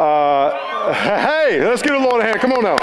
Uh, 0.00 0.94
hey, 0.94 1.62
let's 1.62 1.82
give 1.82 1.92
the 1.92 1.98
Lord 1.98 2.22
a 2.22 2.24
hand. 2.24 2.40
Come 2.40 2.52
on 2.52 2.62
now. 2.62 2.78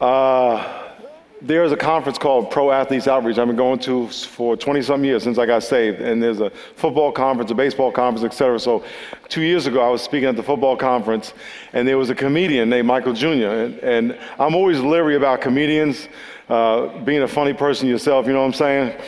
Uh, 0.00 0.94
there's 1.42 1.72
a 1.72 1.76
conference 1.76 2.16
called 2.16 2.52
Pro 2.52 2.70
Athletes 2.70 3.08
Outreach 3.08 3.38
I've 3.38 3.48
been 3.48 3.56
going 3.56 3.80
to 3.80 4.06
for 4.06 4.56
20 4.56 4.82
some 4.82 5.04
years 5.04 5.24
since 5.24 5.36
I 5.36 5.44
got 5.46 5.64
saved. 5.64 6.00
And 6.00 6.22
there's 6.22 6.38
a 6.38 6.50
football 6.76 7.10
conference, 7.10 7.50
a 7.50 7.54
baseball 7.54 7.90
conference, 7.90 8.24
et 8.24 8.36
cetera. 8.36 8.60
So 8.60 8.84
two 9.28 9.42
years 9.42 9.66
ago, 9.66 9.80
I 9.80 9.88
was 9.88 10.00
speaking 10.00 10.28
at 10.28 10.36
the 10.36 10.44
football 10.44 10.76
conference, 10.76 11.34
and 11.72 11.88
there 11.88 11.98
was 11.98 12.08
a 12.08 12.14
comedian 12.14 12.70
named 12.70 12.86
Michael 12.86 13.14
Jr. 13.14 13.26
And, 13.26 13.78
and 13.80 14.18
I'm 14.38 14.54
always 14.54 14.78
leery 14.78 15.16
about 15.16 15.40
comedians, 15.40 16.06
uh, 16.50 16.98
being 17.04 17.22
a 17.22 17.28
funny 17.28 17.52
person 17.52 17.88
yourself, 17.88 18.26
you 18.26 18.32
know 18.32 18.40
what 18.40 18.46
I'm 18.46 18.52
saying? 18.52 19.00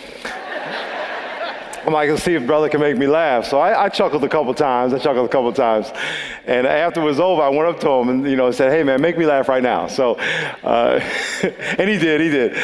I'm 1.84 1.92
like, 1.92 2.08
let's 2.08 2.22
see 2.22 2.34
if 2.34 2.46
brother 2.46 2.68
can 2.68 2.80
make 2.80 2.96
me 2.96 3.08
laugh. 3.08 3.44
So 3.44 3.58
I, 3.58 3.86
I, 3.86 3.88
chuckled 3.88 4.22
a 4.22 4.28
couple 4.28 4.54
times. 4.54 4.94
I 4.94 5.00
chuckled 5.00 5.26
a 5.26 5.28
couple 5.28 5.52
times. 5.52 5.90
And 6.46 6.64
after 6.64 7.00
it 7.00 7.04
was 7.04 7.18
over, 7.18 7.42
I 7.42 7.48
went 7.48 7.68
up 7.68 7.80
to 7.80 7.88
him 7.88 8.08
and, 8.08 8.30
you 8.30 8.36
know, 8.36 8.52
said, 8.52 8.70
hey, 8.70 8.84
man, 8.84 9.00
make 9.00 9.18
me 9.18 9.26
laugh 9.26 9.48
right 9.48 9.62
now. 9.62 9.88
So, 9.88 10.14
uh, 10.62 11.00
and 11.42 11.90
he 11.90 11.98
did, 11.98 12.20
he 12.20 12.28
did. 12.28 12.56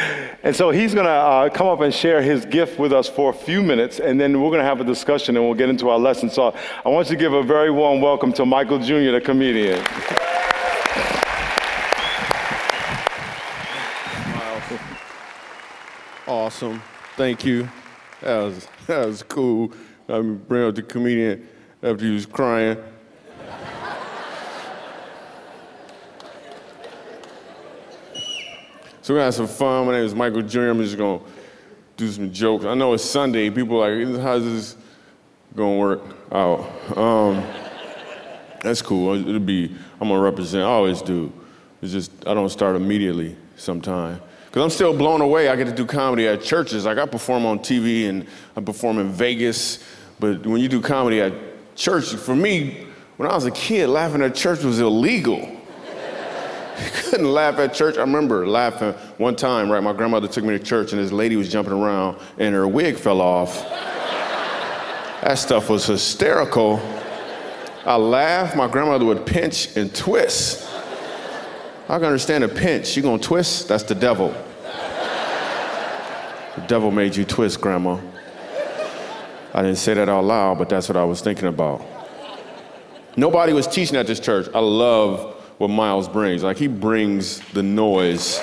And 0.45 0.55
so 0.55 0.71
he's 0.71 0.95
going 0.95 1.07
to 1.07 1.11
uh, 1.11 1.49
come 1.49 1.67
up 1.67 1.81
and 1.81 1.93
share 1.93 2.23
his 2.23 2.45
gift 2.45 2.79
with 2.79 2.93
us 2.93 3.09
for 3.09 3.31
a 3.31 3.35
few 3.35 3.61
minutes, 3.61 3.99
and 3.99 4.21
then 4.21 4.41
we're 4.41 4.51
going 4.51 4.61
to 4.61 4.69
have 4.69 4.81
a 4.81 4.85
discussion 4.85 5.37
and 5.37 5.45
we'll 5.45 5.55
get 5.55 5.69
into 5.69 5.89
our 5.89 5.99
lesson. 5.99 6.31
So 6.31 6.55
I 6.85 6.89
want 6.89 7.11
you 7.11 7.17
to 7.17 7.21
give 7.21 7.33
a 7.33 7.43
very 7.43 7.73
warm 7.73 8.01
welcome 8.01 8.33
to 8.35 8.47
Michael 8.47 8.79
Jr., 8.79 9.11
the 9.11 9.21
comedian. 9.21 9.85
Awesome. 16.49 16.83
Thank 17.19 17.45
you. 17.45 17.69
That 18.23 18.39
was, 18.39 18.69
that 18.87 19.07
was 19.07 19.23
cool. 19.23 19.71
I 20.09 20.19
mean, 20.23 20.39
bring 20.39 20.67
up 20.67 20.75
the 20.75 20.83
comedian 20.83 21.47
after 21.83 22.07
he 22.07 22.11
was 22.11 22.25
crying. 22.25 22.79
so 29.03 29.13
we're 29.13 29.19
gonna 29.19 29.25
have 29.25 29.35
some 29.35 29.47
fun. 29.47 29.89
My 29.89 29.93
name 29.93 30.05
is 30.05 30.15
Michael 30.15 30.41
Jr. 30.41 30.69
I'm 30.69 30.83
just 30.83 30.97
gonna 30.97 31.21
do 31.99 32.11
some 32.11 32.33
jokes. 32.33 32.65
I 32.65 32.73
know 32.73 32.95
it's 32.95 33.05
Sunday. 33.05 33.51
People 33.51 33.85
are 33.85 33.95
like, 33.95 34.19
how's 34.23 34.45
this 34.45 34.77
gonna 35.55 35.77
work 35.77 36.01
out? 36.33 36.61
Um, 36.97 37.45
that's 38.63 38.81
cool. 38.81 39.15
It'll 39.17 39.39
be, 39.39 39.77
I'm 40.01 40.09
gonna 40.09 40.19
represent, 40.19 40.63
I 40.63 40.69
always 40.69 41.03
do. 41.03 41.31
It's 41.83 41.93
just, 41.93 42.11
I 42.27 42.33
don't 42.33 42.49
start 42.49 42.75
immediately 42.75 43.37
sometimes. 43.57 44.23
Because 44.49 44.63
I'm 44.63 44.71
still 44.71 44.97
blown 44.97 45.21
away. 45.21 45.49
I 45.49 45.57
get 45.57 45.67
to 45.67 45.75
do 45.75 45.85
comedy 45.85 46.27
at 46.27 46.41
churches. 46.41 46.87
Like 46.87 46.97
I 46.97 47.05
perform 47.05 47.45
on 47.45 47.59
TV 47.59 48.09
and 48.09 48.27
I 48.57 48.63
perform 48.63 48.99
in 48.99 49.11
Vegas. 49.11 49.85
But 50.19 50.47
when 50.47 50.61
you 50.63 50.69
do 50.69 50.81
comedy 50.81 51.21
at 51.21 51.35
church, 51.77 52.15
for 52.15 52.35
me, 52.35 52.87
when 53.19 53.31
I 53.31 53.35
was 53.35 53.45
a 53.45 53.51
kid, 53.51 53.89
laughing 53.89 54.23
at 54.23 54.35
church 54.35 54.65
was 54.65 54.81
illegal. 54.81 55.39
you 55.39 55.59
couldn't 56.95 57.31
laugh 57.31 57.59
at 57.59 57.75
church. 57.75 57.99
I 57.99 58.01
remember 58.01 58.49
laughing 58.49 58.93
one 59.19 59.37
time, 59.37 59.71
right? 59.71 59.83
My 59.83 59.93
grandmother 59.93 60.29
took 60.29 60.45
me 60.45 60.57
to 60.57 60.65
church 60.65 60.93
and 60.93 61.03
this 61.03 61.13
lady 61.13 61.37
was 61.37 61.53
jumping 61.53 61.75
around 61.75 62.19
and 62.39 62.55
her 62.55 62.67
wig 62.67 62.97
fell 62.97 63.21
off. 63.21 63.55
that 63.69 65.35
stuff 65.35 65.69
was 65.69 65.85
hysterical. 65.85 66.81
I 67.85 67.97
laughed. 67.97 68.57
My 68.57 68.67
grandmother 68.67 69.05
would 69.05 69.27
pinch 69.27 69.77
and 69.77 69.95
twist. 69.95 70.67
I 71.91 71.97
can 71.97 72.05
understand 72.05 72.45
a 72.45 72.49
pinch. 72.49 72.97
You 72.99 73.03
gonna 73.03 73.19
twist? 73.19 73.69
That's 73.69 73.83
the 73.83 73.95
devil. 73.95 74.29
the 76.55 76.65
devil 76.67 76.91
made 76.91 77.17
you 77.17 77.25
twist, 77.25 77.63
Grandma. 77.63 77.99
I 79.55 79.63
didn't 79.63 79.79
say 79.79 79.95
that 79.95 80.07
out 80.07 80.25
loud, 80.25 80.59
but 80.59 80.69
that's 80.69 80.87
what 80.91 80.99
I 80.99 81.05
was 81.05 81.23
thinking 81.23 81.49
about. 81.49 81.83
Nobody 83.17 83.55
was 83.55 83.67
teaching 83.67 83.97
at 83.97 84.07
this 84.07 84.21
church. 84.21 84.49
I 84.55 84.59
love 84.59 85.35
what 85.57 85.69
Miles 85.69 86.09
brings. 86.09 86.43
Like 86.43 86.59
he 86.59 86.67
brings 86.67 87.41
the 87.53 87.63
noise 87.63 88.39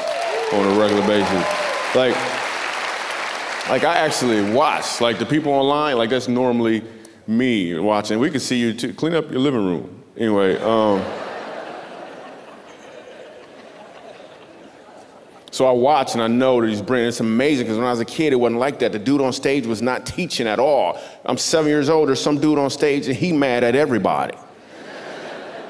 on 0.52 0.66
a 0.66 0.80
regular 0.80 1.06
basis. 1.06 1.96
Like, 1.96 2.16
like 3.70 3.84
I 3.84 3.98
actually 3.98 4.54
watch. 4.54 5.02
Like 5.02 5.20
the 5.20 5.26
people 5.26 5.52
online, 5.52 5.98
like 5.98 6.10
that's 6.10 6.28
normally 6.28 6.84
me 7.28 7.78
watching. 7.78 8.18
We 8.18 8.32
can 8.32 8.40
see 8.40 8.58
you 8.58 8.74
too. 8.74 8.92
Clean 8.96 9.14
up 9.14 9.30
your 9.30 9.40
living 9.40 9.64
room. 9.64 10.04
Anyway. 10.18 10.58
Um, 10.58 11.06
So 15.56 15.66
I 15.66 15.72
watch 15.72 16.16
and 16.16 16.22
I 16.22 16.28
know 16.28 16.60
that 16.60 16.68
he's 16.68 16.82
bringing. 16.82 17.08
It's 17.08 17.22
amazing 17.22 17.68
because 17.68 17.78
when 17.78 17.88
I 17.88 17.92
was 17.92 18.02
a 18.02 18.06
kid, 18.06 18.34
it 18.34 18.36
wasn't 18.36 18.60
like 18.60 18.80
that. 18.80 18.92
The 18.92 19.00
dude 19.00 19.22
on 19.22 19.32
stage 19.32 19.66
was 19.66 19.82
not 19.82 20.06
teaching 20.06 20.48
at 20.48 20.60
all. 20.60 21.00
I'm 21.24 21.38
seven 21.38 21.70
years 21.70 21.88
old. 21.88 22.10
There's 22.10 22.22
some 22.22 22.42
dude 22.42 22.60
on 22.60 22.70
stage 22.70 23.08
and 23.08 23.16
he 23.16 23.32
mad 23.32 23.64
at 23.64 23.74
everybody. 23.74 24.38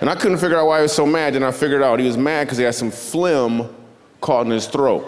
And 0.01 0.09
I 0.09 0.15
couldn't 0.15 0.39
figure 0.39 0.57
out 0.57 0.65
why 0.65 0.77
he 0.77 0.81
was 0.81 0.91
so 0.91 1.05
mad. 1.05 1.35
Then 1.35 1.43
I 1.43 1.51
figured 1.51 1.83
out 1.83 1.99
he 1.99 2.07
was 2.07 2.17
mad 2.17 2.45
because 2.45 2.57
he 2.57 2.63
had 2.63 2.73
some 2.73 2.89
phlegm 2.89 3.69
caught 4.21 4.47
in 4.47 4.51
his 4.51 4.65
throat. 4.65 5.05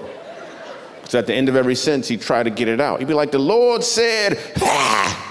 Because 1.01 1.15
at 1.15 1.25
the 1.25 1.33
end 1.33 1.49
of 1.49 1.55
every 1.55 1.73
sentence, 1.73 2.09
he'd 2.09 2.21
try 2.21 2.43
to 2.43 2.51
get 2.51 2.67
it 2.67 2.79
out. 2.79 2.99
He'd 2.99 3.07
be 3.07 3.15
like, 3.15 3.31
"The 3.31 3.39
Lord 3.39 3.83
said." 3.83 4.37
Ah. 4.61 5.23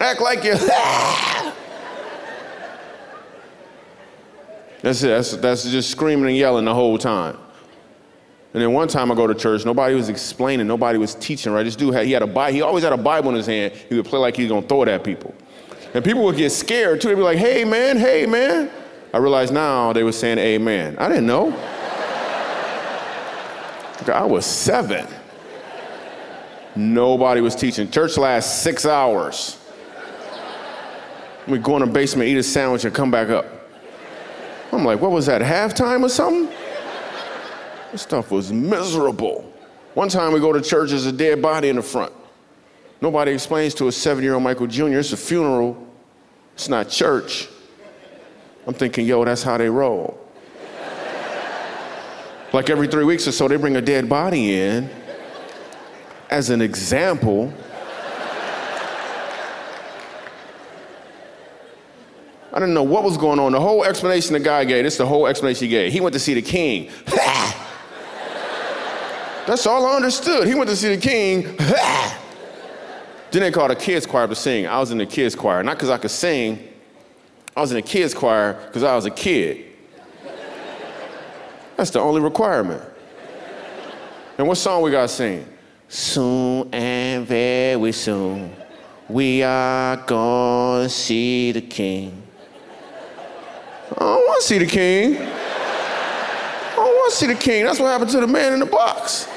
Act 0.00 0.22
like 0.22 0.44
you. 0.44 0.54
Ah. 0.70 1.27
That's 4.88 5.02
it. 5.02 5.08
That's, 5.08 5.36
that's 5.36 5.70
just 5.70 5.90
screaming 5.90 6.28
and 6.28 6.36
yelling 6.36 6.64
the 6.64 6.72
whole 6.72 6.96
time. 6.96 7.36
And 8.54 8.62
then 8.62 8.72
one 8.72 8.88
time 8.88 9.12
I 9.12 9.14
go 9.14 9.26
to 9.26 9.34
church, 9.34 9.66
nobody 9.66 9.94
was 9.94 10.08
explaining, 10.08 10.66
nobody 10.66 10.96
was 10.96 11.14
teaching, 11.14 11.52
right? 11.52 11.62
This 11.62 11.76
dude 11.76 11.92
had, 11.92 12.06
he 12.06 12.12
had 12.12 12.22
a 12.22 12.26
Bible, 12.26 12.54
he 12.54 12.62
always 12.62 12.84
had 12.84 12.94
a 12.94 12.96
Bible 12.96 13.28
in 13.28 13.36
his 13.36 13.44
hand. 13.44 13.74
He 13.74 13.96
would 13.96 14.06
play 14.06 14.18
like 14.18 14.34
he 14.34 14.44
was 14.44 14.50
gonna 14.50 14.66
throw 14.66 14.84
it 14.84 14.88
at 14.88 15.04
people. 15.04 15.34
And 15.92 16.02
people 16.02 16.24
would 16.24 16.38
get 16.38 16.52
scared 16.52 17.02
too. 17.02 17.08
They'd 17.08 17.16
be 17.16 17.20
like, 17.20 17.36
hey 17.36 17.66
man, 17.66 17.98
hey 17.98 18.24
man. 18.24 18.70
I 19.12 19.18
realized 19.18 19.52
now 19.52 19.92
they 19.92 20.04
were 20.04 20.12
saying 20.12 20.38
amen. 20.38 20.96
I 20.96 21.06
didn't 21.08 21.26
know. 21.26 21.50
I 24.10 24.24
was 24.24 24.46
seven. 24.46 25.06
Nobody 26.74 27.42
was 27.42 27.54
teaching. 27.54 27.90
Church 27.90 28.16
lasts 28.16 28.62
six 28.62 28.86
hours. 28.86 29.58
We 31.46 31.58
go 31.58 31.76
in 31.76 31.84
the 31.84 31.92
basement, 31.92 32.30
eat 32.30 32.38
a 32.38 32.42
sandwich, 32.42 32.86
and 32.86 32.94
come 32.94 33.10
back 33.10 33.28
up. 33.28 33.57
I'm 34.72 34.84
like, 34.84 35.00
what 35.00 35.10
was 35.10 35.26
that, 35.26 35.40
halftime 35.42 36.02
or 36.02 36.08
something? 36.08 36.54
This 37.92 38.02
stuff 38.02 38.30
was 38.30 38.52
miserable. 38.52 39.50
One 39.94 40.08
time 40.08 40.32
we 40.32 40.40
go 40.40 40.52
to 40.52 40.60
church, 40.60 40.90
there's 40.90 41.06
a 41.06 41.12
dead 41.12 41.40
body 41.40 41.68
in 41.68 41.76
the 41.76 41.82
front. 41.82 42.12
Nobody 43.00 43.32
explains 43.32 43.74
to 43.74 43.88
a 43.88 43.92
seven 43.92 44.22
year 44.22 44.34
old 44.34 44.42
Michael 44.42 44.66
Jr., 44.66 44.98
it's 44.98 45.12
a 45.12 45.16
funeral, 45.16 45.86
it's 46.54 46.68
not 46.68 46.88
church. 46.88 47.48
I'm 48.66 48.74
thinking, 48.74 49.06
yo, 49.06 49.24
that's 49.24 49.42
how 49.42 49.56
they 49.56 49.70
roll. 49.70 50.18
like 52.52 52.68
every 52.68 52.88
three 52.88 53.04
weeks 53.04 53.26
or 53.26 53.32
so, 53.32 53.48
they 53.48 53.56
bring 53.56 53.76
a 53.76 53.80
dead 53.80 54.08
body 54.08 54.60
in 54.60 54.90
as 56.28 56.50
an 56.50 56.60
example 56.60 57.52
I 62.52 62.58
didn't 62.58 62.74
know 62.74 62.82
what 62.82 63.04
was 63.04 63.18
going 63.18 63.38
on. 63.38 63.52
The 63.52 63.60
whole 63.60 63.84
explanation 63.84 64.32
the 64.32 64.40
guy 64.40 64.64
gave, 64.64 64.84
this 64.84 64.94
is 64.94 64.98
the 64.98 65.06
whole 65.06 65.26
explanation 65.26 65.66
he 65.66 65.70
gave. 65.70 65.92
He 65.92 66.00
went 66.00 66.14
to 66.14 66.18
see 66.18 66.34
the 66.34 66.42
king. 66.42 66.90
That's 69.46 69.66
all 69.66 69.86
I 69.86 69.96
understood. 69.96 70.46
He 70.46 70.54
went 70.54 70.70
to 70.70 70.76
see 70.76 70.94
the 70.94 71.00
king. 71.00 71.56
then 73.30 73.42
they 73.42 73.50
called 73.50 73.70
a 73.70 73.76
kids 73.76 74.06
choir 74.06 74.26
to 74.26 74.34
sing. 74.34 74.66
I 74.66 74.78
was 74.78 74.90
in 74.90 74.98
the 74.98 75.06
kids 75.06 75.34
choir, 75.34 75.62
not 75.62 75.76
because 75.76 75.90
I 75.90 75.98
could 75.98 76.10
sing. 76.10 76.68
I 77.56 77.60
was 77.60 77.70
in 77.70 77.76
the 77.76 77.82
kids 77.82 78.14
choir 78.14 78.54
because 78.66 78.82
I 78.82 78.94
was 78.94 79.04
a 79.04 79.10
kid. 79.10 79.66
That's 81.76 81.90
the 81.90 82.00
only 82.00 82.20
requirement. 82.20 82.82
And 84.36 84.46
what 84.46 84.56
song 84.56 84.82
we 84.82 84.90
got 84.90 85.02
to 85.02 85.08
sing? 85.08 85.46
Soon 85.88 86.68
and 86.72 87.26
very 87.26 87.92
soon, 87.92 88.54
we 89.08 89.42
are 89.42 89.96
going 89.96 90.84
to 90.84 90.88
see 90.88 91.52
the 91.52 91.62
king. 91.62 92.22
I 93.96 94.00
don't 94.00 94.26
want 94.26 94.42
to 94.42 94.46
see 94.46 94.58
the 94.58 94.66
king. 94.66 95.16
I 95.16 96.74
don't 96.76 96.86
want 96.86 97.10
to 97.10 97.16
see 97.16 97.26
the 97.26 97.34
king. 97.34 97.64
That's 97.64 97.80
what 97.80 97.88
happened 97.88 98.10
to 98.10 98.20
the 98.20 98.26
man 98.26 98.52
in 98.52 98.60
the 98.60 98.66
box. 98.66 99.28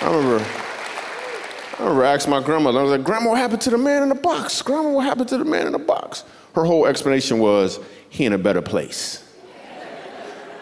I 0.00 0.08
remember, 0.08 0.44
I 0.44 1.82
remember 1.82 2.04
asking 2.04 2.30
my 2.30 2.42
grandmother, 2.42 2.78
I 2.78 2.82
was 2.82 2.90
like, 2.90 3.04
Grandma, 3.04 3.30
what 3.30 3.38
happened 3.38 3.62
to 3.62 3.70
the 3.70 3.78
man 3.78 4.02
in 4.02 4.10
the 4.10 4.14
box? 4.14 4.60
Grandma, 4.60 4.90
what 4.90 5.04
happened 5.06 5.28
to 5.30 5.38
the 5.38 5.44
man 5.46 5.66
in 5.66 5.72
the 5.72 5.78
box? 5.78 6.24
Her 6.54 6.64
whole 6.64 6.86
explanation 6.86 7.38
was, 7.38 7.80
he 8.10 8.26
in 8.26 8.34
a 8.34 8.38
better 8.38 8.62
place. 8.62 9.26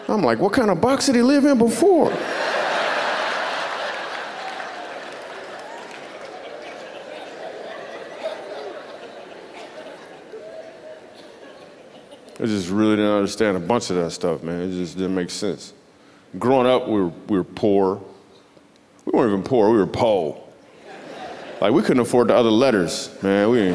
I'm 0.07 0.23
like, 0.23 0.39
what 0.39 0.53
kind 0.53 0.71
of 0.71 0.81
box 0.81 1.05
did 1.05 1.15
he 1.15 1.21
live 1.21 1.45
in 1.45 1.57
before? 1.57 2.11
I 12.43 12.45
just 12.45 12.69
really 12.69 12.97
didn't 12.97 13.09
understand 13.09 13.55
a 13.55 13.59
bunch 13.61 13.89
of 13.89 13.95
that 13.95 14.11
stuff, 14.11 14.43
man. 14.43 14.63
It 14.63 14.71
just 14.73 14.97
didn't 14.97 15.15
make 15.15 15.29
sense. 15.29 15.71
Growing 16.37 16.67
up, 16.67 16.89
we 16.89 16.99
were, 16.99 17.13
we 17.29 17.37
were 17.37 17.45
poor. 17.45 18.03
We 19.05 19.17
weren't 19.17 19.31
even 19.31 19.43
poor, 19.43 19.71
we 19.71 19.77
were 19.77 19.87
po. 19.87 20.43
Like, 21.61 21.71
we 21.71 21.81
couldn't 21.81 22.01
afford 22.01 22.27
the 22.27 22.35
other 22.35 22.51
letters, 22.51 23.09
man. 23.23 23.49
We 23.49 23.73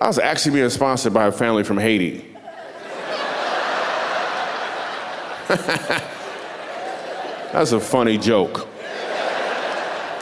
I 0.00 0.06
was 0.06 0.20
actually 0.20 0.58
being 0.58 0.70
sponsored 0.70 1.12
by 1.12 1.26
a 1.26 1.32
family 1.32 1.64
from 1.64 1.78
Haiti. 1.78 2.32
That's 7.52 7.72
a 7.72 7.80
funny 7.80 8.16
joke. 8.16 8.68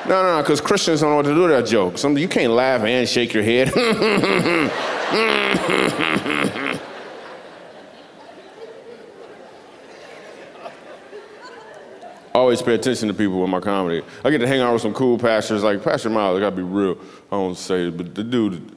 No, 0.08 0.20
no, 0.20 0.36
no, 0.36 0.42
because 0.42 0.60
Christians 0.60 1.00
don't 1.00 1.10
know 1.10 1.16
what 1.16 1.26
to 1.26 1.34
do 1.34 1.42
with 1.42 1.50
that 1.50 1.66
joke. 1.66 1.96
Some, 1.96 2.18
you 2.18 2.26
can't 2.26 2.52
laugh 2.52 2.82
and 2.82 3.08
shake 3.08 3.32
your 3.32 3.44
head. 3.44 3.72
Always 12.34 12.62
pay 12.62 12.74
attention 12.74 13.08
to 13.08 13.14
people 13.14 13.40
with 13.40 13.50
my 13.50 13.60
comedy. 13.60 14.02
I 14.24 14.30
get 14.30 14.38
to 14.38 14.48
hang 14.48 14.60
out 14.60 14.72
with 14.72 14.82
some 14.82 14.94
cool 14.94 15.18
pastors, 15.18 15.62
like 15.62 15.84
Pastor 15.84 16.10
Miles. 16.10 16.36
I 16.36 16.40
gotta 16.40 16.56
be 16.56 16.62
real. 16.62 16.98
I 17.30 17.36
don't 17.36 17.56
say 17.56 17.86
it, 17.86 17.96
but 17.96 18.14
the 18.14 18.24
dude, 18.24 18.74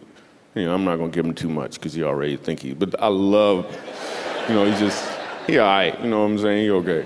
you 0.53 0.65
know, 0.65 0.75
I'm 0.75 0.83
not 0.83 0.97
gonna 0.97 1.09
give 1.09 1.25
him 1.25 1.33
too 1.33 1.49
much 1.49 1.75
because 1.75 1.93
he 1.93 2.03
already 2.03 2.37
think 2.37 2.59
he. 2.59 2.73
But 2.73 3.01
I 3.01 3.07
love, 3.07 3.65
you 4.47 4.53
know, 4.53 4.65
he 4.65 4.77
just 4.77 5.03
he 5.47 5.57
all 5.57 5.67
right. 5.67 5.99
You 6.03 6.09
know 6.09 6.19
what 6.19 6.25
I'm 6.25 6.37
saying? 6.37 6.63
He 6.63 6.69
okay. 6.69 7.05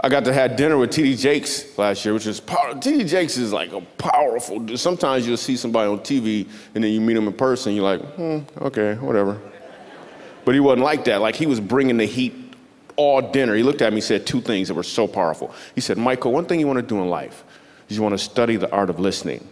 I 0.00 0.08
got 0.08 0.24
to 0.26 0.32
have 0.32 0.56
dinner 0.56 0.76
with 0.76 0.90
T.D. 0.90 1.16
Jakes 1.16 1.78
last 1.78 2.04
year, 2.04 2.12
which 2.12 2.26
is 2.26 2.38
power. 2.38 2.74
T.D. 2.74 3.04
Jakes 3.04 3.36
is 3.38 3.52
like 3.52 3.72
a 3.72 3.80
powerful. 3.80 4.76
Sometimes 4.76 5.26
you'll 5.26 5.38
see 5.38 5.56
somebody 5.56 5.90
on 5.90 6.00
TV 6.00 6.46
and 6.74 6.84
then 6.84 6.92
you 6.92 7.00
meet 7.00 7.16
him 7.16 7.26
in 7.26 7.32
person. 7.32 7.74
You're 7.74 7.96
like, 7.96 8.02
hmm, 8.14 8.40
okay, 8.58 8.94
whatever. 8.96 9.40
But 10.44 10.54
he 10.54 10.60
wasn't 10.60 10.84
like 10.84 11.04
that. 11.06 11.20
Like 11.22 11.34
he 11.34 11.46
was 11.46 11.60
bringing 11.60 11.96
the 11.96 12.04
heat 12.04 12.34
all 12.96 13.22
dinner. 13.22 13.54
He 13.54 13.62
looked 13.62 13.80
at 13.80 13.92
me 13.92 13.98
and 13.98 14.04
said 14.04 14.26
two 14.26 14.40
things 14.40 14.68
that 14.68 14.74
were 14.74 14.82
so 14.82 15.08
powerful. 15.08 15.54
He 15.74 15.80
said, 15.80 15.96
Michael, 15.96 16.32
one 16.32 16.44
thing 16.44 16.60
you 16.60 16.66
want 16.66 16.78
to 16.78 16.86
do 16.86 17.00
in 17.00 17.08
life 17.08 17.44
is 17.88 17.96
you 17.96 18.02
want 18.02 18.12
to 18.12 18.18
study 18.18 18.56
the 18.56 18.70
art 18.70 18.90
of 18.90 19.00
listening. 19.00 19.48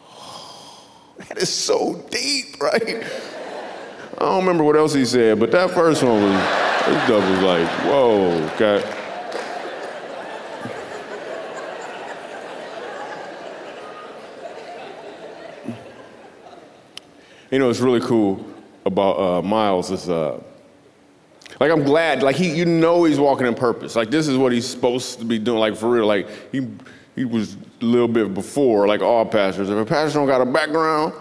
that 1.18 1.38
is 1.38 1.48
so 1.48 2.04
deep, 2.10 2.60
right? 2.60 3.04
I 4.18 4.20
don't 4.20 4.40
remember 4.40 4.64
what 4.64 4.76
else 4.76 4.94
he 4.94 5.04
said, 5.04 5.38
but 5.38 5.52
that 5.52 5.70
first 5.70 6.02
one 6.02 6.22
was, 6.22 6.32
this 6.86 7.04
stuff 7.04 7.30
was 7.30 7.42
like, 7.42 7.68
whoa, 7.84 8.50
okay. 8.54 9.05
You 17.56 17.60
know, 17.60 17.70
it's 17.70 17.80
really 17.80 18.00
cool 18.00 18.44
about 18.84 19.18
uh, 19.18 19.40
Miles 19.40 19.90
is, 19.90 20.10
uh, 20.10 20.42
like, 21.58 21.70
I'm 21.70 21.84
glad, 21.84 22.22
like, 22.22 22.36
he, 22.36 22.54
you 22.54 22.66
know 22.66 23.04
he's 23.04 23.18
walking 23.18 23.46
in 23.46 23.54
purpose. 23.54 23.96
Like, 23.96 24.10
this 24.10 24.28
is 24.28 24.36
what 24.36 24.52
he's 24.52 24.68
supposed 24.68 25.20
to 25.20 25.24
be 25.24 25.38
doing, 25.38 25.58
like, 25.58 25.74
for 25.74 25.88
real. 25.88 26.04
Like, 26.04 26.28
he, 26.52 26.68
he 27.14 27.24
was 27.24 27.54
a 27.54 27.84
little 27.86 28.08
bit 28.08 28.34
before, 28.34 28.86
like 28.86 29.00
all 29.00 29.24
pastors. 29.24 29.70
If 29.70 29.78
a 29.78 29.86
pastor 29.86 30.18
don't 30.18 30.26
got 30.26 30.42
a 30.42 30.44
background, 30.44 31.14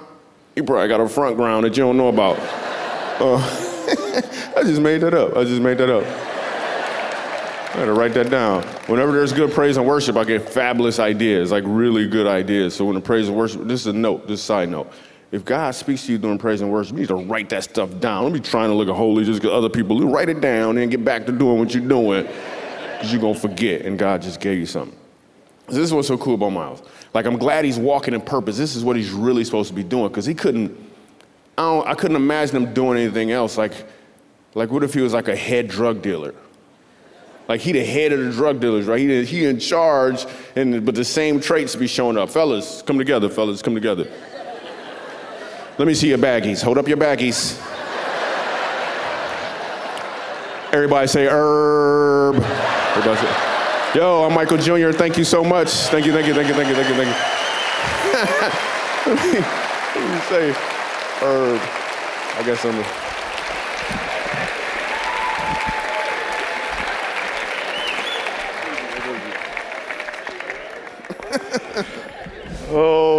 he 0.55 0.61
probably 0.61 0.89
got 0.89 0.99
a 0.99 1.07
front 1.07 1.37
ground 1.37 1.63
that 1.63 1.77
you 1.77 1.83
don't 1.83 1.95
know 1.95 2.09
about. 2.09 2.37
Uh, 3.15 3.37
I 4.57 4.63
just 4.63 4.81
made 4.81 4.99
that 4.99 5.13
up. 5.13 5.37
I 5.37 5.45
just 5.45 5.61
made 5.61 5.77
that 5.77 5.89
up. 5.89 6.03
I 6.03 7.79
gotta 7.79 7.93
write 7.93 8.13
that 8.15 8.29
down. 8.29 8.63
Whenever 8.87 9.13
there's 9.13 9.31
good 9.31 9.53
praise 9.53 9.77
and 9.77 9.87
worship, 9.87 10.17
I 10.17 10.25
get 10.25 10.49
fabulous 10.49 10.99
ideas, 10.99 11.49
like 11.49 11.63
really 11.65 12.09
good 12.09 12.27
ideas. 12.27 12.75
So 12.75 12.83
when 12.83 12.95
the 12.95 12.99
praise 12.99 13.29
and 13.29 13.37
worship, 13.37 13.63
this 13.63 13.79
is 13.79 13.87
a 13.87 13.93
note, 13.93 14.27
this 14.27 14.41
is 14.41 14.43
a 14.43 14.47
side 14.47 14.67
note. 14.67 14.91
If 15.31 15.43
God 15.43 15.75
speaks 15.75 16.05
to 16.05 16.11
you 16.11 16.17
during 16.17 16.37
praise 16.37 16.61
and 16.61 16.71
worship, 16.71 16.93
you 16.93 17.01
need 17.01 17.07
to 17.09 17.15
write 17.15 17.49
that 17.49 17.63
stuff 17.63 17.89
down. 17.99 18.23
Don't 18.23 18.33
be 18.33 18.39
trying 18.39 18.69
to 18.69 18.75
look 18.75 18.87
holy 18.89 19.25
just 19.25 19.41
because 19.41 19.55
other 19.55 19.69
people 19.69 19.99
do. 19.99 20.07
Write 20.07 20.29
it 20.29 20.39
down 20.39 20.77
and 20.77 20.89
get 20.89 21.03
back 21.03 21.25
to 21.25 21.31
doing 21.31 21.59
what 21.59 21.73
you're 21.73 21.87
doing 21.87 22.23
because 22.25 23.11
you're 23.11 23.21
going 23.21 23.33
to 23.33 23.39
forget 23.39 23.81
and 23.81 23.97
God 23.97 24.21
just 24.21 24.39
gave 24.39 24.59
you 24.59 24.65
something. 24.65 24.97
This 25.67 25.77
is 25.77 25.93
what's 25.93 26.07
so 26.07 26.17
cool 26.17 26.35
about 26.35 26.51
Miles. 26.51 26.83
Like, 27.13 27.25
I'm 27.25 27.37
glad 27.37 27.65
he's 27.65 27.79
walking 27.79 28.13
in 28.13 28.21
purpose. 28.21 28.55
This 28.55 28.75
is 28.75 28.83
what 28.83 28.95
he's 28.95 29.11
really 29.11 29.43
supposed 29.43 29.69
to 29.69 29.75
be 29.75 29.83
doing 29.83 30.09
because 30.09 30.25
he 30.25 30.35
couldn't, 30.35 30.77
I, 31.57 31.79
I 31.79 31.95
couldn't 31.95 32.17
imagine 32.17 32.55
him 32.55 32.73
doing 32.73 32.99
anything 32.99 33.31
else. 33.31 33.57
Like, 33.57 33.73
like, 34.53 34.69
what 34.69 34.83
if 34.83 34.93
he 34.93 35.01
was 35.01 35.13
like 35.13 35.27
a 35.27 35.35
head 35.35 35.67
drug 35.67 36.01
dealer? 36.01 36.35
Like 37.47 37.61
he 37.61 37.71
the 37.71 37.83
head 37.83 38.11
of 38.11 38.23
the 38.23 38.31
drug 38.31 38.59
dealers, 38.59 38.85
right? 38.85 38.99
He, 38.99 39.23
he 39.23 39.45
in 39.45 39.59
charge, 39.59 40.25
and 40.55 40.83
but 40.85 40.95
the 40.95 41.05
same 41.05 41.39
traits 41.39 41.75
be 41.75 41.87
showing 41.87 42.17
up. 42.17 42.29
Fellas, 42.29 42.81
come 42.81 42.97
together, 42.97 43.29
fellas, 43.29 43.61
come 43.61 43.75
together. 43.75 44.11
Let 45.77 45.87
me 45.89 45.93
see 45.93 46.07
your 46.07 46.17
baggies. 46.17 46.63
Hold 46.63 46.77
up 46.77 46.87
your 46.87 46.95
baggies. 46.95 47.59
Everybody 50.71 51.07
say 51.07 51.27
herb. 51.29 52.35
Yo, 53.93 54.23
I'm 54.23 54.33
Michael 54.33 54.57
Jr. 54.57 54.91
Thank 54.91 55.17
you 55.17 55.25
so 55.25 55.43
much. 55.43 55.69
Thank 55.87 56.05
you, 56.05 56.13
thank 56.13 56.27
you, 56.27 56.33
thank 56.33 56.47
you, 56.47 56.53
thank 56.53 56.69
you, 56.69 56.75
thank 56.75 56.87
you, 56.87 56.95
thank 56.95 57.09
you. 57.09 57.15
let, 59.15 59.33
me, 59.33 59.39
let 59.95 60.11
me 60.11 60.19
say 60.29 60.53
herb. 61.21 61.59
I 62.37 62.43
guess 62.45 62.63
I'm. 62.63 62.79
A, 62.79 63.05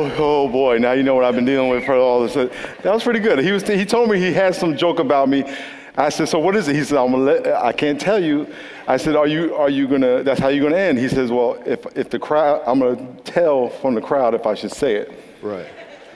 Oh, 0.07 0.15
oh 0.19 0.49
boy! 0.49 0.79
Now 0.79 0.93
you 0.93 1.03
know 1.03 1.15
what 1.15 1.25
I've 1.25 1.35
been 1.35 1.45
dealing 1.45 1.71
with 1.71 1.85
for 1.85 1.95
all 1.95 2.27
this. 2.27 2.35
That 2.35 2.93
was 2.93 3.03
pretty 3.03 3.21
good. 3.21 3.39
He 3.39 3.53
was. 3.53 3.67
He 3.67 3.85
told 3.85 4.11
me 4.11 4.19
he 4.19 4.33
had 4.33 4.55
some 4.55 4.77
joke 4.77 4.99
about 4.99 5.29
me. 5.29 5.45
I 5.97 6.11
said, 6.11 6.29
"So 6.29 6.39
what 6.39 6.55
is 6.57 6.69
it?" 6.69 6.77
He 6.77 6.85
said, 6.85 6.99
"I'm 6.99 7.11
gonna 7.11 7.25
let, 7.25 7.47
I 7.47 7.73
can't 7.73 8.01
tell 8.01 8.23
you." 8.23 8.47
I 8.87 8.97
said, 8.97 9.17
"Are 9.17 9.27
you? 9.27 9.55
Are 9.55 9.71
you 9.71 9.89
gonna? 9.89 10.23
That's 10.23 10.39
how 10.41 10.49
you're 10.49 10.69
gonna 10.69 10.81
end?" 10.81 10.99
He 10.99 11.09
says, 11.09 11.31
"Well, 11.31 11.59
if 11.65 11.87
if 11.97 12.11
the 12.11 12.19
crowd, 12.19 12.63
I'm 12.67 12.81
gonna 12.81 13.07
tell 13.25 13.71
from 13.71 13.95
the 13.95 14.01
crowd 14.01 14.35
if 14.35 14.47
I 14.47 14.55
should 14.55 14.73
say 14.73 14.97
it." 14.97 15.13
Right. 15.43 15.67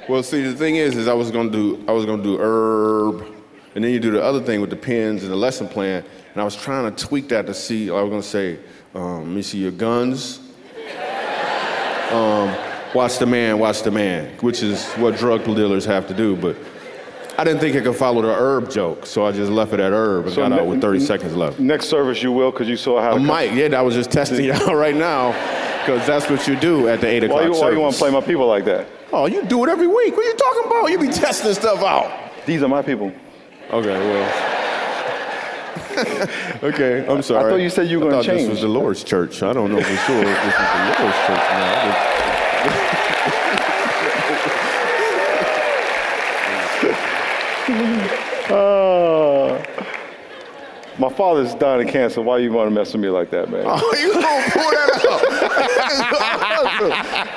Well, 0.09 0.23
see, 0.23 0.43
the 0.43 0.55
thing 0.55 0.77
is, 0.77 0.97
is 0.97 1.09
I 1.09 1.15
was 1.15 1.31
gonna 1.31 1.51
do, 1.51 1.83
I 1.89 1.93
was 1.93 2.05
gonna 2.05 2.23
do 2.23 2.37
herb, 2.41 3.27
and 3.75 3.85
then 3.85 3.93
you 3.93 4.01
do 4.01 4.11
the 4.11 4.23
other 4.23 4.41
thing 4.41 4.61
with 4.61 4.71
the 4.71 4.77
pins 4.77 5.23
and 5.23 5.33
the 5.33 5.37
lesson 5.37 5.69
plan, 5.69 6.05
and 6.33 6.41
I 6.41 6.45
was 6.45 6.57
trying 6.57 6.93
to 6.93 7.07
tweak 7.07 7.29
that 7.29 7.47
to 7.47 7.55
see. 7.55 7.91
I 7.91 8.03
was 8.03 8.11
gonna 8.11 8.23
say, 8.23 8.59
um, 8.95 9.21
"Let 9.21 9.37
me 9.37 9.43
see 9.43 9.59
your 9.59 9.73
guns." 9.73 10.41
Um, 12.11 12.49
watch 12.94 13.19
the 13.19 13.27
man, 13.27 13.59
watch 13.59 13.82
the 13.82 13.91
man, 13.91 14.37
which 14.39 14.63
is 14.63 14.87
what 14.93 15.17
drug 15.17 15.44
dealers 15.44 15.85
have 15.85 16.06
to 16.09 16.15
do. 16.15 16.37
But 16.37 16.56
I 17.39 17.44
didn't 17.44 17.61
think 17.61 17.77
I 17.77 17.81
could 17.81 17.97
follow 17.97 18.23
the 18.23 18.35
herb 18.35 18.70
joke, 18.70 19.06
so 19.06 19.25
I 19.25 19.32
just 19.32 19.51
left 19.51 19.73
it 19.73 19.81
at 19.81 19.93
herb 19.93 20.27
and 20.27 20.35
so 20.35 20.43
got 20.43 20.51
ne- 20.51 20.61
out 20.61 20.67
with 20.67 20.81
30 20.81 21.01
seconds 21.01 21.35
left. 21.35 21.59
Next 21.59 21.87
service 21.89 22.23
you 22.23 22.32
will, 22.32 22.51
because 22.51 22.69
you 22.69 22.77
saw 22.77 23.01
how. 23.01 23.13
I 23.13 23.19
might, 23.19 23.53
yeah, 23.55 23.79
I 23.79 23.82
was 23.82 23.94
just 23.94 24.11
testing 24.11 24.44
you 24.44 24.53
out 24.55 24.75
right 24.75 24.94
now, 24.94 25.32
because 25.81 26.06
that's 26.06 26.29
what 26.29 26.47
you 26.47 26.56
do 26.56 26.89
at 26.89 27.01
the 27.01 27.06
8 27.06 27.25
o'clock 27.25 27.41
why 27.41 27.47
you, 27.47 27.55
service. 27.55 27.63
Why 27.63 27.70
you 27.70 27.81
want 27.81 27.94
to 27.94 27.99
play 27.99 28.11
my 28.11 28.20
people 28.20 28.47
like 28.47 28.65
that? 28.67 28.87
Oh, 29.13 29.27
you 29.27 29.44
do 29.44 29.65
it 29.65 29.70
every 29.70 29.87
week. 29.87 30.17
What 30.17 30.27
are 30.27 30.29
you 30.29 30.37
talking 30.37 30.65
about? 30.67 30.87
You 30.87 30.99
be 30.99 31.09
testing 31.09 31.55
stuff 31.55 31.82
out. 31.82 32.13
These 32.47 32.63
are 32.63 32.69
my 32.69 32.82
people. 32.82 33.13
Okay, 33.70 33.99
well. 33.99 34.56
okay, 36.63 37.06
I'm 37.09 37.23
sorry. 37.23 37.47
I 37.47 37.51
thought 37.51 37.61
you 37.61 37.70
said 37.70 37.89
you 37.89 38.01
were 38.01 38.11
going 38.11 38.23
to 38.23 38.29
change. 38.29 38.43
This 38.43 38.51
was 38.51 38.61
the 38.61 38.69
Lord's 38.69 39.03
church. 39.03 39.43
I 39.43 39.53
don't 39.53 39.70
know 39.70 39.81
for 39.81 39.97
sure 39.97 40.20
if 40.20 40.43
this 40.43 40.55
is 40.55 40.69
the 40.73 41.03
Lord's 41.03 41.19
church 41.27 41.51
now. 41.51 42.40
Uh, 48.50 49.64
my 50.98 51.08
father's 51.14 51.55
dying 51.55 51.86
of 51.86 51.93
cancer. 51.93 52.20
Why 52.20 52.38
you 52.38 52.52
want 52.52 52.69
to 52.69 52.74
mess 52.74 52.93
with 52.93 53.02
me 53.02 53.08
like 53.08 53.31
that, 53.31 53.50
man? 53.50 53.64
Oh, 53.67 53.96
you 53.98 54.12
gonna 54.14 54.50
pull 54.50 54.70
that 54.70 54.90
out? 55.08 55.20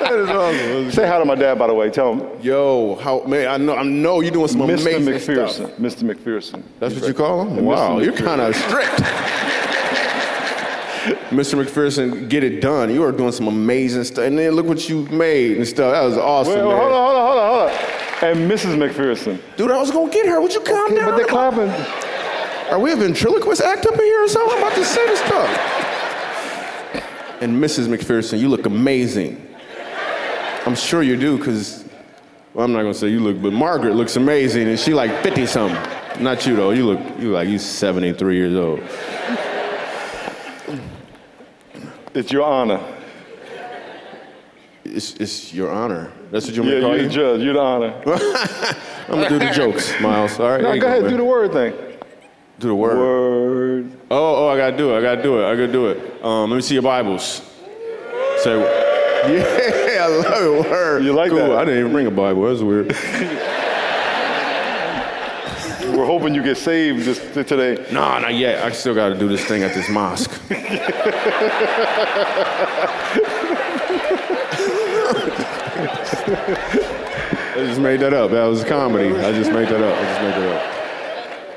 that 0.00 0.12
is 0.12 0.30
awesome. 0.30 0.90
Say 0.92 1.06
hi 1.06 1.18
to 1.18 1.24
my 1.24 1.34
dad, 1.34 1.58
by 1.58 1.66
the 1.66 1.74
way. 1.74 1.90
Tell 1.90 2.14
him. 2.14 2.40
Yo, 2.42 2.96
how 2.96 3.22
man? 3.24 3.48
I 3.48 3.56
know, 3.56 3.76
I 3.76 3.82
know 3.82 4.20
you're 4.20 4.30
doing 4.32 4.48
some 4.48 4.60
Mr. 4.62 4.80
amazing 4.96 5.14
McPherson. 5.34 5.50
stuff. 5.50 5.70
Mr. 5.76 6.14
McPherson. 6.14 6.62
That's 6.80 6.94
He's 6.94 7.02
what 7.02 7.08
right. 7.08 7.08
you 7.08 7.14
call 7.14 7.46
him? 7.46 7.64
Wow, 7.64 7.98
you're 8.00 8.12
kind 8.12 8.40
of 8.40 8.54
strict. 8.56 9.00
Mr. 11.28 11.62
McPherson, 11.62 12.30
get 12.30 12.42
it 12.42 12.62
done. 12.62 12.88
You 12.88 13.04
are 13.04 13.12
doing 13.12 13.30
some 13.30 13.46
amazing 13.46 14.04
stuff. 14.04 14.24
And 14.24 14.38
then 14.38 14.52
look 14.52 14.64
what 14.64 14.88
you 14.88 15.02
made 15.06 15.58
and 15.58 15.68
stuff. 15.68 15.92
That 15.92 16.00
was 16.00 16.16
awesome. 16.16 16.54
Wait, 16.54 16.64
man. 16.64 16.76
hold 16.76 16.92
on, 16.92 16.92
hold 16.92 17.16
on, 17.16 17.26
hold 17.26 17.38
on, 17.38 17.48
hold 17.48 17.70
on. 17.70 18.30
And 18.30 18.50
Mrs. 18.50 18.76
McPherson. 18.78 19.38
Dude, 19.56 19.70
I 19.70 19.78
was 19.78 19.90
gonna 19.90 20.10
get 20.10 20.24
her. 20.24 20.40
Would 20.40 20.54
you 20.54 20.60
calm 20.60 20.86
okay, 20.86 20.96
down? 20.96 21.10
But 21.10 21.16
they're 21.16 21.26
clapping. 21.26 21.68
Are 22.72 22.78
we 22.78 22.92
a 22.92 22.96
ventriloquist 22.96 23.60
act 23.60 23.84
up 23.84 23.92
in 23.92 24.00
here 24.00 24.24
or 24.24 24.28
something? 24.28 24.56
I'm 24.56 24.62
about 24.64 24.74
to 24.76 24.84
say 24.84 25.04
this 25.06 25.20
stuff. 25.20 25.82
And 27.42 27.62
Mrs. 27.62 27.88
McPherson, 27.88 28.40
you 28.40 28.48
look 28.48 28.64
amazing. 28.64 29.46
I'm 30.64 30.74
sure 30.74 31.02
you 31.02 31.16
do, 31.18 31.36
because, 31.36 31.84
well, 32.54 32.64
I'm 32.64 32.72
not 32.72 32.80
gonna 32.80 32.94
say 32.94 33.08
you 33.08 33.20
look, 33.20 33.42
but 33.42 33.52
Margaret 33.52 33.94
looks 33.94 34.16
amazing, 34.16 34.68
and 34.68 34.80
she 34.80 34.94
like 34.94 35.22
50 35.22 35.44
something. 35.44 36.22
Not 36.22 36.46
you 36.46 36.56
though. 36.56 36.70
You 36.70 36.86
look, 36.86 37.00
you 37.18 37.32
like 37.32 37.48
you 37.48 37.58
73 37.58 38.36
years 38.36 38.54
old. 38.54 38.80
It's 42.14 42.30
your 42.30 42.44
honor. 42.44 42.80
It's, 44.84 45.14
it's 45.14 45.52
your 45.52 45.72
honor. 45.72 46.12
That's 46.30 46.46
what 46.46 46.54
you 46.54 46.62
want 46.62 46.74
yeah, 46.74 46.80
to 46.80 46.86
call 46.86 46.94
you're 46.94 47.02
you? 47.02 47.08
the 47.08 47.14
judge. 47.14 47.40
You're 47.40 47.54
the 47.54 47.60
honor. 47.60 47.92
I'm 49.08 49.20
gonna 49.20 49.28
do 49.28 49.38
the 49.40 49.50
jokes, 49.50 50.00
Miles. 50.00 50.38
All 50.38 50.50
right. 50.50 50.62
No, 50.62 50.72
you 50.72 50.80
go 50.80 50.86
ahead, 50.86 51.02
man. 51.02 51.10
do 51.10 51.16
the 51.16 51.24
word 51.24 51.52
thing. 51.52 51.72
Do 52.60 52.68
the 52.68 52.74
word. 52.74 52.96
Word. 52.96 53.98
Oh, 54.12 54.46
oh, 54.46 54.48
I 54.48 54.56
gotta 54.56 54.76
do 54.76 54.94
it. 54.94 54.98
I 54.98 55.02
gotta 55.02 55.22
do 55.22 55.40
it. 55.40 55.44
I 55.44 55.56
gotta 55.56 55.72
do 55.72 55.88
it. 55.88 56.24
Um, 56.24 56.50
let 56.50 56.56
me 56.56 56.62
see 56.62 56.74
your 56.74 56.84
Bibles. 56.84 57.42
Say, 58.38 58.58
yeah, 59.26 60.04
I 60.04 60.06
love 60.06 60.66
it. 60.66 60.70
Word. 60.70 61.04
You 61.04 61.14
like 61.14 61.30
cool. 61.30 61.40
that? 61.40 61.50
I 61.50 61.64
didn't 61.64 61.80
even 61.80 61.92
bring 61.92 62.06
a 62.06 62.12
Bible. 62.12 62.42
That's 62.42 62.62
weird. 62.62 62.94
We're 65.94 66.06
hoping 66.06 66.34
you 66.34 66.42
get 66.42 66.56
saved 66.56 67.04
this, 67.04 67.20
today. 67.46 67.86
nah, 67.92 68.18
not 68.18 68.34
yet. 68.34 68.64
I 68.64 68.72
still 68.72 68.96
gotta 68.96 69.16
do 69.16 69.28
this 69.28 69.44
thing 69.44 69.62
at 69.62 69.74
this 69.74 69.88
mosque. 69.88 70.40
I 70.50 70.56
just 77.58 77.80
made 77.80 78.00
that 78.00 78.12
up. 78.12 78.32
That 78.32 78.46
was 78.46 78.64
comedy. 78.64 79.16
I 79.16 79.30
just 79.30 79.52
made 79.52 79.68
that 79.68 79.80
up. 79.80 79.96
I 79.96 80.04
just 80.04 80.20
made 80.20 80.34
that 80.42 80.56
up. 80.56 80.62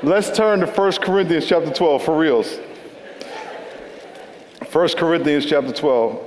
Let's 0.04 0.30
turn 0.30 0.60
to 0.60 0.66
1 0.66 0.92
Corinthians 1.02 1.46
chapter 1.46 1.72
12 1.72 2.04
for 2.04 2.16
reals. 2.16 2.60
1 4.70 4.88
Corinthians 4.90 5.46
chapter 5.46 5.72
12. 5.72 6.24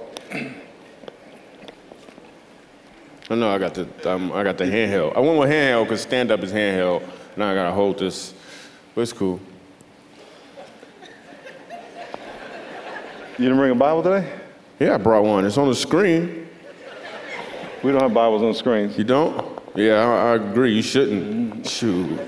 I 3.30 3.36
know 3.36 3.50
I 3.50 3.58
got 3.58 3.74
the 3.74 3.88
um, 4.12 4.34
I 4.34 4.44
got 4.44 4.58
the 4.58 4.66
handheld. 4.66 5.16
I 5.16 5.22
went 5.22 5.40
with 5.40 5.50
handheld 5.50 5.86
because 5.86 6.02
stand 6.02 6.30
up 6.30 6.42
is 6.42 6.52
handheld. 6.52 7.04
Now 7.38 7.52
I 7.52 7.56
gotta 7.56 7.72
hold 7.74 8.00
this, 8.00 8.34
but 8.94 9.02
it's 9.02 9.14
cool. 9.14 9.40
You 13.38 13.46
didn't 13.48 13.58
bring 13.58 13.72
a 13.72 13.76
Bible 13.76 14.04
today? 14.04 14.32
Yeah, 14.80 14.96
I 14.96 14.98
brought 14.98 15.24
one. 15.24 15.46
It's 15.46 15.58
on 15.58 15.68
the 15.68 15.76
screen. 15.76 16.48
We 17.84 17.92
don't 17.92 18.02
have 18.02 18.14
Bibles 18.14 18.44
on 18.44 18.54
screens. 18.54 18.98
You 18.98 19.04
don't? 19.04 19.60
Yeah, 19.76 19.96
I, 19.96 20.32
I 20.32 20.36
agree. 20.36 20.74
You 20.76 20.82
shouldn't. 20.82 21.66
Shoot. 21.68 22.20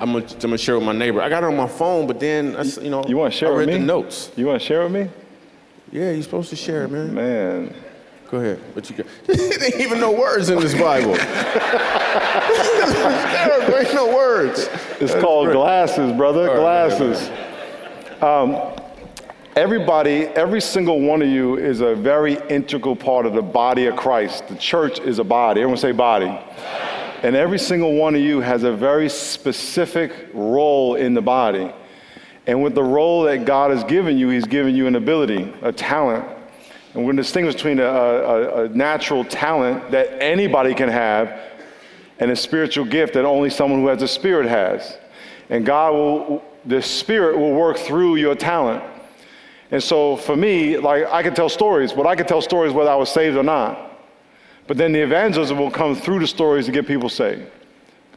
I'm 0.00 0.12
gonna, 0.12 0.24
I'm 0.26 0.38
gonna 0.40 0.58
share 0.58 0.76
with 0.76 0.84
my 0.84 0.92
neighbor. 0.92 1.22
I 1.22 1.28
got 1.28 1.42
it 1.42 1.46
on 1.46 1.56
my 1.56 1.66
phone, 1.68 2.06
but 2.06 2.20
then 2.20 2.56
I, 2.56 2.62
you 2.62 2.90
know, 2.90 3.04
You 3.06 3.16
want 3.16 3.32
to 3.32 3.38
share 3.38 3.48
I 3.48 3.56
with 3.56 3.68
read 3.68 3.74
me? 3.74 3.80
the 3.80 3.86
notes. 3.86 4.30
You 4.36 4.46
want 4.46 4.60
to 4.60 4.66
share 4.66 4.82
with 4.82 4.92
me? 4.92 5.08
Yeah, 5.90 6.10
you're 6.10 6.22
supposed 6.22 6.50
to 6.50 6.56
share, 6.56 6.86
man. 6.88 7.14
Man. 7.14 7.74
Go 8.30 8.38
ahead. 8.38 8.60
But 8.74 8.90
you 8.90 8.96
got? 8.96 9.06
there 9.26 9.64
ain't 9.64 9.80
even 9.80 10.00
no 10.00 10.12
words 10.12 10.50
in 10.50 10.60
this 10.60 10.74
Bible. 10.74 11.16
there 13.66 13.84
ain't 13.84 13.94
no 13.94 14.14
words. 14.14 14.68
It's 15.00 15.14
called 15.14 15.52
glasses, 15.52 16.12
brother. 16.16 16.50
All 16.50 16.56
right, 16.56 16.88
glasses. 16.88 17.30
Um, 18.22 18.56
everybody, 19.56 20.26
every 20.26 20.60
single 20.60 21.00
one 21.00 21.22
of 21.22 21.28
you 21.28 21.56
is 21.56 21.80
a 21.80 21.94
very 21.94 22.38
integral 22.48 22.96
part 22.96 23.26
of 23.26 23.34
the 23.34 23.42
body 23.42 23.86
of 23.86 23.96
Christ. 23.96 24.48
The 24.48 24.56
church 24.56 25.00
is 25.00 25.18
a 25.18 25.24
body. 25.24 25.60
Everyone 25.60 25.78
say 25.78 25.92
body. 25.92 26.38
And 27.22 27.34
every 27.34 27.58
single 27.58 27.94
one 27.94 28.14
of 28.14 28.20
you 28.20 28.40
has 28.40 28.62
a 28.62 28.72
very 28.72 29.08
specific 29.08 30.12
role 30.32 30.94
in 30.94 31.14
the 31.14 31.22
body. 31.22 31.72
And 32.46 32.62
with 32.62 32.74
the 32.74 32.82
role 32.82 33.24
that 33.24 33.44
God 33.44 33.70
has 33.70 33.84
given 33.84 34.16
you, 34.16 34.28
He's 34.28 34.46
given 34.46 34.74
you 34.74 34.86
an 34.86 34.96
ability, 34.96 35.52
a 35.60 35.72
talent. 35.72 36.24
And 36.94 37.02
we're 37.02 37.12
going 37.12 37.16
to 37.16 37.22
distinguish 37.22 37.54
between 37.54 37.80
a, 37.80 37.84
a, 37.84 38.64
a 38.64 38.68
natural 38.70 39.24
talent 39.24 39.90
that 39.90 40.22
anybody 40.22 40.74
can 40.74 40.88
have 40.88 41.47
and 42.20 42.30
a 42.30 42.36
spiritual 42.36 42.84
gift 42.84 43.14
that 43.14 43.24
only 43.24 43.50
someone 43.50 43.80
who 43.80 43.86
has 43.88 44.02
a 44.02 44.08
spirit 44.08 44.48
has. 44.48 44.98
And 45.50 45.64
God 45.64 45.92
will, 45.92 46.44
the 46.64 46.82
spirit 46.82 47.38
will 47.38 47.52
work 47.52 47.78
through 47.78 48.16
your 48.16 48.34
talent. 48.34 48.82
And 49.70 49.82
so 49.82 50.16
for 50.16 50.36
me, 50.36 50.78
like 50.78 51.04
I 51.06 51.22
can 51.22 51.34
tell 51.34 51.48
stories, 51.48 51.92
but 51.92 52.06
I 52.06 52.16
can 52.16 52.26
tell 52.26 52.42
stories 52.42 52.72
whether 52.72 52.90
I 52.90 52.96
was 52.96 53.10
saved 53.10 53.36
or 53.36 53.42
not. 53.42 53.92
But 54.66 54.76
then 54.76 54.92
the 54.92 55.00
evangelism 55.00 55.58
will 55.58 55.70
come 55.70 55.94
through 55.94 56.20
the 56.20 56.26
stories 56.26 56.66
to 56.66 56.72
get 56.72 56.86
people 56.86 57.08
saved. 57.08 57.50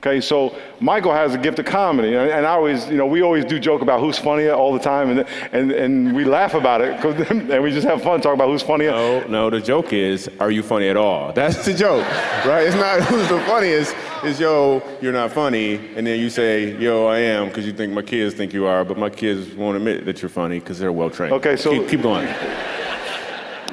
Okay, 0.04 0.20
so 0.20 0.56
Michael 0.80 1.14
has 1.14 1.36
a 1.36 1.38
gift 1.38 1.60
of 1.60 1.66
comedy, 1.66 2.16
and, 2.16 2.28
and 2.32 2.44
I 2.44 2.54
always, 2.54 2.90
you 2.90 2.98
know, 2.98 3.06
we 3.06 3.22
always 3.22 3.46
do 3.46 3.60
joke 3.60 3.84
about 3.84 4.00
who's 4.00 4.18
funnier 4.18 4.52
all 4.52 4.74
the 4.74 4.80
time, 4.80 5.12
and, 5.12 5.28
and, 5.52 5.72
and 5.72 6.16
we 6.16 6.26
laugh 6.26 6.56
about 6.56 6.82
it, 6.82 6.94
and 7.30 7.64
we 7.64 7.70
just 7.70 7.86
have 7.86 8.02
fun 8.02 8.20
talking 8.20 8.34
about 8.34 8.48
who's 8.50 8.64
funnier. 8.64 8.90
No, 8.90 9.28
no, 9.28 9.50
the 9.52 9.62
joke 9.62 9.94
is, 9.94 10.28
are 10.40 10.50
you 10.50 10.64
funny 10.64 10.90
at 10.90 10.98
all? 10.98 11.32
That's 11.36 11.64
the 11.66 11.74
joke, 11.76 12.04
right? 12.48 12.66
It's 12.66 12.76
not 12.76 13.02
who's 13.10 13.30
the 13.30 13.40
funniest. 13.42 13.96
It's 14.24 14.40
yo, 14.40 14.82
you're 15.04 15.14
not 15.14 15.34
funny, 15.34 15.76
and 15.96 16.08
then 16.08 16.20
you 16.20 16.32
say, 16.32 16.76
yo, 16.78 17.06
I 17.06 17.20
am, 17.20 17.50
because 17.50 17.68
you 17.68 17.74
think 17.74 17.94
my 17.94 18.02
kids 18.02 18.34
think 18.34 18.54
you 18.54 18.66
are, 18.66 18.84
but 18.84 18.98
my 18.98 19.12
kids 19.12 19.54
won't 19.54 19.78
admit 19.78 20.06
that 20.06 20.20
you're 20.24 20.30
funny 20.30 20.60
because 20.60 20.80
they're 20.80 20.92
well 20.92 21.12
trained. 21.12 21.34
Okay, 21.34 21.56
so- 21.56 21.74
keep, 21.74 21.88
keep 21.88 22.02
going. 22.02 22.28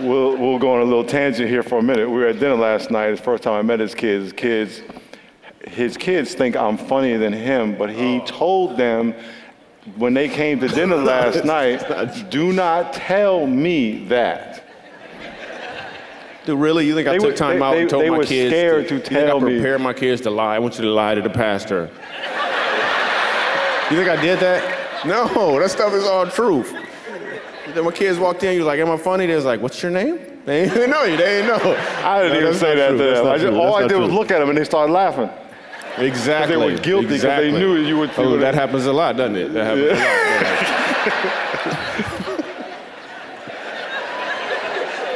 We'll, 0.01 0.37
we'll 0.37 0.59
go 0.59 0.75
on 0.75 0.83
a 0.83 0.85
little 0.85 1.05
tangent 1.05 1.49
here 1.49 1.63
for 1.63 1.79
a 1.79 1.83
minute. 1.83 2.09
We 2.09 2.19
were 2.19 2.29
at 2.29 2.39
dinner 2.39 2.55
last 2.55 2.91
night. 2.91 3.09
It's 3.09 3.21
the 3.21 3.25
first 3.25 3.43
time 3.43 3.55
I 3.55 3.63
met 3.63 3.81
his 3.81 3.95
kids. 3.97 4.25
His 4.25 4.33
kids, 4.33 4.83
his 5.71 5.97
kids 5.97 6.35
think 6.35 6.57
I'm 6.57 6.77
funnier 6.77 7.19
than 7.19 7.33
him, 7.33 7.77
but 7.77 7.91
he 7.91 8.21
oh. 8.21 8.25
told 8.27 8.77
them 8.77 9.15
when 9.97 10.15
they 10.15 10.29
came 10.29 10.61
to 10.61 10.69
dinner 10.69 10.97
last 11.15 11.45
night, 11.45 12.31
do 12.31 12.53
not 12.53 12.93
tell 12.93 13.47
me 13.47 14.05
that. 14.07 14.65
Dude, 16.45 16.59
really? 16.59 16.87
You 16.87 16.95
think 16.95 17.09
I 17.09 17.13
They 17.13 17.19
took 17.19 17.27
were- 17.29 17.37
time 17.37 17.59
they- 17.59 17.65
out 17.65 17.77
and 17.77 17.87
they- 17.87 17.91
told 17.91 18.05
they 18.05 18.11
my 18.11 18.19
were 18.19 18.25
kids? 18.25 18.51
scared 18.51 18.89
to 18.89 18.95
you 18.95 19.01
tell 19.01 19.41
think 19.41 19.43
I 19.43 19.47
me. 19.47 19.55
prepared 19.57 19.81
my 19.81 19.93
kids 19.93 20.23
to 20.23 20.31
lie? 20.31 20.57
I 20.57 20.59
want 20.59 20.77
you 20.79 20.85
to 20.85 20.91
lie 20.91 21.15
to 21.15 21.21
the 21.23 21.31
pastor. 21.31 21.91
You 23.91 23.97
think 23.97 24.09
I 24.09 24.21
did 24.21 24.39
that? 24.41 25.07
No, 25.07 25.59
that 25.61 25.71
stuff 25.71 25.93
is 25.95 26.05
all 26.05 26.27
truth. 26.27 26.75
Then 27.75 27.85
my 27.85 27.91
kids 27.93 28.19
walked 28.19 28.43
in, 28.45 28.53
you 28.55 28.61
was 28.61 28.67
like, 28.67 28.81
am 28.81 28.91
I 28.91 28.97
funny? 28.97 29.27
They 29.27 29.35
was 29.37 29.45
like, 29.45 29.61
what's 29.61 29.83
your 29.83 29.93
name? 29.93 30.19
They 30.45 30.63
didn't 30.65 30.77
even 30.79 30.91
know 30.91 31.05
you. 31.05 31.17
They 31.17 31.43
didn't 31.43 31.49
know. 31.49 31.75
I 32.05 32.23
didn't 32.23 32.33
No, 32.33 32.39
even 32.39 32.45
that's 32.51 32.59
say 32.61 32.69
not 32.69 32.77
that 32.77 32.89
true. 32.89 32.99
to 32.99 33.05
That's 33.05 33.17
them. 33.19 33.25
not 33.27 33.35
I 33.35 33.39
just, 33.39 33.47
true. 33.49 33.61
all 33.61 33.65
That's 33.67 33.77
I 33.77 33.81
not 33.83 33.89
did 33.89 33.99
was 33.99 34.09
true. 34.09 34.19
look 34.19 34.31
at 34.31 34.39
them 34.41 34.49
and 34.49 34.59
they 34.59 34.65
started 34.65 34.93
laughing. 34.93 35.31
Exactly. 36.01 36.57
They 36.57 36.65
were 36.75 36.79
guilty 36.81 37.09
'cause 37.09 37.23
they 37.23 37.49
Exactly. 37.49 37.53
knew 37.53 37.77
you 37.77 37.99
would- 37.99 38.11
you 38.17 38.25
Oh, 38.25 38.31
would- 38.33 38.41
that 38.43 38.55
happens 38.55 38.87
a 38.87 38.93
lot, 38.93 39.17
doesn't 39.17 39.37
it? 39.37 39.53
That 39.55 39.65
happens 39.65 39.91
a 39.91 39.95
lot. 39.95 41.49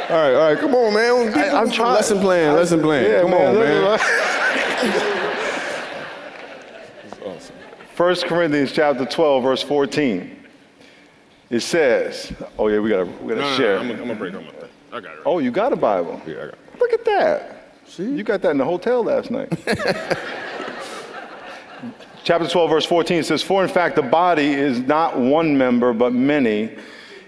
all 0.09 0.17
right, 0.21 0.33
all 0.35 0.49
right, 0.51 0.59
come 0.59 0.75
on, 0.75 0.93
man. 0.93 1.33
I- 1.37 1.49
I'm 1.61 1.71
trying- 1.71 1.93
Lesson 1.93 2.19
plan, 2.19 2.55
lesson 2.55 2.81
plan. 2.81 3.03
Yeah, 3.09 3.21
come 3.21 3.33
on, 3.33 3.55
man. 3.59 3.81
man. 3.83 3.99
1 7.95 8.15
Corinthians 8.27 8.71
chapter 8.71 9.05
12, 9.05 9.43
verse 9.43 9.61
14. 9.63 10.35
It 11.49 11.59
says, 11.61 12.33
oh 12.57 12.67
yeah, 12.67 12.79
we 12.79 12.89
gotta, 12.89 13.05
we 13.05 13.29
gotta 13.29 13.41
No, 13.41 13.49
no, 13.51 13.57
share. 13.57 13.75
no, 13.75 13.81
I'm, 13.81 13.91
I'm 13.91 13.97
gonna 13.99 14.15
break 14.15 14.33
on 14.33 14.43
my 14.45 14.51
thing. 14.51 14.69
I 14.91 14.99
got 14.99 15.13
it. 15.13 15.19
Oh, 15.25 15.39
you 15.39 15.51
got 15.51 15.71
a 15.73 15.75
Bible. 15.75 16.19
Yeah, 16.25 16.33
I 16.33 16.37
got 16.45 16.47
it. 16.49 16.57
Look 16.79 16.93
at 16.93 17.05
that. 17.05 17.67
See, 17.87 18.03
you 18.03 18.23
got 18.23 18.41
that 18.41 18.49
in 18.51 18.57
the 18.57 18.65
hotel 18.65 19.03
last 19.03 19.29
night. 19.31 19.49
Chapter 22.23 22.47
12, 22.47 22.69
verse 22.69 22.85
14 22.85 23.23
says, 23.23 23.43
For 23.43 23.63
in 23.63 23.69
fact, 23.69 23.97
the 23.97 24.01
body 24.01 24.53
is 24.53 24.79
not 24.79 25.19
one 25.19 25.57
member, 25.57 25.91
but 25.91 26.13
many. 26.13 26.73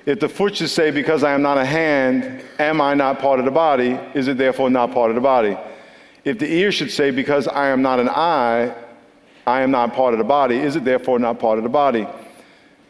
If 0.06 0.22
the 0.22 0.30
foot 0.30 0.56
should 0.56 0.70
say, 0.70 0.90
Because 0.90 1.22
I 1.22 1.34
am 1.34 1.42
not 1.42 1.58
a 1.58 1.66
hand, 1.66 2.42
am 2.60 2.80
I 2.80 2.94
not 2.94 3.20
part 3.20 3.40
of 3.40 3.46
the 3.46 3.52
body? 3.52 4.00
Is 4.14 4.30
it 4.30 4.38
therefore 4.38 4.70
not 4.70 4.94
part 4.94 5.12
of 5.12 5.16
the 5.16 5.22
body? 5.22 5.58
If 6.24 6.40
the 6.40 6.50
ear 6.50 6.72
should 6.72 6.92
say, 6.92 7.12
Because 7.12 7.46
I 7.50 7.68
am 7.68 7.82
not 7.82 8.00
an 8.00 8.08
eye, 8.08 8.74
I 9.46 9.62
am 9.62 9.72
not 9.72 9.94
part 9.94 10.14
of 10.14 10.18
the 10.18 10.24
body, 10.24 10.56
is 10.56 10.78
it 10.78 10.86
therefore 10.86 11.20
not 11.20 11.40
part 11.40 11.58
of 11.58 11.66
the 11.66 11.70
body? 11.70 12.08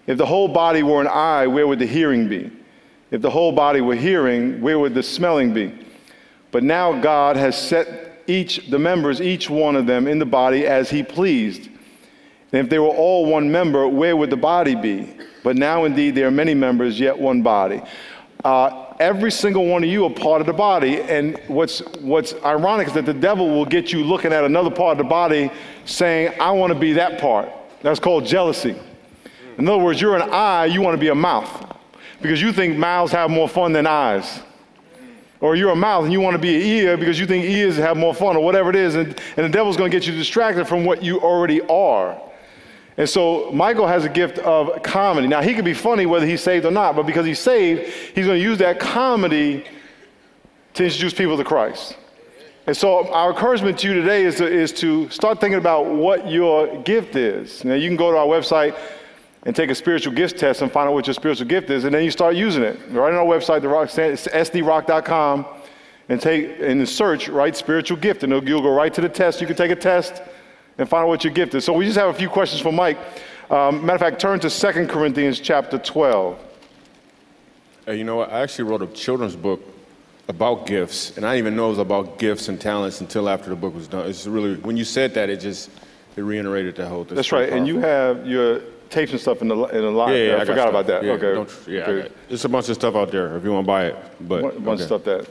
If 0.05 0.19
the 0.19 0.27
whole 0.27 0.47
body 0.47 0.83
were 0.83 1.01
an 1.01 1.07
eye, 1.07 1.47
where 1.47 1.65
would 1.65 1.79
the 1.79 1.87
hearing 1.87 2.29
be? 2.29 2.51
If 3.09 3.23
the 3.23 3.31
whole 3.31 3.51
body 3.51 3.81
were 3.81 3.95
hearing, 3.95 4.61
where 4.61 4.77
would 4.77 4.93
the 4.93 5.01
smelling 5.01 5.55
be? 5.55 5.73
But 6.51 6.63
now 6.63 7.01
God 7.01 7.35
has 7.35 7.57
set 7.57 8.21
each, 8.27 8.69
the 8.69 8.77
members, 8.77 9.21
each 9.21 9.49
one 9.49 9.75
of 9.75 9.87
them 9.87 10.07
in 10.07 10.19
the 10.19 10.25
body 10.25 10.67
as 10.67 10.91
he 10.91 11.01
pleased. 11.01 11.69
And 12.55 12.63
if 12.63 12.69
they 12.69 12.79
were 12.79 12.87
all 12.87 13.25
one 13.25 13.51
member, 13.51 13.85
where 13.85 14.15
would 14.15 14.29
the 14.29 14.37
body 14.37 14.75
be? 14.75 15.13
But 15.43 15.57
now 15.57 15.83
indeed 15.83 16.15
there 16.15 16.25
are 16.27 16.31
many 16.31 16.53
members, 16.53 16.97
yet 16.97 17.19
one 17.19 17.41
body. 17.41 17.81
Uh, 18.45 18.93
every 18.97 19.29
single 19.29 19.65
one 19.65 19.83
of 19.83 19.89
you 19.89 20.05
are 20.05 20.09
part 20.09 20.39
of 20.39 20.47
the 20.47 20.53
body. 20.53 21.01
And 21.01 21.37
what's, 21.49 21.79
what's 21.99 22.33
ironic 22.45 22.87
is 22.87 22.93
that 22.93 23.05
the 23.05 23.13
devil 23.13 23.49
will 23.49 23.65
get 23.65 23.91
you 23.91 24.05
looking 24.05 24.31
at 24.31 24.45
another 24.45 24.71
part 24.71 24.93
of 24.93 24.99
the 24.99 25.09
body 25.09 25.51
saying, 25.83 26.31
I 26.39 26.51
want 26.51 26.71
to 26.71 26.79
be 26.79 26.93
that 26.93 27.19
part. 27.19 27.49
That's 27.81 27.99
called 27.99 28.25
jealousy. 28.25 28.77
In 29.57 29.67
other 29.67 29.83
words, 29.83 29.99
you're 29.99 30.15
an 30.15 30.29
eye, 30.31 30.67
you 30.67 30.81
want 30.81 30.95
to 30.95 31.01
be 31.01 31.09
a 31.09 31.15
mouth. 31.15 31.77
Because 32.21 32.41
you 32.41 32.53
think 32.53 32.77
mouths 32.77 33.11
have 33.11 33.29
more 33.29 33.49
fun 33.49 33.73
than 33.73 33.85
eyes. 33.85 34.39
Or 35.41 35.57
you're 35.57 35.71
a 35.71 35.75
mouth 35.75 36.05
and 36.05 36.13
you 36.13 36.21
want 36.21 36.35
to 36.35 36.41
be 36.41 36.55
an 36.55 36.61
ear 36.61 36.95
because 36.95 37.19
you 37.19 37.25
think 37.25 37.43
ears 37.43 37.75
have 37.75 37.97
more 37.97 38.15
fun 38.15 38.37
or 38.37 38.45
whatever 38.45 38.69
it 38.69 38.77
is. 38.77 38.95
And, 38.95 39.07
and 39.35 39.45
the 39.45 39.49
devil's 39.49 39.75
going 39.75 39.91
to 39.91 39.97
get 39.97 40.07
you 40.07 40.15
distracted 40.15 40.69
from 40.69 40.85
what 40.85 41.03
you 41.03 41.19
already 41.19 41.59
are. 41.63 42.17
And 42.97 43.09
so 43.09 43.51
Michael 43.51 43.87
has 43.87 44.05
a 44.05 44.09
gift 44.09 44.37
of 44.39 44.81
comedy. 44.81 45.27
Now, 45.27 45.41
he 45.41 45.53
can 45.53 45.65
be 45.65 45.73
funny 45.73 46.05
whether 46.05 46.25
he's 46.25 46.41
saved 46.41 46.65
or 46.65 46.71
not, 46.71 46.95
but 46.95 47.05
because 47.05 47.25
he's 47.25 47.39
saved, 47.39 47.81
he's 48.15 48.25
going 48.25 48.39
to 48.39 48.43
use 48.43 48.57
that 48.59 48.79
comedy 48.79 49.65
to 50.75 50.83
introduce 50.85 51.13
people 51.13 51.35
to 51.37 51.43
Christ. 51.43 51.97
And 52.67 52.75
so 52.75 53.11
our 53.11 53.31
encouragement 53.31 53.77
to 53.79 53.87
you 53.87 53.93
today 53.93 54.23
is 54.23 54.35
to, 54.35 54.47
is 54.47 54.71
to 54.73 55.09
start 55.09 55.39
thinking 55.39 55.59
about 55.59 55.87
what 55.87 56.29
your 56.29 56.81
gift 56.83 57.15
is. 57.15 57.63
Now, 57.65 57.75
you 57.75 57.89
can 57.89 57.97
go 57.97 58.11
to 58.11 58.17
our 58.17 58.25
website 58.25 58.77
and 59.43 59.55
take 59.55 59.69
a 59.69 59.75
spiritual 59.75 60.13
gifts 60.13 60.33
test 60.33 60.61
and 60.61 60.71
find 60.71 60.87
out 60.87 60.93
what 60.93 61.05
your 61.05 61.13
spiritual 61.13 61.47
gift 61.47 61.69
is, 61.69 61.83
and 61.83 61.93
then 61.93 62.03
you 62.03 62.09
start 62.09 62.35
using 62.35 62.63
it. 62.63 62.79
Right 62.89 63.13
on 63.13 63.19
our 63.19 63.25
website, 63.25 63.61
the 63.61 63.67
rock, 63.67 63.89
sdrock.com, 63.89 65.45
and 66.09 66.21
take 66.21 66.59
the 66.59 66.85
search, 66.85 67.29
right, 67.29 67.55
spiritual 67.55 67.97
gift. 67.97 68.23
And 68.23 68.31
you'll 68.47 68.61
go 68.61 68.73
right 68.73 68.93
to 68.93 69.01
the 69.01 69.09
test. 69.09 69.41
You 69.41 69.47
can 69.47 69.55
take 69.55 69.71
a 69.71 69.75
test 69.75 70.21
and 70.77 70.87
find 70.89 71.03
out 71.03 71.07
what 71.07 71.23
your 71.23 71.33
gift 71.33 71.55
is. 71.55 71.65
So 71.65 71.73
we 71.73 71.85
just 71.85 71.97
have 71.97 72.09
a 72.09 72.13
few 72.13 72.29
questions 72.29 72.61
for 72.61 72.71
Mike. 72.71 72.97
Um, 73.49 73.85
matter 73.85 73.95
of 73.95 74.01
fact, 74.01 74.19
turn 74.19 74.39
to 74.41 74.49
2 74.49 74.87
Corinthians 74.87 75.39
chapter 75.39 75.77
12. 75.77 76.39
Hey, 77.85 77.97
you 77.97 78.03
know 78.03 78.17
what? 78.17 78.31
I 78.31 78.41
actually 78.41 78.69
wrote 78.69 78.81
a 78.81 78.87
children's 78.87 79.35
book 79.35 79.61
about 80.27 80.65
gifts, 80.65 81.15
and 81.17 81.25
I 81.25 81.35
didn't 81.35 81.47
even 81.47 81.55
know 81.55 81.67
it 81.67 81.69
was 81.71 81.79
about 81.79 82.17
gifts 82.17 82.47
and 82.47 82.59
talents 82.59 82.99
until 83.01 83.29
after 83.29 83.49
the 83.49 83.55
book 83.55 83.75
was 83.75 83.87
done. 83.87 84.09
It's 84.09 84.25
really 84.25 84.55
when 84.55 84.75
you 84.75 84.83
said 84.83 85.13
that, 85.13 85.29
it 85.29 85.39
just 85.39 85.69
it 86.15 86.21
reiterated 86.21 86.75
that 86.77 86.87
whole 86.87 87.03
thing. 87.03 87.15
That's 87.15 87.31
right. 87.31 87.49
And 87.49 87.67
you 87.67 87.77
have 87.79 88.25
your 88.25 88.61
tapes 88.89 89.11
and 89.11 89.21
stuff 89.21 89.43
in 89.43 89.49
the 89.49 89.55
in 89.65 89.81
the 89.81 89.91
line. 89.91 90.13
Yeah, 90.13 90.23
yeah, 90.23 90.35
I, 90.37 90.41
I 90.41 90.45
forgot 90.45 90.69
about 90.69 90.87
that. 90.87 91.03
Yeah, 91.03 91.11
okay. 91.11 91.51
yeah. 91.67 92.07
There's 92.27 92.43
a 92.43 92.49
bunch 92.49 92.69
of 92.69 92.75
stuff 92.75 92.95
out 92.95 93.11
there 93.11 93.37
if 93.37 93.43
you 93.43 93.51
want 93.51 93.65
to 93.65 93.67
buy 93.67 93.85
it. 93.85 93.95
But 94.21 94.41
Bunch 94.41 94.65
bunch 94.65 94.79
of 94.81 94.85
stuff 94.87 95.03
that. 95.03 95.27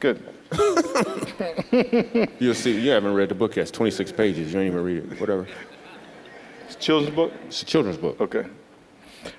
Good. 0.00 0.22
You'll 2.38 2.54
see. 2.54 2.80
You 2.80 2.90
haven't 2.90 3.14
read 3.14 3.28
the 3.28 3.34
book 3.34 3.56
yet. 3.56 3.62
It's 3.62 3.70
26 3.70 4.12
pages. 4.12 4.52
You 4.52 4.60
ain't 4.60 4.72
even 4.72 4.82
read 4.82 5.12
it. 5.12 5.20
Whatever. 5.20 5.46
It's 6.66 6.76
a 6.76 6.78
children's 6.78 7.14
book. 7.14 7.32
It's 7.46 7.62
a 7.62 7.66
children's 7.66 7.98
book. 7.98 8.20
Okay. 8.20 8.46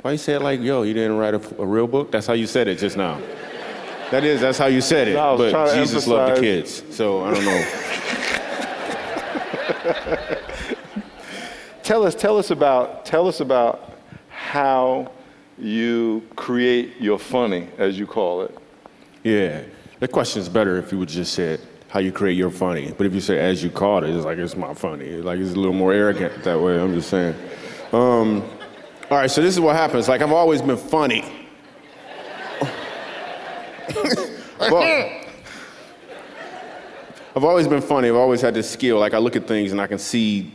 Why 0.01 0.12
you 0.12 0.18
say 0.18 0.34
it 0.34 0.42
like, 0.42 0.60
yo, 0.62 0.84
you 0.84 0.94
didn't 0.94 1.18
write 1.18 1.34
a, 1.34 1.62
a 1.62 1.66
real 1.66 1.88
book? 1.88 2.12
That's 2.12 2.28
how 2.28 2.34
you 2.34 2.46
said 2.48 2.68
it 2.68 2.78
just 2.78 2.98
now. 2.98 3.20
That 4.12 4.24
is, 4.24 4.42
that's 4.42 4.58
how 4.58 4.66
you 4.68 4.82
said 4.82 5.08
it. 5.08 5.13
No, 5.13 5.20
I 5.20 5.34
was 5.34 5.51
trying 5.51 5.68
but 5.68 5.75
Jesus 5.75 6.08
loved 6.08 6.38
the 6.38 6.42
kids, 6.42 6.84
so 6.89 7.24
I 7.24 7.34
don't 7.34 7.46
know. 7.46 7.66
Tell 11.84 12.06
us, 12.06 12.13
tell 12.13 12.38
us 12.38 12.51
about, 12.51 13.04
tell 13.04 13.28
us 13.28 13.39
about 13.39 13.98
how 14.30 15.12
you 15.58 16.22
create 16.36 17.01
your 17.01 17.18
funny, 17.18 17.68
as 17.80 17.98
you 17.98 18.06
call 18.06 18.44
it. 18.44 18.56
yeah, 19.24 19.63
the 20.00 20.08
question's 20.08 20.50
better 20.50 20.77
if 20.77 20.91
you 20.91 20.98
would 21.00 21.10
just 21.10 21.34
said 21.34 21.60
how 21.89 22.00
you 22.00 22.12
create 22.12 22.38
your 22.38 22.51
funny. 22.51 22.94
But 22.96 23.08
if 23.08 23.13
you 23.13 23.22
say 23.22 23.39
as 23.39 23.63
you 23.63 23.70
called 23.70 24.03
it, 24.03 24.12
it's 24.15 24.25
like 24.25 24.38
it's 24.38 24.56
my 24.56 24.74
funny. 24.74 25.18
Like 25.18 25.39
it's 25.39 25.51
a 25.51 25.56
little 25.56 25.74
more 25.74 25.91
arrogant 25.91 26.44
that 26.44 26.60
way. 26.60 26.79
I'm 26.79 26.94
just 26.94 27.10
saying. 27.10 27.36
Um, 27.91 28.44
all 29.10 29.18
right, 29.18 29.32
so 29.32 29.41
this 29.41 29.56
is 29.56 29.60
what 29.60 29.75
happens. 29.75 30.08
Like 30.08 30.22
I've 30.22 30.32
always 30.32 30.62
been 30.62 30.77
funny. 30.77 31.25
Well, 34.60 35.20
I've 37.36 37.44
always 37.46 37.68
been 37.68 37.82
funny. 37.82 38.10
I've 38.10 38.15
always 38.15 38.41
had 38.41 38.53
this 38.53 38.70
skill. 38.70 39.00
Like 39.00 39.13
I 39.13 39.18
look 39.18 39.38
at 39.38 39.48
things 39.48 39.72
and 39.72 39.79
I 39.79 39.88
can 39.88 39.98
see, 39.98 40.53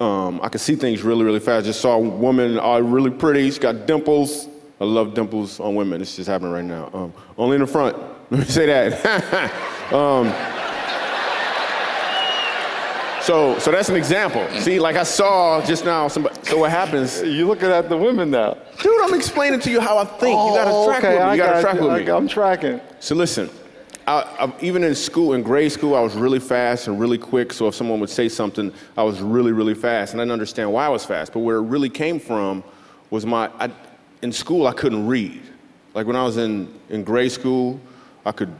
um, 0.00 0.40
I 0.42 0.48
can 0.48 0.58
see 0.58 0.74
things 0.74 1.02
really, 1.02 1.24
really 1.24 1.38
fast. 1.38 1.66
Just 1.66 1.80
saw 1.80 1.96
a 1.96 2.00
woman, 2.00 2.58
uh, 2.58 2.78
really 2.78 3.10
pretty. 3.10 3.44
She's 3.44 3.58
got 3.58 3.86
dimples. 3.86 4.48
I 4.80 4.84
love 4.84 5.12
dimples 5.12 5.60
on 5.60 5.74
women. 5.74 6.00
It's 6.00 6.16
just 6.16 6.28
happening 6.28 6.52
right 6.52 6.64
now. 6.64 6.88
Um, 6.94 7.12
only 7.36 7.56
in 7.56 7.60
the 7.60 7.66
front. 7.66 7.96
Let 8.30 8.40
me 8.40 8.46
say 8.46 8.66
that. 8.66 9.92
um, 9.92 10.32
so, 13.22 13.58
so 13.58 13.70
that's 13.70 13.88
an 13.88 13.96
example. 13.96 14.46
See, 14.60 14.78
like 14.78 14.96
I 14.96 15.02
saw 15.02 15.64
just 15.64 15.84
now. 15.84 16.08
Somebody, 16.08 16.36
so 16.42 16.58
what 16.58 16.70
happens? 16.70 17.22
You're 17.22 17.46
looking 17.46 17.68
at 17.68 17.88
the 17.88 17.96
women 17.96 18.30
now. 18.30 18.56
Dude, 18.82 19.00
I'm 19.02 19.14
explaining 19.14 19.60
to 19.60 19.70
you 19.70 19.80
how 19.80 19.98
I 19.98 20.04
think. 20.04 20.38
you 20.38 20.54
gotta 20.54 20.70
Oh, 20.72 20.86
track 20.86 21.04
okay, 21.04 21.14
with 21.18 21.26
me. 21.26 21.30
You 21.32 21.36
gotta 21.36 21.52
got 21.52 21.60
track 21.60 21.74
you. 21.80 21.88
with 21.88 22.06
me. 22.06 22.10
I'm 22.12 22.28
tracking. 22.28 22.80
So 23.00 23.14
listen, 23.14 23.50
I, 24.06 24.20
I, 24.40 24.52
even 24.62 24.82
in 24.84 24.94
school, 24.94 25.34
in 25.34 25.42
grade 25.42 25.72
school, 25.72 25.94
I 25.94 26.00
was 26.00 26.14
really 26.14 26.38
fast 26.38 26.86
and 26.88 26.98
really 26.98 27.18
quick. 27.18 27.52
So 27.52 27.68
if 27.68 27.74
someone 27.74 28.00
would 28.00 28.08
say 28.10 28.28
something, 28.28 28.72
I 28.96 29.02
was 29.02 29.20
really, 29.20 29.52
really 29.52 29.74
fast, 29.74 30.12
and 30.12 30.20
I 30.20 30.24
didn't 30.24 30.32
understand 30.32 30.72
why 30.72 30.86
I 30.86 30.88
was 30.88 31.04
fast. 31.04 31.32
But 31.32 31.40
where 31.40 31.56
it 31.56 31.62
really 31.62 31.90
came 31.90 32.18
from 32.20 32.62
was 33.10 33.26
my. 33.26 33.50
I, 33.58 33.70
in 34.22 34.32
school, 34.32 34.66
I 34.66 34.72
couldn't 34.72 35.06
read. 35.06 35.42
Like 35.94 36.06
when 36.06 36.16
I 36.16 36.24
was 36.24 36.36
in 36.36 36.72
in 36.88 37.04
grade 37.04 37.32
school, 37.32 37.80
I 38.28 38.32
could. 38.32 38.52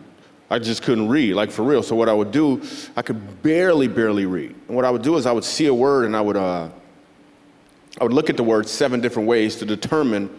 I 0.51 0.59
just 0.59 0.83
couldn't 0.83 1.09
read, 1.09 1.35
like 1.35 1.51
for 1.51 1.63
real. 1.63 1.83
So 1.83 1.95
what 1.95 2.09
I 2.09 2.15
would 2.15 2.33
do, 2.33 2.63
I 2.97 3.03
could 3.03 3.43
barely, 3.43 3.87
barely 3.87 4.25
read. 4.25 4.55
And 4.67 4.75
what 4.75 4.87
I 4.87 4.91
would 4.91 5.03
do 5.03 5.17
is 5.17 5.27
I 5.27 5.33
would 5.33 5.45
see 5.45 5.67
a 5.67 5.75
word 5.75 6.07
and 6.07 6.17
I 6.17 6.23
would, 6.23 6.39
uh, 6.39 6.71
I 8.01 8.05
would 8.05 8.15
look 8.15 8.31
at 8.31 8.39
the 8.39 8.43
word 8.43 8.67
seven 8.67 9.03
different 9.03 9.29
ways 9.29 9.57
to 9.57 9.67
determine 9.67 10.31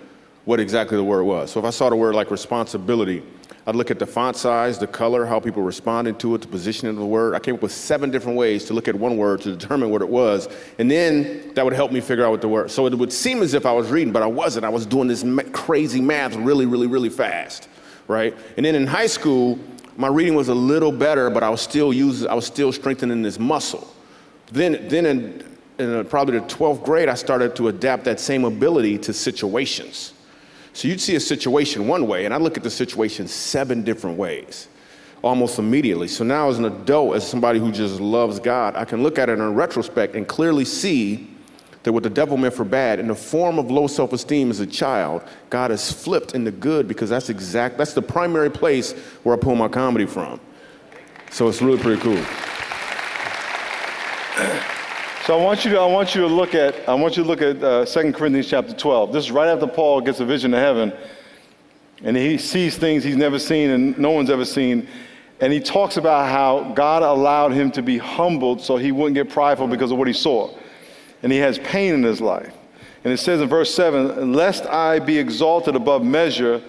what 0.46 0.60
exactly 0.60 0.98
the 0.98 1.04
word 1.04 1.26
was. 1.26 1.52
So 1.52 1.60
if 1.60 1.66
I 1.68 1.70
saw 1.70 1.92
the 1.92 1.96
word 1.96 2.16
like 2.16 2.32
responsibility, 2.32 3.22
I'd 3.68 3.76
look 3.76 3.92
at 3.92 4.00
the 4.00 4.08
font 4.08 4.36
size, 4.36 4.80
the 4.80 4.88
color, 4.88 5.28
how 5.28 5.40
people 5.40 5.62
responded 5.62 6.20
to 6.22 6.34
it, 6.34 6.42
the 6.42 6.48
positioning 6.48 6.96
of 6.96 7.00
the 7.00 7.06
word. 7.06 7.36
I 7.36 7.40
came 7.40 7.54
up 7.54 7.62
with 7.62 7.72
seven 7.72 8.10
different 8.10 8.36
ways 8.36 8.66
to 8.66 8.74
look 8.74 8.88
at 8.88 8.96
one 8.96 9.16
word 9.16 9.42
to 9.42 9.56
determine 9.56 9.92
what 9.92 10.02
it 10.02 10.10
was. 10.10 10.50
And 10.80 10.90
then 10.90 11.54
that 11.54 11.64
would 11.64 11.76
help 11.76 11.92
me 11.92 12.02
figure 12.02 12.26
out 12.26 12.32
what 12.32 12.42
the 12.42 12.48
word. 12.48 12.72
So 12.72 12.88
it 12.88 12.96
would 12.96 13.14
seem 13.14 13.44
as 13.44 13.54
if 13.54 13.68
I 13.68 13.72
was 13.74 13.92
reading, 13.92 14.12
but 14.12 14.24
I 14.24 14.26
wasn't. 14.26 14.66
I 14.66 14.70
was 14.70 14.88
doing 14.88 15.08
this 15.08 15.24
crazy 15.52 16.02
math 16.02 16.36
really, 16.36 16.66
really, 16.66 16.88
really 16.88 17.10
fast, 17.10 17.70
right? 18.10 18.36
And 18.58 18.66
then 18.66 18.76
in 18.76 18.88
high 18.88 19.08
school, 19.08 19.58
my 19.96 20.08
reading 20.08 20.34
was 20.34 20.50
a 20.50 20.54
little 20.54 20.92
better, 20.92 21.30
but 21.30 21.44
I 21.44 21.50
was 21.50 21.62
still 21.62 21.94
using, 21.94 22.28
I 22.28 22.34
was 22.34 22.46
still 22.46 22.74
strengthening 22.74 23.22
this 23.22 23.40
muscle. 23.40 23.88
Then, 24.52 24.88
then 24.90 25.06
in, 25.06 25.58
in 25.78 25.96
uh, 25.96 26.04
probably 26.04 26.40
the 26.40 26.46
12th 26.48 26.84
grade, 26.84 27.08
I 27.08 27.14
started 27.14 27.56
to 27.58 27.68
adapt 27.70 28.04
that 28.06 28.20
same 28.20 28.44
ability 28.44 28.98
to 28.98 29.14
situations. 29.14 30.14
So 30.74 30.88
you'd 30.88 31.00
see 31.00 31.16
a 31.16 31.20
situation 31.20 31.88
one 31.88 32.08
way, 32.08 32.26
and 32.26 32.34
I 32.34 32.38
look 32.38 32.58
at 32.58 32.64
the 32.64 32.70
situation 32.72 33.28
seven 33.28 33.84
different 33.84 34.18
ways, 34.18 34.68
almost 35.22 35.60
immediately. 35.60 36.08
So 36.08 36.24
now, 36.24 36.50
as 36.50 36.58
an 36.58 36.66
adult, 36.66 37.16
as 37.16 37.28
somebody 37.28 37.60
who 37.60 37.72
just 37.72 38.00
loves 38.00 38.40
God, 38.40 38.76
I 38.76 38.86
can 38.86 39.04
look 39.04 39.20
at 39.20 39.30
it 39.30 39.34
in 39.34 39.54
retrospect 39.54 40.16
and 40.16 40.28
clearly 40.28 40.66
see 40.66 41.29
that 41.84 41.94
what 41.94 42.04
the 42.04 42.10
devil 42.10 42.38
meant 42.38 42.54
for 42.54 42.66
bad, 42.66 43.00
in 43.00 43.08
the 43.08 43.16
form 43.16 43.58
of 43.58 43.72
low 43.72 43.88
self-esteem 43.88 44.50
as 44.50 44.60
a 44.60 44.68
child, 44.68 45.24
God 45.50 45.72
has 45.72 45.92
flipped 45.92 46.36
into 46.36 46.52
good 46.52 46.88
because 46.88 47.10
that's 47.10 47.30
exact. 47.30 47.78
That's 47.78 47.94
the 47.94 48.02
primary 48.02 48.52
place 48.52 48.92
where 49.24 49.36
I 49.36 49.40
pull 49.40 49.56
my 49.56 49.70
comedy 49.70 50.06
from. 50.06 50.40
So 51.32 51.48
it's 51.48 51.62
really 51.62 51.80
pretty 51.80 52.02
cool. 52.02 52.24
So 55.30 55.40
I 55.40 55.44
want 55.44 55.64
you 55.64 55.70
to 55.74 55.80
I 55.80 55.86
want 55.86 56.16
you 56.16 56.22
to 56.22 56.28
look 56.28 56.56
at 56.56 56.90
I 56.90 56.96
want 56.96 57.16
you 57.16 57.22
to 57.22 57.30
look 57.30 57.44
at 57.44 57.64
uh, 57.64 57.86
2 57.86 58.14
Corinthians 58.14 58.50
chapter 58.50 58.74
12. 58.74 59.14
This 59.14 59.26
is 59.26 59.32
right 59.32 59.48
after 59.48 59.68
Paul 59.68 60.02
gets 60.02 60.20
a 60.22 60.26
vision 60.26 60.56
of 60.56 60.60
heaven, 60.60 60.92
and 62.04 62.18
he 62.18 62.40
sees 62.40 62.80
things 62.80 63.04
he's 63.04 63.16
never 63.16 63.38
seen 63.38 63.70
and 63.70 63.96
no 64.00 64.10
one's 64.10 64.32
ever 64.32 64.44
seen, 64.44 64.88
and 65.40 65.54
he 65.54 65.60
talks 65.60 65.98
about 65.98 66.32
how 66.32 66.74
God 66.74 67.04
allowed 67.04 67.52
him 67.52 67.70
to 67.74 67.84
be 67.84 68.00
humbled 68.00 68.60
so 68.60 68.78
he 68.78 68.92
wouldn't 68.92 69.14
get 69.14 69.30
prideful 69.30 69.68
because 69.68 69.92
of 69.92 70.00
what 70.00 70.08
he 70.08 70.14
saw, 70.14 70.52
and 71.24 71.32
he 71.32 71.40
has 71.40 71.60
pain 71.60 71.94
in 71.94 72.04
his 72.04 72.22
life, 72.22 72.54
and 73.04 73.14
it 73.14 73.18
says 73.18 73.42
in 73.42 73.48
verse 73.48 73.74
seven, 73.74 74.34
"Lest 74.34 74.66
I 74.66 75.00
be 75.00 75.18
exalted 75.18 75.76
above 75.76 76.04
measure." 76.04 76.62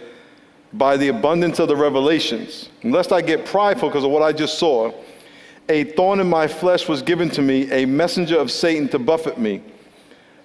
By 0.72 0.96
the 0.96 1.08
abundance 1.08 1.58
of 1.58 1.66
the 1.66 1.74
revelations, 1.74 2.68
lest 2.84 3.10
I 3.10 3.22
get 3.22 3.44
prideful 3.44 3.88
because 3.88 4.04
of 4.04 4.12
what 4.12 4.22
I 4.22 4.30
just 4.30 4.56
saw, 4.56 4.92
a 5.68 5.82
thorn 5.82 6.20
in 6.20 6.28
my 6.28 6.46
flesh 6.46 6.86
was 6.86 7.02
given 7.02 7.28
to 7.30 7.42
me, 7.42 7.68
a 7.72 7.86
messenger 7.86 8.38
of 8.38 8.52
Satan 8.52 8.88
to 8.90 8.98
buffet 9.00 9.36
me, 9.36 9.62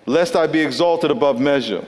lest 0.08 0.36
I 0.36 0.48
be 0.48 0.60
exalted 0.60 1.12
above 1.12 1.40
measure. 1.40 1.86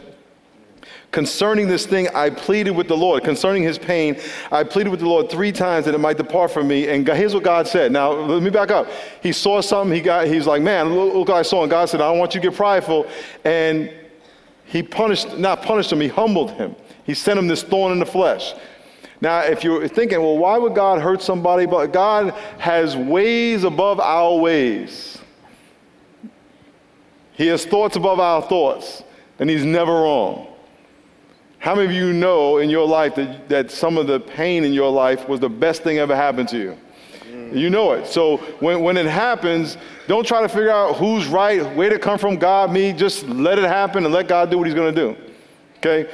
Concerning 1.11 1.67
this 1.67 1.85
thing, 1.85 2.09
I 2.09 2.29
pleaded 2.29 2.71
with 2.71 2.87
the 2.87 2.97
Lord. 2.97 3.23
Concerning 3.23 3.63
his 3.63 3.79
pain, 3.79 4.19
I 4.51 4.63
pleaded 4.63 4.89
with 4.89 4.99
the 4.99 5.07
Lord 5.07 5.29
three 5.29 5.51
times 5.51 5.85
that 5.85 5.95
it 5.95 5.99
might 5.99 6.17
depart 6.17 6.51
from 6.51 6.67
me. 6.67 6.89
And 6.89 7.07
here's 7.07 7.33
what 7.33 7.43
God 7.43 7.67
said. 7.67 7.91
Now, 7.91 8.11
let 8.11 8.43
me 8.43 8.49
back 8.49 8.71
up. 8.71 8.87
He 9.23 9.31
saw 9.31 9.61
something. 9.61 9.95
He 9.95 10.01
got. 10.01 10.27
He's 10.27 10.45
like, 10.45 10.61
man, 10.61 10.93
look, 10.93 11.13
look 11.13 11.29
what 11.29 11.37
I 11.37 11.41
saw. 11.43 11.63
And 11.63 11.71
God 11.71 11.87
said, 11.87 12.01
I 12.01 12.09
don't 12.09 12.19
want 12.19 12.35
you 12.35 12.41
to 12.41 12.49
get 12.49 12.57
prideful. 12.57 13.07
And 13.45 13.91
he 14.65 14.83
punished, 14.83 15.37
not 15.37 15.61
punished 15.61 15.91
him. 15.91 16.01
He 16.01 16.09
humbled 16.09 16.51
him. 16.51 16.75
He 17.05 17.13
sent 17.13 17.39
him 17.39 17.47
this 17.47 17.63
thorn 17.63 17.93
in 17.93 17.99
the 17.99 18.05
flesh. 18.05 18.53
Now, 19.21 19.39
if 19.39 19.63
you're 19.63 19.87
thinking, 19.87 20.21
well, 20.21 20.37
why 20.37 20.57
would 20.57 20.75
God 20.75 21.01
hurt 21.01 21.21
somebody? 21.21 21.65
But 21.65 21.93
God 21.93 22.31
has 22.59 22.95
ways 22.95 23.63
above 23.63 23.99
our 23.99 24.35
ways. 24.35 25.17
He 27.31 27.47
has 27.47 27.65
thoughts 27.65 27.95
above 27.95 28.19
our 28.19 28.41
thoughts, 28.41 29.03
and 29.39 29.49
He's 29.49 29.63
never 29.63 29.91
wrong. 29.91 30.47
How 31.59 31.75
many 31.75 31.87
of 31.87 31.91
you 31.91 32.13
know 32.13 32.57
in 32.57 32.69
your 32.69 32.87
life 32.87 33.15
that, 33.15 33.49
that 33.49 33.71
some 33.71 33.97
of 33.97 34.07
the 34.07 34.19
pain 34.19 34.63
in 34.63 34.73
your 34.73 34.91
life 34.91 35.27
was 35.27 35.39
the 35.39 35.49
best 35.49 35.83
thing 35.83 35.97
ever 35.97 36.15
happened 36.15 36.49
to 36.49 36.57
you? 36.57 36.77
Mm. 37.31 37.57
You 37.57 37.69
know 37.69 37.93
it. 37.93 38.07
So 38.07 38.37
when, 38.59 38.81
when 38.81 38.97
it 38.97 39.07
happens, 39.07 39.77
don't 40.07 40.25
try 40.25 40.41
to 40.41 40.49
figure 40.49 40.69
out 40.69 40.95
who's 40.95 41.27
right, 41.27 41.75
where 41.75 41.89
to 41.89 41.99
come 41.99 42.17
from, 42.19 42.37
God, 42.37 42.71
me. 42.71 42.93
Just 42.93 43.27
let 43.27 43.57
it 43.57 43.65
happen 43.65 44.05
and 44.05 44.13
let 44.13 44.27
God 44.27 44.51
do 44.51 44.57
what 44.57 44.67
He's 44.67 44.75
going 44.75 44.93
to 44.93 45.01
do. 45.01 45.21
Okay? 45.77 46.09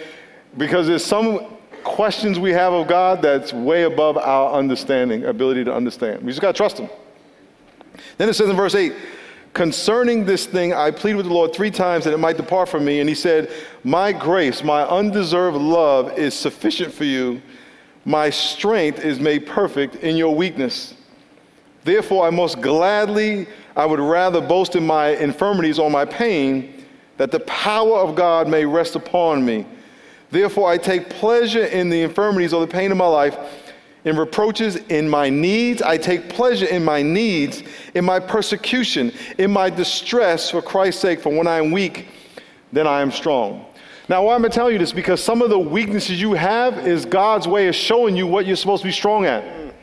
Because 0.58 0.88
there's 0.88 1.04
some 1.04 1.58
questions 1.84 2.40
we 2.40 2.52
have 2.52 2.74
of 2.74 2.88
God 2.88 3.22
that's 3.22 3.52
way 3.52 3.84
above 3.84 4.18
our 4.18 4.54
understanding, 4.54 5.26
ability 5.26 5.66
to 5.66 5.74
understand. 5.74 6.22
We 6.22 6.32
just 6.32 6.42
got 6.42 6.54
to 6.54 6.58
trust 6.58 6.78
Him. 6.78 6.90
Then 8.18 8.30
it 8.30 8.34
says 8.34 8.50
in 8.50 8.56
verse 8.56 8.76
8, 8.76 8.94
concerning 9.54 10.26
this 10.26 10.46
thing, 10.46 10.74
I 10.74 10.92
plead 10.92 11.16
with 11.16 11.28
the 11.28 11.34
Lord 11.34 11.54
three 11.54 11.72
times 11.72 12.06
that 12.06 12.14
it 12.14 12.20
might 12.20 12.38
depart 12.38 12.70
from 12.70 12.86
me. 12.86 13.00
And 13.00 13.08
He 13.08 13.16
said, 13.16 13.52
My 13.84 14.12
grace, 14.12 14.64
my 14.64 14.84
undeserved 14.84 15.58
love 15.58 16.18
is 16.18 16.34
sufficient 16.34 16.94
for 16.94 17.06
you. 17.06 17.42
My 18.06 18.30
strength 18.30 19.00
is 19.00 19.20
made 19.20 19.48
perfect 19.48 19.96
in 19.96 20.18
your 20.18 20.36
weakness. 20.36 20.96
Therefore, 21.84 22.28
I 22.28 22.30
most 22.30 22.62
gladly, 22.62 23.48
I 23.76 23.86
would 23.86 24.00
rather 24.00 24.42
boast 24.42 24.76
in 24.76 24.86
my 24.86 25.10
infirmities 25.10 25.80
or 25.80 25.90
my 25.90 26.06
pain, 26.06 26.86
that 27.18 27.32
the 27.32 27.42
power 27.42 27.98
of 27.98 28.16
God 28.16 28.48
may 28.48 28.66
rest 28.66 28.96
upon 28.96 29.46
me. 29.46 29.66
Therefore, 30.32 30.70
I 30.70 30.78
take 30.78 31.10
pleasure 31.10 31.66
in 31.66 31.90
the 31.90 32.02
infirmities 32.02 32.54
or 32.54 32.62
the 32.66 32.72
pain 32.72 32.92
of 32.92 32.98
my 32.98 33.06
life, 33.06 33.38
in 34.06 34.18
reproaches, 34.18 34.76
in 34.76 35.10
my 35.10 35.30
needs. 35.30 35.82
I 35.82 35.98
take 35.98 36.30
pleasure 36.30 36.66
in 36.66 36.84
my 36.84 37.02
needs, 37.02 37.64
in 37.94 38.04
my 38.06 38.20
persecution, 38.20 39.12
in 39.38 39.52
my 39.52 39.70
distress 39.70 40.52
for 40.52 40.62
Christ's 40.62 41.02
sake. 41.02 41.22
For 41.22 41.30
when 41.30 41.48
I 41.48 41.58
am 41.58 41.72
weak, 41.72 42.08
then 42.72 42.88
I 42.88 43.02
am 43.02 43.12
strong. 43.12 43.66
Now, 44.10 44.26
why 44.26 44.36
am 44.36 44.44
I 44.44 44.50
telling 44.50 44.74
you 44.74 44.80
this? 44.80 44.92
Because 44.92 45.24
some 45.24 45.42
of 45.42 45.50
the 45.50 45.60
weaknesses 45.60 46.20
you 46.20 46.34
have 46.34 46.86
is 46.86 47.06
God's 47.06 47.48
way 47.48 47.68
of 47.68 47.76
showing 47.76 48.18
you 48.18 48.28
what 48.28 48.46
you're 48.46 48.58
supposed 48.58 48.82
to 48.82 48.88
be 48.88 48.92
strong 48.92 49.26
at. 49.26 49.74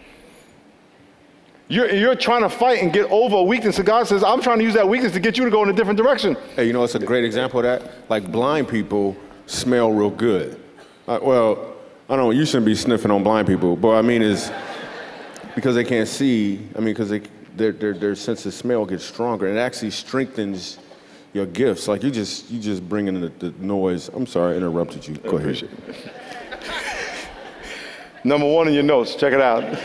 You're, 1.69 1.91
you're 1.95 2.17
trying 2.17 2.43
to 2.43 2.51
fight 2.51 2.83
and 2.83 2.93
get 2.93 3.09
over 3.13 3.37
a 3.37 3.43
weakness, 3.43 3.79
and 3.79 3.87
God 3.87 4.07
says, 4.09 4.25
I'm 4.25 4.43
trying 4.43 4.59
to 4.59 4.65
use 4.65 4.75
that 4.75 4.89
weakness 4.89 5.13
to 5.13 5.21
get 5.21 5.39
you 5.39 5.45
to 5.45 5.51
go 5.51 5.63
in 5.63 5.71
a 5.71 5.73
different 5.73 5.97
direction. 5.97 6.37
Hey, 6.57 6.67
you 6.67 6.73
know, 6.73 6.83
it's 6.83 6.97
a 6.97 6.99
great 6.99 7.25
example 7.25 7.61
of 7.61 7.65
that. 7.65 8.11
Like 8.11 8.31
blind 8.31 8.69
people 8.69 9.17
smell 9.47 9.93
real 9.93 10.11
good. 10.11 10.61
Uh, 11.07 11.21
well, 11.23 11.70
I 12.11 12.17
don't 12.17 12.37
you 12.37 12.45
shouldn't 12.45 12.67
be 12.67 12.75
sniffing 12.75 13.13
on 13.13 13.23
blind 13.23 13.47
people, 13.47 13.77
but 13.77 13.91
I 13.91 14.03
mean, 14.03 14.21
is 14.21 14.51
because 15.55 15.77
they 15.77 15.85
can't 15.85 16.09
see, 16.09 16.67
I 16.75 16.81
mean, 16.81 16.93
because 16.93 17.09
their, 17.55 17.71
their, 17.71 17.95
their 17.95 18.17
sense 18.17 18.45
of 18.47 18.53
smell 18.53 18.85
gets 18.85 19.05
stronger 19.05 19.47
and 19.47 19.57
it 19.57 19.61
actually 19.61 19.93
strengthens 19.93 20.81
your 21.33 21.47
gifts. 21.47 21.87
Like 21.87 22.03
you 22.03 22.11
just, 22.11 22.51
you 22.51 22.59
just 22.59 22.89
bring 22.89 23.07
in 23.07 23.21
the, 23.21 23.29
the 23.29 23.53
noise. 23.65 24.09
I'm 24.09 24.27
sorry, 24.27 24.55
I 24.55 24.57
interrupted 24.57 25.07
you. 25.07 25.15
Go 25.19 25.37
ahead. 25.37 25.69
Number 28.25 28.53
one 28.53 28.67
in 28.67 28.75
your 28.75 28.83
notes, 28.83 29.15
check 29.15 29.33
it 29.33 29.41
out. 29.41 29.63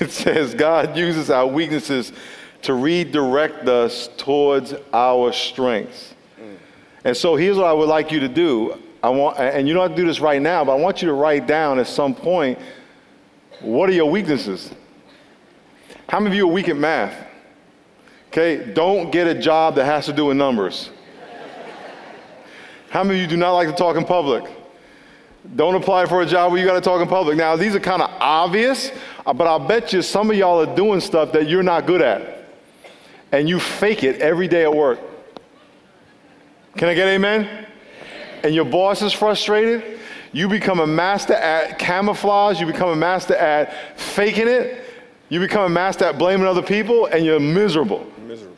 it 0.00 0.10
says, 0.10 0.52
God 0.52 0.98
uses 0.98 1.30
our 1.30 1.46
weaknesses 1.46 2.12
to 2.60 2.74
redirect 2.74 3.66
us 3.68 4.10
towards 4.18 4.74
our 4.92 5.32
strengths. 5.32 6.14
And 7.04 7.16
so 7.16 7.36
here's 7.36 7.56
what 7.56 7.68
I 7.68 7.72
would 7.72 7.88
like 7.88 8.12
you 8.12 8.20
to 8.20 8.28
do. 8.28 8.78
I 9.02 9.08
want, 9.08 9.38
and 9.38 9.66
you 9.66 9.74
don't 9.74 9.82
have 9.88 9.96
to 9.96 10.02
do 10.02 10.06
this 10.06 10.20
right 10.20 10.42
now, 10.42 10.64
but 10.64 10.72
I 10.72 10.74
want 10.76 11.00
you 11.00 11.08
to 11.08 11.14
write 11.14 11.46
down 11.46 11.78
at 11.78 11.86
some 11.86 12.14
point 12.14 12.58
what 13.60 13.88
are 13.90 13.92
your 13.92 14.10
weaknesses? 14.10 14.70
How 16.08 16.18
many 16.18 16.34
of 16.34 16.36
you 16.36 16.48
are 16.48 16.52
weak 16.52 16.68
at 16.68 16.76
math? 16.76 17.26
Okay, 18.28 18.72
don't 18.72 19.10
get 19.10 19.26
a 19.26 19.34
job 19.34 19.74
that 19.74 19.84
has 19.84 20.06
to 20.06 20.12
do 20.12 20.26
with 20.26 20.36
numbers. 20.36 20.90
How 22.90 23.04
many 23.04 23.20
of 23.20 23.22
you 23.22 23.28
do 23.28 23.36
not 23.36 23.52
like 23.52 23.68
to 23.68 23.74
talk 23.74 23.96
in 23.96 24.04
public? 24.04 24.44
Don't 25.56 25.74
apply 25.74 26.06
for 26.06 26.22
a 26.22 26.26
job 26.26 26.52
where 26.52 26.60
you 26.60 26.66
got 26.66 26.74
to 26.74 26.80
talk 26.80 27.00
in 27.00 27.08
public. 27.08 27.36
Now, 27.36 27.56
these 27.56 27.74
are 27.74 27.80
kind 27.80 28.02
of 28.02 28.10
obvious, 28.20 28.90
uh, 29.24 29.32
but 29.32 29.46
I'll 29.46 29.66
bet 29.66 29.92
you 29.92 30.02
some 30.02 30.30
of 30.30 30.36
y'all 30.36 30.60
are 30.60 30.76
doing 30.76 31.00
stuff 31.00 31.32
that 31.32 31.48
you're 31.48 31.62
not 31.62 31.86
good 31.86 32.02
at. 32.02 32.44
And 33.32 33.48
you 33.48 33.60
fake 33.60 34.02
it 34.02 34.20
every 34.20 34.48
day 34.48 34.64
at 34.64 34.74
work. 34.74 35.00
Can 36.76 36.88
I 36.88 36.94
get 36.94 37.08
amen? 37.08 37.66
And 38.42 38.54
your 38.54 38.64
boss 38.64 39.02
is 39.02 39.12
frustrated. 39.12 40.00
You 40.32 40.48
become 40.48 40.80
a 40.80 40.86
master 40.86 41.34
at 41.34 41.78
camouflage. 41.78 42.60
You 42.60 42.66
become 42.66 42.90
a 42.90 42.96
master 42.96 43.34
at 43.34 43.98
faking 43.98 44.48
it. 44.48 44.84
You 45.28 45.40
become 45.40 45.64
a 45.64 45.68
master 45.68 46.06
at 46.06 46.18
blaming 46.18 46.46
other 46.46 46.62
people, 46.62 47.06
and 47.06 47.24
you're 47.24 47.40
miserable. 47.40 48.06
Miserable. 48.26 48.56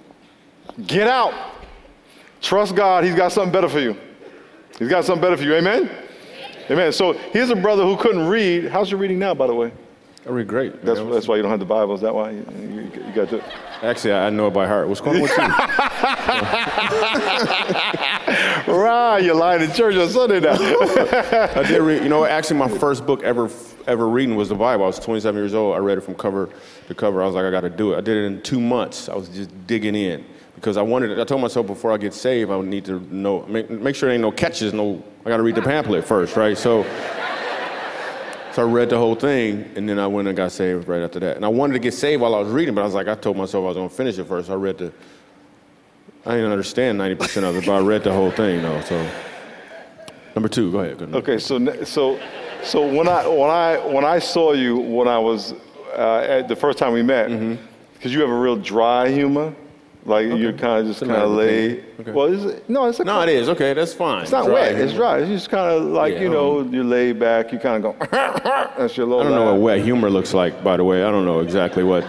Get 0.86 1.06
out. 1.06 1.34
Trust 2.40 2.74
God. 2.74 3.04
He's 3.04 3.14
got 3.14 3.32
something 3.32 3.52
better 3.52 3.68
for 3.68 3.80
you. 3.80 3.96
He's 4.78 4.88
got 4.88 5.04
something 5.04 5.22
better 5.22 5.36
for 5.36 5.44
you. 5.44 5.54
Amen? 5.54 5.90
Amen. 6.70 6.92
So 6.92 7.12
here's 7.12 7.50
a 7.50 7.56
brother 7.56 7.84
who 7.84 7.96
couldn't 7.96 8.26
read. 8.26 8.68
How's 8.68 8.90
your 8.90 9.00
reading 9.00 9.18
now, 9.18 9.34
by 9.34 9.46
the 9.46 9.54
way? 9.54 9.72
I 10.24 10.30
read 10.30 10.46
great. 10.46 10.84
That's, 10.84 11.00
that's 11.00 11.26
why 11.26 11.34
you 11.34 11.42
don't 11.42 11.50
have 11.50 11.58
the 11.58 11.66
Bible. 11.66 11.94
Is 11.94 12.00
that 12.02 12.14
why 12.14 12.30
you, 12.30 12.46
you, 12.60 12.82
you 13.06 13.12
got 13.12 13.28
to? 13.30 13.42
Actually, 13.82 14.14
I 14.14 14.30
know 14.30 14.46
it 14.46 14.52
by 14.52 14.68
heart. 14.68 14.88
What's 14.88 15.00
going 15.00 15.16
on 15.16 15.22
with 15.22 15.32
you? 15.32 15.38
right, 18.72 19.18
you're 19.18 19.34
lying 19.34 19.62
in 19.62 19.72
church 19.72 19.96
on 19.96 20.08
Sunday 20.08 20.38
now. 20.38 20.52
I 20.52 21.64
did 21.66 21.82
read. 21.82 22.04
You 22.04 22.08
know, 22.08 22.24
actually, 22.24 22.58
my 22.58 22.68
first 22.68 23.04
book 23.04 23.24
ever 23.24 23.50
ever 23.88 24.08
reading 24.08 24.36
was 24.36 24.48
the 24.48 24.54
Bible. 24.54 24.84
I 24.84 24.86
was 24.86 25.00
27 25.00 25.40
years 25.40 25.54
old. 25.54 25.74
I 25.74 25.78
read 25.78 25.98
it 25.98 26.02
from 26.02 26.14
cover 26.14 26.48
to 26.86 26.94
cover. 26.94 27.20
I 27.20 27.26
was 27.26 27.34
like, 27.34 27.44
I 27.44 27.50
got 27.50 27.62
to 27.62 27.70
do 27.70 27.92
it. 27.92 27.98
I 27.98 28.00
did 28.00 28.16
it 28.16 28.26
in 28.26 28.42
two 28.42 28.60
months. 28.60 29.08
I 29.08 29.16
was 29.16 29.28
just 29.28 29.50
digging 29.66 29.96
in 29.96 30.24
because 30.54 30.76
I 30.76 30.82
wanted. 30.82 31.10
It. 31.10 31.18
I 31.18 31.24
told 31.24 31.40
myself 31.40 31.66
before 31.66 31.90
I 31.90 31.96
get 31.96 32.14
saved, 32.14 32.52
I 32.52 32.56
would 32.56 32.68
need 32.68 32.84
to 32.84 33.00
know 33.12 33.44
make, 33.46 33.68
make 33.70 33.96
sure 33.96 34.06
there 34.06 34.14
ain't 34.14 34.22
no 34.22 34.30
catches. 34.30 34.72
No, 34.72 35.02
I 35.26 35.30
got 35.30 35.38
to 35.38 35.42
read 35.42 35.56
the 35.56 35.62
pamphlet 35.62 36.04
first, 36.04 36.36
right? 36.36 36.56
So. 36.56 36.86
So 38.54 38.68
I 38.68 38.70
read 38.70 38.90
the 38.90 38.98
whole 38.98 39.14
thing, 39.14 39.70
and 39.76 39.88
then 39.88 39.98
I 39.98 40.06
went 40.06 40.28
and 40.28 40.36
got 40.36 40.52
saved 40.52 40.86
right 40.86 41.00
after 41.00 41.18
that. 41.20 41.36
And 41.36 41.44
I 41.44 41.48
wanted 41.48 41.72
to 41.72 41.78
get 41.78 41.94
saved 41.94 42.20
while 42.20 42.34
I 42.34 42.40
was 42.40 42.52
reading, 42.52 42.74
but 42.74 42.82
I 42.82 42.84
was 42.84 42.92
like, 42.92 43.08
I 43.08 43.14
told 43.14 43.38
myself 43.38 43.62
I 43.62 43.68
was 43.68 43.76
going 43.76 43.88
to 43.88 43.94
finish 43.94 44.18
it 44.18 44.24
first. 44.24 44.48
So 44.48 44.52
I 44.52 44.56
read 44.56 44.76
the. 44.76 44.92
I 46.26 46.36
didn't 46.36 46.52
understand 46.52 47.00
90% 47.00 47.42
of 47.48 47.56
it, 47.56 47.66
but 47.66 47.72
I 47.72 47.80
read 47.80 48.04
the 48.04 48.12
whole 48.12 48.30
thing, 48.30 48.62
though. 48.62 48.80
So, 48.82 49.10
number 50.34 50.48
two, 50.48 50.70
go 50.70 50.80
ahead. 50.80 50.98
Go 50.98 51.18
okay, 51.18 51.38
so 51.38 51.82
so 51.82 52.20
so 52.62 52.86
when 52.86 53.08
I 53.08 53.26
when 53.26 53.50
I 53.50 53.78
when 53.86 54.04
I 54.04 54.18
saw 54.18 54.52
you 54.52 54.76
when 54.76 55.08
I 55.08 55.18
was 55.18 55.54
uh, 55.96 56.18
at 56.28 56.46
the 56.46 56.54
first 56.54 56.78
time 56.78 56.92
we 56.92 57.02
met, 57.02 57.28
because 57.28 57.40
mm-hmm. 57.48 58.08
you 58.08 58.20
have 58.20 58.30
a 58.30 58.38
real 58.38 58.56
dry 58.56 59.08
humor. 59.08 59.54
Like 60.04 60.26
okay. 60.26 60.36
you're 60.36 60.52
kind 60.52 60.80
of 60.80 60.86
just 60.86 61.00
kind 61.00 61.12
of 61.12 61.30
laid. 61.30 61.84
Okay. 62.00 62.10
Well, 62.10 62.26
is 62.26 62.44
it, 62.44 62.68
no, 62.68 62.86
it's 62.86 62.98
a 62.98 63.04
no. 63.04 63.22
It 63.22 63.28
is 63.28 63.48
okay. 63.50 63.72
That's 63.72 63.94
fine. 63.94 64.22
It's 64.22 64.32
not 64.32 64.46
dry. 64.46 64.54
wet. 64.54 64.74
It's 64.74 64.94
dry. 64.94 65.18
It's 65.18 65.28
just 65.28 65.48
kind 65.48 65.76
of 65.76 65.84
like 65.84 66.14
yeah, 66.14 66.22
you 66.22 66.28
know, 66.28 66.60
um, 66.60 66.74
you're 66.74 66.82
laid 66.82 67.20
back. 67.20 67.52
You 67.52 67.60
kind 67.60 67.84
of 67.84 67.98
go. 67.98 68.06
that's 68.10 68.96
your 68.96 69.06
low. 69.06 69.20
I 69.20 69.22
don't 69.24 69.32
know 69.32 69.52
what 69.52 69.60
wet 69.60 69.80
humor 69.80 70.10
looks 70.10 70.34
like. 70.34 70.64
By 70.64 70.76
the 70.76 70.82
way, 70.82 71.04
I 71.04 71.10
don't 71.10 71.24
know 71.24 71.38
exactly 71.38 71.84
what. 71.84 72.04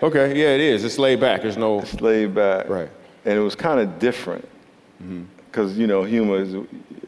Okay, 0.00 0.38
yeah, 0.38 0.54
it 0.54 0.60
is. 0.60 0.84
It's 0.84 0.98
laid 0.98 1.18
back. 1.18 1.42
There's 1.42 1.56
no. 1.56 1.80
It's 1.80 2.00
laid 2.00 2.34
back. 2.34 2.68
Right. 2.68 2.90
And 3.24 3.36
it 3.36 3.42
was 3.42 3.56
kind 3.56 3.80
of 3.80 3.98
different, 3.98 4.48
because 5.50 5.72
mm-hmm. 5.72 5.80
you 5.80 5.86
know, 5.88 6.04
humor 6.04 6.36
is 6.36 6.54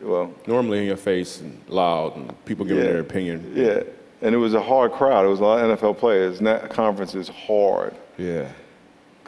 well. 0.01 0.35
Normally 0.49 0.79
in 0.79 0.87
your 0.87 0.97
face 0.97 1.41
and 1.41 1.63
loud 1.69 2.17
and 2.17 2.45
people 2.47 2.67
giving 2.67 2.83
yeah, 2.83 2.91
their 2.91 3.01
opinion. 3.01 3.53
Yeah, 3.55 3.83
and 4.23 4.35
it 4.35 4.39
was 4.39 4.55
a 4.55 4.63
hard 4.63 4.93
crowd. 4.93 5.25
It 5.25 5.29
was 5.29 5.41
a 5.41 5.45
lot 5.45 5.65
of 5.65 5.79
NFL 5.79 5.99
players. 5.99 6.39
And 6.39 6.47
that 6.47 6.71
conference 6.71 7.15
is 7.15 7.29
hard. 7.29 7.95
Yeah. 8.17 8.49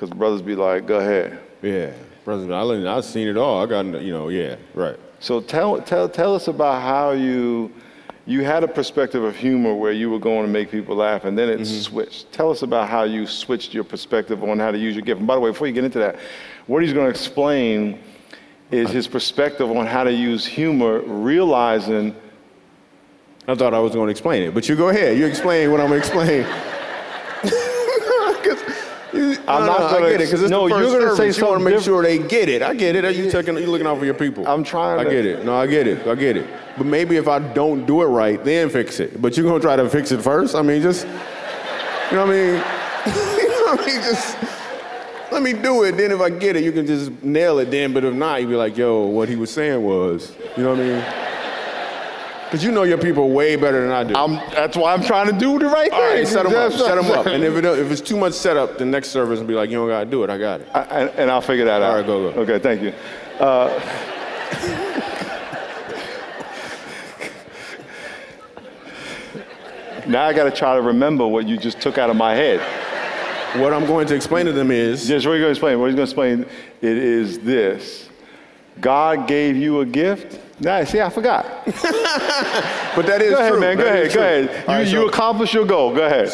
Because 0.01 0.17
brothers 0.17 0.41
be 0.41 0.55
like, 0.55 0.87
go 0.87 0.99
ahead. 0.99 1.39
Yeah, 1.61 1.93
brothers, 2.25 2.51
I, 2.51 2.97
I've 2.97 3.05
seen 3.05 3.29
it 3.29 3.37
all. 3.37 3.63
I 3.63 3.67
got, 3.67 3.85
you 4.01 4.15
know, 4.15 4.31
yeah, 4.31 4.57
right. 4.73 4.97
So 5.19 5.43
tell, 5.43 5.79
tell, 5.83 6.09
tell 6.09 6.35
us 6.35 6.49
about 6.49 6.81
how 6.81 7.11
you, 7.11 7.71
you 8.25 8.43
had 8.43 8.65
a 8.65 8.69
perspective 8.69 9.23
of 9.23 9.37
humor 9.37 9.75
where 9.75 9.93
you 9.93 10.09
were 10.09 10.19
going 10.19 10.47
to 10.47 10.51
make 10.51 10.71
people 10.71 10.97
laugh 10.97 11.27
and 11.27 11.37
then 11.37 11.51
it 11.51 11.61
mm-hmm. 11.61 11.81
switched. 11.81 12.33
Tell 12.33 12.51
us 12.51 12.63
about 12.63 12.89
how 12.89 13.03
you 13.03 13.27
switched 13.27 13.75
your 13.75 13.85
perspective 13.85 14.43
on 14.43 14.59
how 14.59 14.71
to 14.71 14.79
use 14.79 14.95
your 14.95 15.05
gift. 15.05 15.19
And 15.19 15.27
by 15.27 15.35
the 15.35 15.41
way, 15.43 15.51
before 15.51 15.67
you 15.67 15.75
get 15.75 15.85
into 15.85 15.99
that, 15.99 16.17
what 16.67 16.83
he's 16.83 16.95
going 16.95 17.05
to 17.05 17.11
explain 17.11 17.99
is 18.71 18.89
his 18.89 19.07
perspective 19.07 19.71
on 19.71 19.85
how 19.85 20.05
to 20.05 20.13
use 20.13 20.47
humor, 20.47 21.01
realizing. 21.01 22.17
I 23.47 23.55
thought 23.55 23.75
I 23.75 23.81
was 23.81 23.93
going 23.93 24.07
to 24.07 24.13
explain 24.13 24.45
it, 24.45 24.55
but 24.55 24.67
you 24.67 24.77
go 24.77 24.89
ahead. 24.89 25.19
You 25.19 25.27
explain 25.27 25.71
what 25.71 25.79
I'm 25.79 25.89
going 25.89 26.01
to 26.01 26.07
explain. 26.07 26.47
I'm 29.51 29.67
not 29.67 29.79
gonna, 29.79 30.07
I 30.07 30.11
get 30.11 30.21
it 30.21 30.25
because 30.25 30.43
it's 30.43 30.51
no, 30.51 30.69
the 30.69 30.75
1st 30.75 30.81
you're 30.81 31.01
gonna 31.01 31.17
service. 31.17 31.37
say 31.37 31.41
you 31.41 31.49
want 31.49 31.61
to 31.61 31.71
make 31.71 31.81
sure 31.81 32.03
they 32.03 32.19
get 32.19 32.49
it. 32.49 32.63
I 32.63 32.75
get 32.75 32.97
it. 32.97 33.17
You 33.17 33.31
taking, 33.31 33.57
you 33.57 33.67
looking 33.67 33.87
out 33.87 33.99
for 33.99 34.05
your 34.05 34.15
people. 34.15 34.47
I'm 34.47 34.65
trying. 34.65 35.01
I 35.01 35.05
to. 35.05 35.11
get 35.11 35.27
it. 35.27 35.45
No, 35.45 35.55
I 35.55 35.67
get 35.67 35.87
it. 35.87 36.07
I 36.07 36.15
get 36.15 36.37
it. 36.37 36.49
But 36.77 36.87
maybe 36.87 37.17
if 37.17 37.29
I 37.29 37.39
don't 37.39 37.87
do 37.87 38.03
it 38.03 38.07
right, 38.07 38.43
then 38.45 38.71
fix 38.71 39.01
it. 39.01 39.21
But 39.21 39.37
you're 39.37 39.47
gonna 39.47 39.61
try 39.61 39.77
to 39.77 39.89
fix 39.89 40.13
it 40.13 40.23
first. 40.23 40.55
I 40.55 40.63
mean, 40.63 40.83
just 40.83 41.07
you 41.07 41.13
know 42.17 42.27
what 42.27 42.31
I 42.31 42.39
mean. 42.39 42.55
you 43.37 43.49
know 43.49 43.63
what 43.73 43.81
I 43.81 43.87
mean? 43.87 44.03
Just 44.03 44.37
let 45.33 45.43
me 45.43 45.53
do 45.53 45.85
it. 45.85 45.97
Then 45.97 46.13
if 46.13 46.21
I 46.21 46.31
get 46.31 46.57
it, 46.57 46.65
you 46.65 46.73
can 46.73 46.87
just 46.87 47.11
nail 47.23 47.59
it. 47.59 47.71
Then, 47.71 47.93
but 47.93 48.05
if 48.05 48.15
not, 48.15 48.41
you'd 48.41 48.49
be 48.49 48.57
like, 48.57 48.77
yo, 48.77 49.05
what 49.07 49.29
he 49.29 49.37
was 49.37 49.51
saying 49.51 49.83
was, 49.83 50.35
you 50.57 50.63
know 50.63 50.71
what 50.71 50.81
I 50.81 50.85
mean? 50.85 51.30
Because 52.51 52.65
you 52.65 52.73
know 52.73 52.83
your 52.83 52.99
people 52.99 53.31
way 53.31 53.55
better 53.55 53.81
than 53.81 53.93
I 53.93 54.03
do. 54.03 54.13
I'm, 54.17 54.35
that's 54.51 54.77
why 54.77 54.93
I'm 54.93 55.05
trying 55.05 55.27
to 55.27 55.39
do 55.39 55.57
the 55.61 55.67
right 55.67 55.89
thing. 55.89 56.01
All 56.01 56.01
right, 56.01 56.27
set 56.27 56.43
them 56.43 56.57
up. 56.57 56.73
Set 56.73 56.97
them 56.97 57.09
up. 57.09 57.27
And 57.27 57.45
if, 57.45 57.55
it, 57.55 57.65
if 57.65 57.93
it's 57.93 58.01
too 58.01 58.17
much 58.17 58.33
setup, 58.33 58.77
the 58.77 58.85
next 58.85 59.11
service 59.11 59.39
will 59.39 59.47
be 59.47 59.55
like, 59.55 59.71
you 59.71 59.77
don't 59.77 59.87
got 59.87 60.01
to 60.01 60.11
do 60.11 60.25
it. 60.25 60.31
I 60.31 60.37
got 60.37 60.61
it. 60.61 60.69
I, 60.75 60.81
and, 60.81 61.11
and, 61.11 61.31
I'll 61.31 61.41
figure 61.41 61.65
that 61.67 61.81
All 61.81 61.87
out. 61.87 61.91
All 61.91 61.97
right, 61.99 62.07
go, 62.07 62.33
go. 62.33 62.41
Okay, 62.41 62.59
thank 62.59 62.83
you. 62.83 62.93
Uh, 63.39 63.69
now 70.09 70.25
I 70.25 70.33
got 70.33 70.45
to 70.45 70.51
try 70.51 70.75
to 70.75 70.83
remember 70.83 71.29
what 71.29 71.47
you 71.47 71.57
just 71.57 71.81
took 71.81 71.99
out 71.99 72.11
of 72.11 72.17
my 72.17 72.35
head. 72.35 72.59
What 73.61 73.73
I'm 73.73 73.87
going 73.87 74.09
to 74.09 74.17
explain 74.17 74.47
to 74.47 74.53
them 74.53 74.73
is. 74.73 75.09
Yes, 75.09 75.25
what 75.25 75.35
are 75.35 75.37
you 75.37 75.43
going 75.43 75.55
to 75.55 75.57
explain? 75.57 75.79
What 75.79 75.87
he's 75.87 75.95
going 75.95 76.07
to 76.09 76.11
explain 76.11 76.41
it 76.81 76.99
is 76.99 77.39
this 77.39 78.09
God 78.81 79.29
gave 79.29 79.57
you 79.57 79.83
a 79.83 79.87
gift 79.87 80.41
Nah, 80.61 80.85
see, 80.85 81.01
I 81.01 81.09
forgot. 81.09 81.46
but 81.64 83.07
that 83.07 83.23
is 83.23 83.31
go 83.31 83.38
ahead, 83.38 83.53
true. 83.53 83.61
man. 83.61 83.77
Go 83.79 83.85
that 83.85 83.94
ahead. 83.94 84.12
Go 84.12 84.20
ahead. 84.20 84.44
You, 84.44 84.75
right, 84.75 84.87
so, 84.87 84.92
you 84.92 85.09
accomplished 85.09 85.55
your 85.55 85.64
goal. 85.64 85.94
Go 85.94 86.05
ahead. 86.05 86.29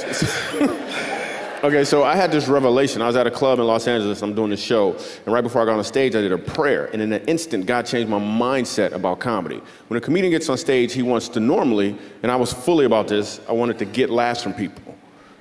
okay, 1.65 1.85
so 1.85 2.03
I 2.03 2.17
had 2.17 2.33
this 2.33 2.49
revelation. 2.49 3.03
I 3.03 3.07
was 3.07 3.15
at 3.15 3.29
a 3.29 3.31
club 3.31 3.61
in 3.61 3.67
Los 3.67 3.87
Angeles. 3.87 4.23
I'm 4.23 4.35
doing 4.35 4.51
this 4.51 4.61
show, 4.61 4.97
and 5.25 5.33
right 5.33 5.43
before 5.43 5.63
I 5.63 5.65
got 5.65 5.79
on 5.79 5.85
stage, 5.85 6.17
I 6.17 6.23
did 6.23 6.33
a 6.33 6.39
prayer, 6.39 6.87
and 6.87 7.01
in 7.01 7.13
an 7.13 7.25
instant, 7.27 7.67
God 7.67 7.87
changed 7.87 8.11
my 8.11 8.19
mindset 8.19 8.93
about 8.93 9.21
comedy. 9.21 9.63
When 9.87 9.97
a 9.97 10.01
comedian 10.01 10.33
gets 10.33 10.49
on 10.49 10.59
stage, 10.59 10.93
he 10.93 11.03
wants 11.03 11.29
to 11.29 11.41
normally, 11.41 11.97
and 12.25 12.33
I 12.33 12.37
was 12.37 12.53
fully 12.53 12.85
about 12.85 13.07
this. 13.07 13.41
I 13.49 13.53
wanted 13.53 13.79
to 13.79 13.85
get 13.85 14.11
laughs 14.11 14.43
from 14.43 14.55
people. 14.55 14.83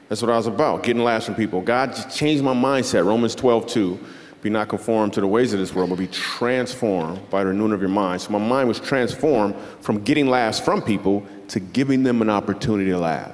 That's 0.09 0.21
what 0.21 0.29
I 0.29 0.37
was 0.37 0.45
about, 0.45 0.83
getting 0.83 1.03
laughs 1.03 1.25
from 1.25 1.33
people. 1.33 1.61
God 1.61 1.95
just 1.95 2.15
changed 2.15 2.43
my 2.43 2.53
mindset. 2.53 3.03
Romans 3.03 3.33
12, 3.33 3.65
2. 3.65 3.99
Be 4.45 4.51
not 4.51 4.69
conformed 4.69 5.11
to 5.13 5.21
the 5.21 5.27
ways 5.27 5.53
of 5.53 5.59
this 5.59 5.73
world, 5.73 5.89
but 5.89 5.97
be 5.97 6.05
transformed 6.05 7.31
by 7.31 7.43
the 7.43 7.49
renewing 7.49 7.71
of 7.71 7.79
your 7.79 7.89
mind. 7.89 8.21
So 8.21 8.29
my 8.29 8.37
mind 8.37 8.67
was 8.67 8.79
transformed 8.79 9.55
from 9.81 10.03
getting 10.03 10.27
laughs 10.27 10.59
from 10.59 10.83
people 10.83 11.25
to 11.47 11.59
giving 11.59 12.03
them 12.03 12.21
an 12.21 12.29
opportunity 12.29 12.91
to 12.91 12.99
laugh. 12.99 13.31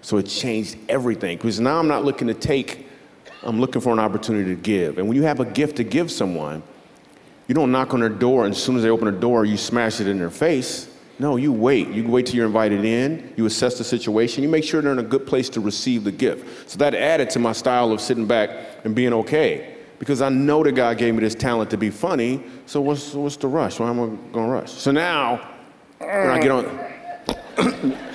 So 0.00 0.16
it 0.16 0.22
changed 0.22 0.78
everything 0.88 1.36
because 1.36 1.60
now 1.60 1.78
I'm 1.78 1.86
not 1.86 2.06
looking 2.06 2.28
to 2.28 2.32
take, 2.32 2.88
I'm 3.42 3.60
looking 3.60 3.82
for 3.82 3.92
an 3.92 3.98
opportunity 3.98 4.54
to 4.56 4.58
give. 4.58 4.96
And 4.96 5.06
when 5.06 5.18
you 5.18 5.24
have 5.24 5.38
a 5.38 5.44
gift 5.44 5.76
to 5.76 5.84
give 5.84 6.10
someone, 6.10 6.62
you 7.46 7.54
don't 7.54 7.70
knock 7.70 7.92
on 7.92 8.00
their 8.00 8.08
door 8.08 8.46
and 8.46 8.54
as 8.54 8.62
soon 8.62 8.76
as 8.78 8.82
they 8.82 8.88
open 8.88 9.04
the 9.04 9.20
door, 9.20 9.44
you 9.44 9.58
smash 9.58 10.00
it 10.00 10.08
in 10.08 10.18
their 10.18 10.30
face. 10.30 10.88
No, 11.18 11.36
you 11.36 11.52
wait. 11.52 11.88
You 11.88 12.08
wait 12.08 12.24
till 12.24 12.36
you're 12.36 12.46
invited 12.46 12.86
in, 12.86 13.34
you 13.36 13.44
assess 13.44 13.76
the 13.76 13.84
situation, 13.84 14.42
you 14.42 14.48
make 14.48 14.64
sure 14.64 14.80
they're 14.80 14.92
in 14.92 14.98
a 14.98 15.02
good 15.02 15.26
place 15.26 15.50
to 15.50 15.60
receive 15.60 16.04
the 16.04 16.12
gift. 16.12 16.70
So 16.70 16.78
that 16.78 16.94
added 16.94 17.28
to 17.30 17.38
my 17.38 17.52
style 17.52 17.92
of 17.92 18.00
sitting 18.00 18.24
back 18.24 18.48
and 18.84 18.94
being 18.94 19.12
okay. 19.12 19.74
Because 19.98 20.22
I 20.22 20.28
know 20.28 20.62
that 20.62 20.72
God 20.72 20.96
gave 20.98 21.14
me 21.14 21.20
this 21.20 21.34
talent 21.34 21.70
to 21.70 21.76
be 21.76 21.90
funny, 21.90 22.42
so 22.66 22.80
what's, 22.80 23.14
what's 23.14 23.36
the 23.36 23.48
rush? 23.48 23.80
Why 23.80 23.90
am 23.90 24.00
I 24.00 24.32
gonna 24.32 24.52
rush? 24.52 24.72
So 24.72 24.92
now, 24.92 25.48
when 25.98 26.30
I 26.30 26.40
get 26.40 26.50
on. 26.50 27.94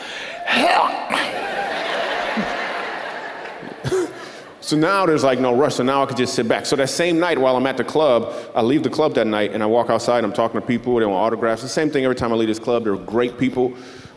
So 4.64 4.78
now 4.78 5.06
there's 5.06 5.26
like 5.26 5.40
no 5.40 5.54
rush. 5.54 5.76
So 5.76 5.84
now 5.84 6.04
I 6.04 6.06
could 6.06 6.16
just 6.16 6.36
sit 6.36 6.48
back. 6.48 6.66
So 6.66 6.78
that 6.78 6.88
same 6.90 7.20
night 7.20 7.38
while 7.38 7.58
I'm 7.58 7.68
at 7.68 7.76
the 7.76 7.84
club, 7.84 8.34
I 8.56 8.62
leave 8.62 8.82
the 8.82 8.90
club 8.90 9.14
that 9.16 9.28
night 9.28 9.52
and 9.52 9.62
I 9.62 9.66
walk 9.66 9.90
outside. 9.90 10.24
I'm 10.24 10.32
talking 10.32 10.60
to 10.60 10.66
people. 10.66 10.96
They 10.96 11.06
want 11.06 11.18
autographs. 11.18 11.62
The 11.62 11.68
same 11.68 11.90
thing 11.90 12.06
every 12.06 12.16
time 12.16 12.32
I 12.32 12.38
leave 12.38 12.48
this 12.48 12.60
club. 12.60 12.86
They're 12.86 12.96
great 12.96 13.38
people. 13.38 13.74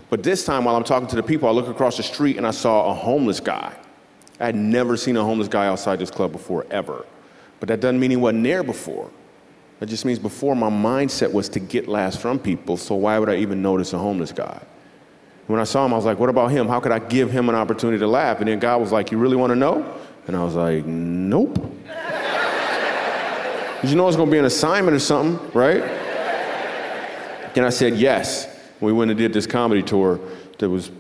But 0.09 0.23
this 0.23 0.45
time 0.45 0.65
while 0.65 0.77
I'm 0.77 0.85
talking 0.85 1.09
to 1.09 1.17
the 1.17 1.23
people, 1.23 1.49
I 1.49 1.53
look 1.53 1.67
across 1.67 1.97
the 1.97 2.05
street 2.05 2.37
and 2.37 2.47
I 2.47 2.53
saw 2.53 2.93
a 2.93 2.95
homeless 2.95 3.41
guy. 3.41 3.77
I 4.39 4.47
had 4.47 4.55
never 4.55 4.97
seen 4.97 5.17
a 5.17 5.25
homeless 5.25 5.49
guy 5.49 5.67
outside 5.67 5.99
this 5.99 6.13
club 6.13 6.31
before, 6.31 6.65
ever. 6.71 7.05
But 7.61 7.69
that 7.69 7.81
doesn't 7.81 7.99
mean 7.99 8.11
he 8.11 8.16
wasn't 8.16 8.45
there 8.45 8.62
before. 8.62 9.11
That 9.81 9.87
just 9.87 10.05
means 10.05 10.19
before 10.19 10.57
my 10.57 10.71
mindset 10.71 11.33
was 11.33 11.49
to 11.51 11.61
get 11.61 11.87
laughs 11.87 12.16
from 12.16 12.38
people. 12.38 12.77
So 12.77 12.95
why 12.95 13.19
would 13.19 13.29
I 13.29 13.37
even 13.37 13.62
notice 13.62 13.92
a 13.92 13.99
homeless 13.99 14.33
guy? 14.33 14.61
When 15.47 15.61
I 15.61 15.64
saw 15.64 15.85
him, 15.85 15.92
I 15.92 15.97
was 15.97 16.05
like, 16.05 16.19
what 16.19 16.29
about 16.29 16.51
him? 16.51 16.66
How 16.66 16.81
could 16.81 16.92
I 16.92 16.99
give 16.99 17.31
him 17.31 17.49
an 17.49 17.55
opportunity 17.55 17.99
to 17.99 18.07
laugh? 18.07 18.40
And 18.40 18.49
then 18.49 18.59
God 18.59 18.81
was 18.81 18.90
like, 18.90 19.12
you 19.12 19.19
really 19.19 19.37
want 19.37 19.51
to 19.51 19.57
know? 19.57 19.99
And 20.27 20.37
I 20.37 20.42
was 20.42 20.55
like, 20.55 20.85
nope. 20.87 21.55
Did 23.83 23.90
you 23.90 23.97
know 23.97 24.09
it's 24.09 24.16
gonna 24.16 24.31
be 24.31 24.38
an 24.38 24.47
assignment 24.47 24.97
or 24.97 24.99
something, 24.99 25.53
right? 25.53 25.83
And 27.55 27.64
I 27.64 27.71
said 27.71 27.95
yes. 27.95 28.49
We 28.81 28.92
went 28.92 29.11
and 29.11 29.19
did 29.19 29.33
this 29.33 29.47
comedy 29.47 29.83
tour 29.83 30.21
that 30.59 30.69
was 30.69 30.90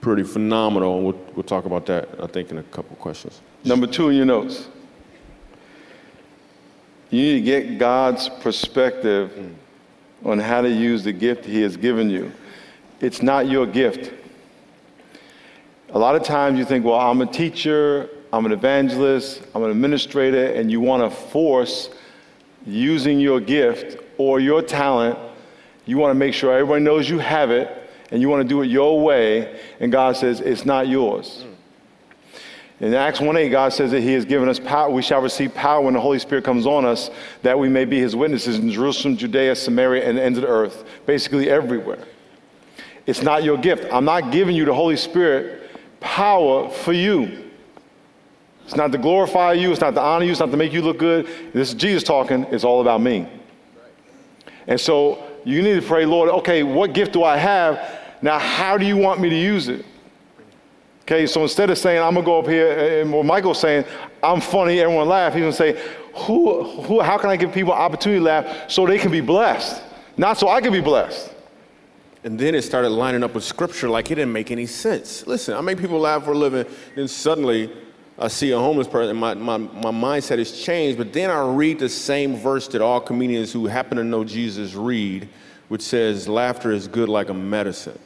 pretty 0.00 0.24
phenomenal. 0.24 0.96
And 0.96 1.06
we'll, 1.06 1.18
we'll 1.34 1.44
talk 1.44 1.64
about 1.64 1.86
that, 1.86 2.08
I 2.20 2.26
think, 2.26 2.50
in 2.50 2.58
a 2.58 2.62
couple 2.64 2.96
questions. 2.96 3.40
Number 3.64 3.86
two 3.86 4.10
in 4.10 4.16
your 4.16 4.26
notes. 4.26 4.68
You 7.12 7.20
need 7.20 7.34
to 7.34 7.40
get 7.42 7.78
God's 7.78 8.30
perspective 8.30 9.54
on 10.24 10.38
how 10.38 10.62
to 10.62 10.70
use 10.70 11.04
the 11.04 11.12
gift 11.12 11.44
He 11.44 11.60
has 11.60 11.76
given 11.76 12.08
you. 12.08 12.32
It's 13.02 13.20
not 13.20 13.48
your 13.48 13.66
gift. 13.66 14.10
A 15.90 15.98
lot 15.98 16.16
of 16.16 16.22
times 16.22 16.58
you 16.58 16.64
think, 16.64 16.86
well, 16.86 16.98
I'm 16.98 17.20
a 17.20 17.26
teacher, 17.26 18.08
I'm 18.32 18.46
an 18.46 18.52
evangelist, 18.52 19.42
I'm 19.54 19.62
an 19.62 19.70
administrator, 19.70 20.54
and 20.54 20.70
you 20.70 20.80
want 20.80 21.02
to 21.02 21.14
force 21.14 21.90
using 22.64 23.20
your 23.20 23.40
gift 23.40 24.02
or 24.16 24.40
your 24.40 24.62
talent. 24.62 25.18
You 25.84 25.98
want 25.98 26.12
to 26.12 26.18
make 26.18 26.32
sure 26.32 26.50
everyone 26.54 26.82
knows 26.82 27.10
you 27.10 27.18
have 27.18 27.50
it, 27.50 27.90
and 28.10 28.22
you 28.22 28.30
want 28.30 28.42
to 28.42 28.48
do 28.48 28.62
it 28.62 28.70
your 28.70 28.98
way. 29.02 29.60
And 29.80 29.92
God 29.92 30.16
says, 30.16 30.40
it's 30.40 30.64
not 30.64 30.88
yours. 30.88 31.44
In 32.82 32.94
Acts 32.94 33.20
1:8, 33.20 33.48
God 33.52 33.72
says 33.72 33.92
that 33.92 34.00
He 34.00 34.12
has 34.14 34.24
given 34.24 34.48
us 34.48 34.58
power. 34.58 34.90
We 34.90 35.02
shall 35.02 35.22
receive 35.22 35.54
power 35.54 35.80
when 35.80 35.94
the 35.94 36.00
Holy 36.00 36.18
Spirit 36.18 36.44
comes 36.44 36.66
on 36.66 36.84
us, 36.84 37.10
that 37.42 37.56
we 37.56 37.68
may 37.68 37.84
be 37.84 38.00
His 38.00 38.16
witnesses 38.16 38.58
in 38.58 38.70
Jerusalem, 38.72 39.16
Judea, 39.16 39.54
Samaria, 39.54 40.08
and 40.08 40.18
the 40.18 40.22
ends 40.22 40.36
of 40.36 40.42
the 40.42 40.48
earth, 40.48 40.84
basically 41.06 41.48
everywhere. 41.48 42.04
It's 43.06 43.22
not 43.22 43.44
your 43.44 43.56
gift. 43.56 43.86
I'm 43.92 44.04
not 44.04 44.32
giving 44.32 44.56
you 44.56 44.64
the 44.64 44.74
Holy 44.74 44.96
Spirit 44.96 45.70
power 46.00 46.68
for 46.68 46.92
you. 46.92 47.50
It's 48.64 48.74
not 48.74 48.90
to 48.90 48.98
glorify 48.98 49.52
you, 49.52 49.70
it's 49.70 49.80
not 49.80 49.94
to 49.94 50.00
honor 50.00 50.24
you, 50.24 50.32
it's 50.32 50.40
not 50.40 50.50
to 50.50 50.56
make 50.56 50.72
you 50.72 50.82
look 50.82 50.98
good. 50.98 51.28
This 51.52 51.68
is 51.68 51.74
Jesus 51.74 52.02
talking, 52.02 52.44
it's 52.50 52.64
all 52.64 52.80
about 52.80 53.00
me. 53.00 53.28
And 54.66 54.80
so 54.80 55.22
you 55.44 55.62
need 55.62 55.80
to 55.80 55.86
pray, 55.86 56.04
Lord, 56.04 56.30
okay, 56.30 56.64
what 56.64 56.94
gift 56.94 57.12
do 57.12 57.22
I 57.22 57.36
have? 57.36 58.00
Now, 58.22 58.40
how 58.40 58.76
do 58.76 58.84
you 58.84 58.96
want 58.96 59.20
me 59.20 59.30
to 59.30 59.36
use 59.36 59.68
it? 59.68 59.84
Okay, 61.02 61.26
so 61.26 61.42
instead 61.42 61.68
of 61.70 61.78
saying, 61.78 62.00
I'm 62.00 62.14
gonna 62.14 62.24
go 62.24 62.38
up 62.38 62.46
here, 62.46 63.00
and 63.00 63.12
what 63.12 63.26
Michael's 63.26 63.60
saying, 63.60 63.84
I'm 64.22 64.40
funny, 64.40 64.80
everyone 64.80 65.08
laugh, 65.08 65.34
he's 65.34 65.42
gonna 65.42 65.52
say, 65.52 65.80
who, 66.14 66.64
who, 66.82 67.00
how 67.00 67.18
can 67.18 67.30
I 67.30 67.36
give 67.36 67.52
people 67.52 67.72
opportunity 67.72 68.20
to 68.20 68.24
laugh 68.24 68.70
so 68.70 68.86
they 68.86 68.98
can 68.98 69.10
be 69.10 69.20
blessed? 69.20 69.82
Not 70.16 70.38
so 70.38 70.48
I 70.48 70.60
can 70.60 70.72
be 70.72 70.80
blessed. 70.80 71.34
And 72.24 72.38
then 72.38 72.54
it 72.54 72.62
started 72.62 72.90
lining 72.90 73.24
up 73.24 73.34
with 73.34 73.42
scripture 73.42 73.88
like 73.88 74.10
it 74.12 74.14
didn't 74.14 74.32
make 74.32 74.52
any 74.52 74.66
sense. 74.66 75.26
Listen, 75.26 75.54
I 75.54 75.60
make 75.60 75.78
people 75.78 75.98
laugh 75.98 76.24
for 76.24 76.32
a 76.32 76.38
living, 76.38 76.66
then 76.94 77.08
suddenly 77.08 77.72
I 78.16 78.28
see 78.28 78.52
a 78.52 78.58
homeless 78.58 78.86
person, 78.86 79.16
my, 79.16 79.34
my, 79.34 79.56
my 79.56 79.90
mindset 79.90 80.38
has 80.38 80.62
changed, 80.62 80.98
but 80.98 81.12
then 81.12 81.30
I 81.30 81.44
read 81.44 81.80
the 81.80 81.88
same 81.88 82.36
verse 82.36 82.68
that 82.68 82.80
all 82.80 83.00
comedians 83.00 83.52
who 83.52 83.66
happen 83.66 83.96
to 83.96 84.04
know 84.04 84.22
Jesus 84.22 84.74
read, 84.74 85.28
which 85.66 85.82
says, 85.82 86.28
Laughter 86.28 86.70
is 86.70 86.86
good 86.86 87.08
like 87.08 87.30
a 87.30 87.34
medicine. 87.34 87.98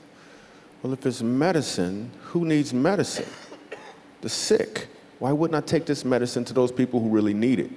Well, 0.82 0.92
if 0.92 1.04
it's 1.06 1.22
medicine, 1.22 2.10
who 2.22 2.44
needs 2.44 2.72
medicine? 2.74 3.26
The 4.20 4.28
sick. 4.28 4.88
Why 5.18 5.32
wouldn't 5.32 5.56
I 5.56 5.66
take 5.66 5.86
this 5.86 6.04
medicine 6.04 6.44
to 6.44 6.52
those 6.52 6.70
people 6.70 7.00
who 7.00 7.08
really 7.08 7.34
need 7.34 7.60
it? 7.60 7.70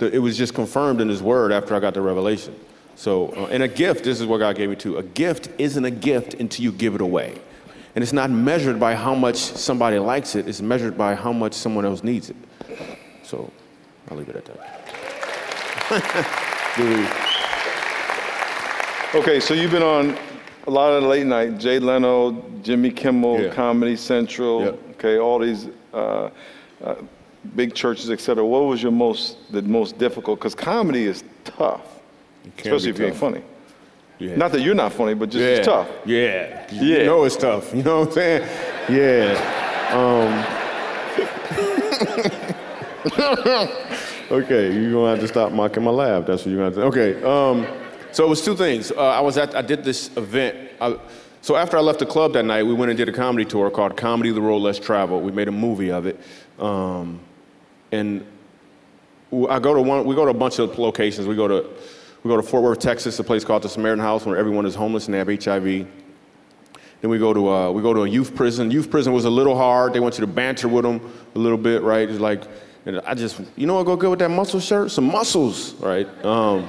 It 0.00 0.18
was 0.18 0.36
just 0.36 0.54
confirmed 0.54 1.00
in 1.00 1.08
His 1.08 1.22
Word 1.22 1.52
after 1.52 1.74
I 1.74 1.80
got 1.80 1.94
the 1.94 2.00
revelation. 2.00 2.54
So, 2.96 3.28
uh, 3.28 3.46
and 3.46 3.62
a 3.62 3.68
gift, 3.68 4.04
this 4.04 4.20
is 4.20 4.26
what 4.26 4.38
God 4.38 4.56
gave 4.56 4.68
me 4.68 4.76
too. 4.76 4.98
A 4.98 5.02
gift 5.02 5.48
isn't 5.58 5.84
a 5.84 5.90
gift 5.90 6.34
until 6.34 6.64
you 6.64 6.72
give 6.72 6.94
it 6.94 7.00
away. 7.00 7.38
And 7.94 8.02
it's 8.02 8.12
not 8.12 8.30
measured 8.30 8.78
by 8.78 8.94
how 8.94 9.14
much 9.14 9.36
somebody 9.36 9.98
likes 9.98 10.34
it, 10.34 10.48
it's 10.48 10.60
measured 10.60 10.96
by 10.98 11.14
how 11.14 11.32
much 11.32 11.54
someone 11.54 11.84
else 11.84 12.04
needs 12.04 12.30
it. 12.30 12.36
So 13.22 13.50
I'll 14.10 14.16
leave 14.16 14.28
it 14.28 14.36
at 14.36 14.44
that. 14.44 14.76
okay, 19.14 19.40
so 19.40 19.54
you've 19.54 19.72
been 19.72 19.82
on 19.82 20.16
a 20.66 20.70
lot 20.70 20.92
of 20.92 21.02
late 21.04 21.26
night, 21.26 21.58
Jay 21.58 21.78
Leno, 21.78 22.32
Jimmy 22.62 22.90
Kimmel, 22.90 23.40
yeah. 23.40 23.52
Comedy 23.52 23.96
Central, 23.96 24.64
yep. 24.64 24.78
okay, 24.92 25.18
all 25.18 25.38
these 25.38 25.68
uh, 25.92 26.30
uh, 26.82 26.94
big 27.56 27.74
churches, 27.74 28.10
etc. 28.10 28.44
What 28.44 28.64
was 28.64 28.82
your 28.82 28.92
most 28.92 29.52
the 29.52 29.62
most 29.62 29.98
difficult? 29.98 30.38
Because 30.38 30.54
comedy 30.54 31.04
is 31.04 31.24
tough, 31.44 32.00
especially 32.58 32.90
if 32.90 32.98
you 32.98 33.06
ain't 33.06 33.16
funny. 33.16 33.42
Yeah. 34.18 34.36
Not 34.36 34.52
that 34.52 34.60
you're 34.60 34.74
not 34.74 34.92
funny, 34.92 35.14
but 35.14 35.30
just 35.30 35.42
it's 35.42 35.66
tough. 35.66 35.88
Yeah. 36.04 36.66
Yeah. 36.70 36.82
You 36.82 37.04
know 37.04 37.24
it's 37.24 37.36
tough. 37.36 37.74
You 37.74 37.82
know 37.82 38.00
what 38.00 38.08
I'm 38.08 38.14
saying? 38.14 38.42
Yeah. 38.90 39.36
Um, 39.92 40.44
okay, 44.30 44.72
you're 44.72 44.92
gonna 44.92 45.10
have 45.10 45.20
to 45.20 45.28
stop 45.28 45.52
mocking 45.52 45.82
my 45.82 45.90
laugh. 45.90 46.26
That's 46.26 46.44
what 46.44 46.52
you're 46.52 46.70
gonna 46.70 46.82
have 46.82 46.92
to. 46.92 47.00
Okay. 47.00 47.22
Um, 47.24 47.66
so 48.12 48.24
it 48.24 48.28
was 48.28 48.42
two 48.44 48.56
things. 48.56 48.90
Uh, 48.90 49.00
I 49.00 49.20
was 49.20 49.38
at, 49.38 49.54
I 49.54 49.62
did 49.62 49.84
this 49.84 50.14
event. 50.16 50.70
I, 50.80 50.98
so 51.42 51.56
after 51.56 51.76
I 51.76 51.80
left 51.80 52.00
the 52.00 52.06
club 52.06 52.34
that 52.34 52.44
night, 52.44 52.64
we 52.64 52.74
went 52.74 52.90
and 52.90 52.98
did 52.98 53.08
a 53.08 53.12
comedy 53.12 53.44
tour 53.44 53.70
called 53.70 53.96
Comedy 53.96 54.30
the 54.30 54.42
Road 54.42 54.58
Less 54.58 54.78
Travel. 54.78 55.20
We 55.20 55.32
made 55.32 55.48
a 55.48 55.52
movie 55.52 55.90
of 55.90 56.06
it. 56.06 56.20
Um, 56.58 57.20
and 57.92 58.26
I 59.32 59.58
go 59.58 59.74
to 59.74 59.80
one, 59.80 60.04
we 60.04 60.14
go 60.14 60.24
to 60.24 60.30
a 60.30 60.34
bunch 60.34 60.58
of 60.58 60.78
locations. 60.78 61.26
We 61.26 61.36
go 61.36 61.48
to 61.48 61.70
we 62.22 62.28
go 62.28 62.36
to 62.36 62.42
Fort 62.42 62.62
Worth, 62.62 62.80
Texas, 62.80 63.18
a 63.18 63.24
place 63.24 63.44
called 63.44 63.62
the 63.62 63.68
Samaritan 63.68 64.04
House 64.04 64.26
where 64.26 64.36
everyone 64.36 64.66
is 64.66 64.74
homeless 64.74 65.06
and 65.06 65.14
they 65.14 65.18
have 65.18 65.28
HIV. 65.28 65.64
Then 67.00 67.10
we 67.10 67.18
go 67.18 67.32
to 67.32 67.48
uh, 67.48 67.70
we 67.70 67.80
go 67.80 67.94
to 67.94 68.02
a 68.02 68.08
youth 68.08 68.34
prison. 68.34 68.70
Youth 68.70 68.90
prison 68.90 69.12
was 69.14 69.24
a 69.24 69.30
little 69.30 69.56
hard. 69.56 69.94
They 69.94 70.00
want 70.00 70.18
you 70.18 70.26
to 70.26 70.26
banter 70.26 70.68
with 70.68 70.84
them 70.84 71.00
a 71.34 71.38
little 71.38 71.56
bit, 71.56 71.82
right? 71.82 72.08
It's 72.08 72.20
like, 72.20 72.42
and 72.84 73.00
I 73.06 73.14
just, 73.14 73.40
you 73.56 73.66
know 73.66 73.74
what 73.74 73.84
go 73.84 73.96
good 73.96 74.10
with 74.10 74.18
that 74.18 74.30
muscle 74.30 74.60
shirt? 74.60 74.90
Some 74.90 75.04
muscles, 75.04 75.74
right? 75.74 76.06
Um, 76.24 76.68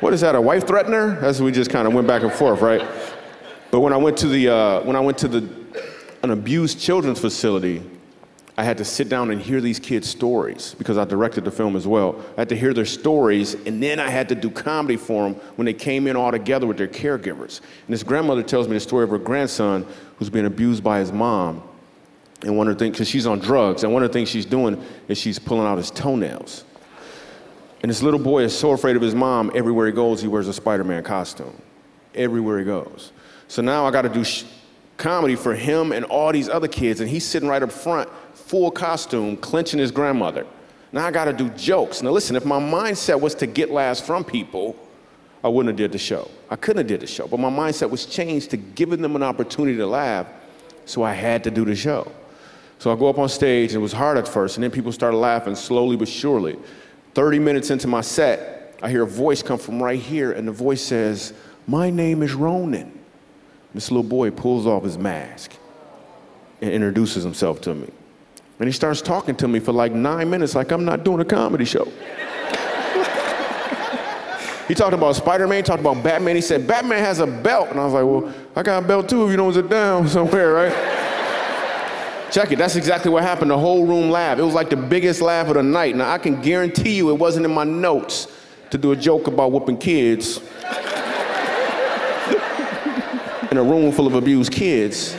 what 0.00 0.14
is 0.14 0.22
that? 0.22 0.34
A 0.34 0.40
wife 0.40 0.66
threatener? 0.66 1.20
That's 1.20 1.40
we 1.40 1.52
just 1.52 1.70
kind 1.70 1.86
of 1.86 1.94
went 1.94 2.06
back 2.06 2.22
and 2.22 2.32
forth, 2.32 2.60
right? 2.60 2.86
But 3.70 3.80
when 3.80 3.92
I 3.92 3.96
went 3.96 4.16
to 4.18 4.28
the 4.28 4.48
uh, 4.48 4.80
when 4.82 4.96
I 4.96 5.00
went 5.00 5.18
to 5.18 5.28
the 5.28 5.48
an 6.22 6.30
abused 6.30 6.80
children's 6.80 7.20
facility, 7.20 7.82
I 8.56 8.64
had 8.64 8.78
to 8.78 8.84
sit 8.84 9.08
down 9.08 9.30
and 9.30 9.40
hear 9.40 9.60
these 9.60 9.78
kids' 9.78 10.08
stories 10.08 10.74
because 10.76 10.98
I 10.98 11.04
directed 11.04 11.44
the 11.44 11.50
film 11.50 11.76
as 11.76 11.86
well. 11.86 12.22
I 12.36 12.42
had 12.42 12.48
to 12.50 12.56
hear 12.56 12.74
their 12.74 12.84
stories, 12.84 13.54
and 13.54 13.82
then 13.82 13.98
I 13.98 14.10
had 14.10 14.28
to 14.30 14.34
do 14.34 14.50
comedy 14.50 14.96
for 14.96 15.24
them 15.24 15.34
when 15.56 15.64
they 15.64 15.72
came 15.72 16.06
in 16.06 16.16
all 16.16 16.30
together 16.30 16.66
with 16.66 16.76
their 16.76 16.88
caregivers. 16.88 17.60
And 17.86 17.94
this 17.94 18.02
grandmother 18.02 18.42
tells 18.42 18.68
me 18.68 18.74
the 18.74 18.80
story 18.80 19.04
of 19.04 19.10
her 19.10 19.18
grandson 19.18 19.86
who's 20.18 20.30
been 20.30 20.46
abused 20.46 20.84
by 20.84 20.98
his 20.98 21.12
mom. 21.12 21.62
And 22.42 22.56
one 22.56 22.68
of 22.68 22.76
the 22.76 22.84
things, 22.84 22.96
because 22.96 23.08
she's 23.08 23.26
on 23.26 23.38
drugs, 23.38 23.82
and 23.82 23.92
one 23.92 24.02
of 24.02 24.10
the 24.10 24.12
things 24.12 24.28
she's 24.28 24.46
doing 24.46 24.82
is 25.08 25.18
she's 25.18 25.38
pulling 25.38 25.66
out 25.66 25.78
his 25.78 25.90
toenails. 25.90 26.64
And 27.82 27.88
this 27.88 28.02
little 28.02 28.20
boy 28.20 28.42
is 28.42 28.56
so 28.56 28.72
afraid 28.72 28.96
of 28.96 29.02
his 29.02 29.14
mom, 29.14 29.50
everywhere 29.54 29.86
he 29.86 29.92
goes, 29.92 30.20
he 30.20 30.28
wears 30.28 30.48
a 30.48 30.52
Spider 30.52 30.84
Man 30.84 31.02
costume. 31.02 31.54
Everywhere 32.14 32.58
he 32.58 32.64
goes. 32.64 33.12
So 33.48 33.62
now 33.62 33.86
I 33.86 33.90
got 33.90 34.02
to 34.02 34.08
do 34.08 34.22
sh- 34.22 34.44
comedy 34.96 35.34
for 35.34 35.54
him 35.54 35.92
and 35.92 36.04
all 36.04 36.30
these 36.32 36.48
other 36.48 36.68
kids, 36.68 37.00
and 37.00 37.08
he's 37.08 37.24
sitting 37.24 37.48
right 37.48 37.62
up 37.62 37.72
front 37.72 38.08
full 38.34 38.70
costume, 38.70 39.36
clenching 39.36 39.78
his 39.78 39.90
grandmother. 39.90 40.46
Now 40.92 41.06
I 41.06 41.10
got 41.10 41.26
to 41.26 41.32
do 41.32 41.48
jokes. 41.50 42.02
Now 42.02 42.10
listen, 42.10 42.36
if 42.36 42.44
my 42.44 42.58
mindset 42.58 43.20
was 43.20 43.34
to 43.36 43.46
get 43.46 43.70
laughs 43.70 44.00
from 44.00 44.24
people, 44.24 44.76
I 45.42 45.48
wouldn't 45.48 45.68
have 45.68 45.76
did 45.76 45.92
the 45.92 45.98
show. 45.98 46.28
I 46.50 46.56
couldn't 46.56 46.78
have 46.78 46.86
did 46.88 47.00
the 47.00 47.06
show, 47.06 47.26
but 47.26 47.40
my 47.40 47.48
mindset 47.48 47.88
was 47.88 48.04
changed 48.06 48.50
to 48.50 48.56
giving 48.56 49.00
them 49.00 49.16
an 49.16 49.22
opportunity 49.22 49.76
to 49.78 49.86
laugh, 49.86 50.26
so 50.84 51.02
I 51.02 51.14
had 51.14 51.44
to 51.44 51.50
do 51.50 51.64
the 51.64 51.76
show. 51.76 52.10
So 52.78 52.92
I 52.92 52.96
go 52.96 53.08
up 53.08 53.18
on 53.18 53.28
stage, 53.28 53.70
and 53.70 53.80
it 53.80 53.82
was 53.82 53.92
hard 53.92 54.18
at 54.18 54.26
first, 54.26 54.56
and 54.56 54.64
then 54.64 54.70
people 54.70 54.90
started 54.90 55.16
laughing 55.16 55.54
slowly 55.54 55.96
but 55.96 56.08
surely. 56.08 56.58
30 57.20 57.38
minutes 57.38 57.68
into 57.68 57.86
my 57.86 58.00
set, 58.00 58.78
I 58.82 58.88
hear 58.88 59.02
a 59.02 59.06
voice 59.06 59.42
come 59.42 59.58
from 59.58 59.82
right 59.82 60.00
here, 60.00 60.32
and 60.32 60.48
the 60.48 60.52
voice 60.52 60.80
says, 60.80 61.34
My 61.66 61.90
name 61.90 62.22
is 62.22 62.32
Ronan. 62.32 62.98
This 63.74 63.90
little 63.90 64.08
boy 64.08 64.30
pulls 64.30 64.66
off 64.66 64.84
his 64.84 64.96
mask 64.96 65.52
and 66.62 66.70
introduces 66.70 67.22
himself 67.22 67.60
to 67.60 67.74
me. 67.74 67.90
And 68.58 68.66
he 68.66 68.72
starts 68.72 69.02
talking 69.02 69.36
to 69.36 69.46
me 69.48 69.60
for 69.60 69.72
like 69.72 69.92
nine 69.92 70.30
minutes, 70.30 70.54
like 70.54 70.70
I'm 70.70 70.86
not 70.86 71.04
doing 71.04 71.20
a 71.20 71.24
comedy 71.26 71.66
show. 71.66 71.84
he 74.66 74.74
talked 74.74 74.94
about 74.94 75.14
Spider 75.14 75.46
Man, 75.46 75.62
talked 75.62 75.80
about 75.80 76.02
Batman. 76.02 76.36
He 76.36 76.40
said, 76.40 76.66
Batman 76.66 77.00
has 77.00 77.18
a 77.18 77.26
belt. 77.26 77.68
And 77.68 77.78
I 77.78 77.84
was 77.84 77.92
like, 77.92 78.06
Well, 78.06 78.32
I 78.56 78.62
got 78.62 78.82
a 78.82 78.86
belt 78.86 79.10
too 79.10 79.26
if 79.26 79.30
you 79.30 79.36
don't 79.36 79.52
sit 79.52 79.68
down 79.68 80.08
somewhere, 80.08 80.54
right? 80.54 81.09
Check 82.30 82.52
it, 82.52 82.58
that's 82.58 82.76
exactly 82.76 83.10
what 83.10 83.24
happened. 83.24 83.50
The 83.50 83.58
whole 83.58 83.86
room 83.86 84.08
laughed. 84.10 84.40
It 84.40 84.44
was 84.44 84.54
like 84.54 84.70
the 84.70 84.76
biggest 84.76 85.20
laugh 85.20 85.48
of 85.48 85.54
the 85.54 85.62
night. 85.62 85.96
Now, 85.96 86.10
I 86.10 86.18
can 86.18 86.40
guarantee 86.40 86.96
you 86.96 87.10
it 87.10 87.18
wasn't 87.18 87.44
in 87.44 87.52
my 87.52 87.64
notes 87.64 88.28
to 88.70 88.78
do 88.78 88.92
a 88.92 88.96
joke 88.96 89.26
about 89.26 89.50
whooping 89.50 89.78
kids 89.78 90.38
in 93.50 93.56
a 93.56 93.62
room 93.62 93.90
full 93.90 94.06
of 94.06 94.14
abused 94.14 94.52
kids. 94.52 95.16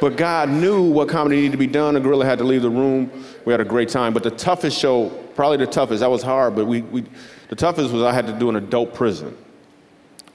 but 0.00 0.16
God 0.16 0.48
knew 0.48 0.90
what 0.90 1.08
comedy 1.08 1.36
needed 1.36 1.52
to 1.52 1.58
be 1.58 1.68
done. 1.68 1.94
The 1.94 2.00
gorilla 2.00 2.24
had 2.24 2.38
to 2.38 2.44
leave 2.44 2.62
the 2.62 2.70
room. 2.70 3.10
We 3.44 3.52
had 3.52 3.60
a 3.60 3.64
great 3.64 3.88
time. 3.88 4.12
But 4.12 4.24
the 4.24 4.32
toughest 4.32 4.76
show, 4.76 5.10
probably 5.36 5.58
the 5.58 5.68
toughest, 5.68 6.00
that 6.00 6.10
was 6.10 6.22
hard, 6.22 6.56
but 6.56 6.66
we, 6.66 6.82
we 6.82 7.04
the 7.48 7.56
toughest 7.56 7.92
was 7.92 8.02
I 8.02 8.12
had 8.12 8.26
to 8.26 8.32
do 8.32 8.48
an 8.48 8.56
adult 8.56 8.92
prison. 8.92 9.36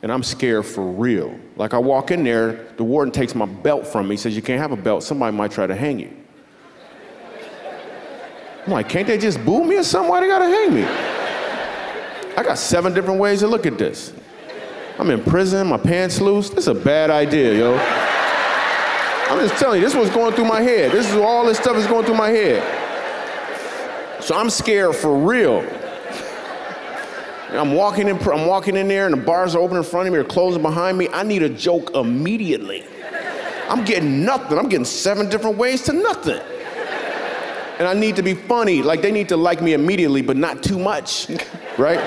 And 0.05 0.11
I'm 0.11 0.21
scared 0.21 0.67
for 0.67 0.85
real. 0.85 1.35
Like 1.55 1.73
I 1.73 1.79
walk 1.79 2.11
in 2.11 2.23
there, 2.23 2.67
the 2.77 2.83
warden 2.83 3.11
takes 3.11 3.33
my 3.33 3.47
belt 3.47 3.87
from 3.87 4.07
me, 4.07 4.13
he 4.13 4.17
says, 4.17 4.35
You 4.35 4.43
can't 4.43 4.61
have 4.61 4.71
a 4.71 4.75
belt, 4.75 5.01
somebody 5.01 5.35
might 5.35 5.49
try 5.49 5.65
to 5.65 5.73
hang 5.73 5.97
you. 5.97 6.15
I'm 8.67 8.71
like, 8.71 8.87
can't 8.87 9.07
they 9.07 9.17
just 9.17 9.43
boo 9.43 9.63
me 9.63 9.77
or 9.77 9.83
something? 9.83 10.11
Why 10.11 10.19
they 10.19 10.27
gotta 10.27 10.45
hang 10.45 10.75
me? 10.75 10.83
I 12.37 12.43
got 12.43 12.59
seven 12.59 12.93
different 12.93 13.19
ways 13.19 13.39
to 13.39 13.47
look 13.47 13.65
at 13.65 13.79
this. 13.79 14.13
I'm 14.99 15.09
in 15.09 15.23
prison, 15.23 15.65
my 15.65 15.77
pants 15.77 16.21
loose. 16.21 16.51
This 16.51 16.59
is 16.59 16.67
a 16.67 16.75
bad 16.75 17.09
idea, 17.09 17.55
yo. 17.55 17.75
I'm 17.75 19.39
just 19.39 19.59
telling 19.59 19.81
you, 19.81 19.87
this 19.87 19.95
was 19.95 20.11
going 20.11 20.35
through 20.35 20.45
my 20.45 20.61
head. 20.61 20.91
This 20.91 21.09
is 21.09 21.15
all 21.15 21.47
this 21.47 21.57
stuff 21.57 21.77
is 21.77 21.87
going 21.87 22.05
through 22.05 22.17
my 22.17 22.29
head. 22.29 22.61
So 24.21 24.35
I'm 24.35 24.51
scared 24.51 24.95
for 24.95 25.17
real. 25.17 25.65
I'm 27.57 27.73
walking 27.73 28.07
in, 28.07 28.17
I'm 28.29 28.45
walking 28.45 28.75
in 28.75 28.87
there, 28.87 29.05
and 29.05 29.13
the 29.13 29.21
bars 29.21 29.55
are 29.55 29.59
open 29.59 29.77
in 29.77 29.83
front 29.83 30.07
of 30.07 30.13
me 30.13 30.19
or 30.19 30.23
closing 30.23 30.61
behind 30.61 30.97
me. 30.97 31.07
I 31.09 31.23
need 31.23 31.43
a 31.43 31.49
joke 31.49 31.95
immediately. 31.95 32.83
I'm 33.69 33.83
getting 33.83 34.23
nothing. 34.23 34.57
I'm 34.57 34.69
getting 34.69 34.85
seven 34.85 35.29
different 35.29 35.57
ways 35.57 35.83
to 35.83 35.93
nothing. 35.93 36.39
And 37.77 37.87
I 37.87 37.93
need 37.93 38.15
to 38.15 38.23
be 38.23 38.33
funny. 38.33 38.81
Like 38.81 39.01
they 39.01 39.11
need 39.11 39.29
to 39.29 39.37
like 39.37 39.61
me 39.61 39.73
immediately, 39.73 40.21
but 40.21 40.37
not 40.37 40.63
too 40.63 40.79
much, 40.79 41.29
right? 41.77 41.99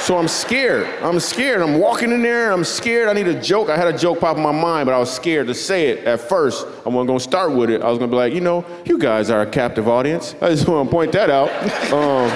So 0.00 0.16
I'm 0.16 0.28
scared. 0.28 0.86
I'm 1.02 1.20
scared. 1.20 1.60
I'm 1.60 1.78
walking 1.78 2.10
in 2.10 2.22
there. 2.22 2.52
I'm 2.52 2.64
scared. 2.64 3.08
I 3.08 3.12
need 3.12 3.28
a 3.28 3.38
joke. 3.40 3.68
I 3.68 3.76
had 3.76 3.86
a 3.86 3.96
joke 3.96 4.20
pop 4.20 4.38
in 4.38 4.42
my 4.42 4.50
mind, 4.50 4.86
but 4.86 4.94
I 4.94 4.98
was 4.98 5.12
scared 5.12 5.46
to 5.48 5.54
say 5.54 5.88
it 5.88 6.04
at 6.04 6.20
first. 6.20 6.66
I 6.86 6.88
wasn't 6.88 7.08
going 7.08 7.18
to 7.18 7.20
start 7.20 7.52
with 7.52 7.68
it. 7.68 7.82
I 7.82 7.90
was 7.90 7.98
going 7.98 8.10
to 8.10 8.14
be 8.14 8.16
like, 8.16 8.32
you 8.32 8.40
know, 8.40 8.64
you 8.86 8.96
guys 8.96 9.28
are 9.28 9.42
a 9.42 9.46
captive 9.46 9.88
audience. 9.88 10.34
I 10.40 10.48
just 10.48 10.66
want 10.66 10.88
to 10.88 10.90
point 10.90 11.12
that 11.12 11.28
out. 11.30 11.50
Um, 11.90 12.30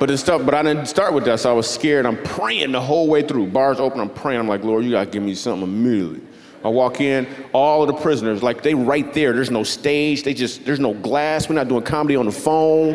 but 0.00 0.10
it's 0.10 0.22
stuff. 0.22 0.44
But 0.44 0.54
I 0.54 0.62
didn't 0.62 0.86
start 0.86 1.14
with 1.14 1.24
that, 1.24 1.40
so 1.40 1.50
I 1.50 1.52
was 1.52 1.68
scared. 1.68 2.06
I'm 2.06 2.22
praying 2.22 2.72
the 2.72 2.80
whole 2.80 3.08
way 3.08 3.22
through. 3.22 3.48
Bars 3.48 3.80
open. 3.80 4.00
I'm 4.00 4.10
praying. 4.10 4.40
I'm 4.40 4.48
like, 4.48 4.64
Lord, 4.64 4.84
you 4.84 4.92
gotta 4.92 5.10
give 5.10 5.22
me 5.22 5.34
something 5.34 5.68
immediately. 5.68 6.20
I 6.64 6.68
walk 6.68 7.02
in, 7.02 7.26
all 7.52 7.82
of 7.82 7.88
the 7.88 8.02
prisoners, 8.02 8.42
like 8.42 8.62
they 8.62 8.74
right 8.74 9.12
there. 9.12 9.34
There's 9.34 9.50
no 9.50 9.64
stage. 9.64 10.22
They 10.22 10.32
just 10.32 10.64
there's 10.64 10.80
no 10.80 10.94
glass. 10.94 11.48
We're 11.48 11.56
not 11.56 11.68
doing 11.68 11.82
comedy 11.82 12.16
on 12.16 12.24
the 12.24 12.32
phone. 12.32 12.94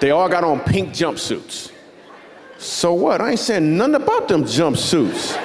They 0.00 0.10
all 0.10 0.28
got 0.28 0.44
on 0.44 0.60
pink 0.60 0.90
jumpsuits. 0.90 1.72
So 2.58 2.94
what? 2.94 3.20
I 3.20 3.30
ain't 3.30 3.40
saying 3.40 3.76
nothing 3.76 3.96
about 3.96 4.28
them 4.28 4.44
jumpsuits. 4.44 5.38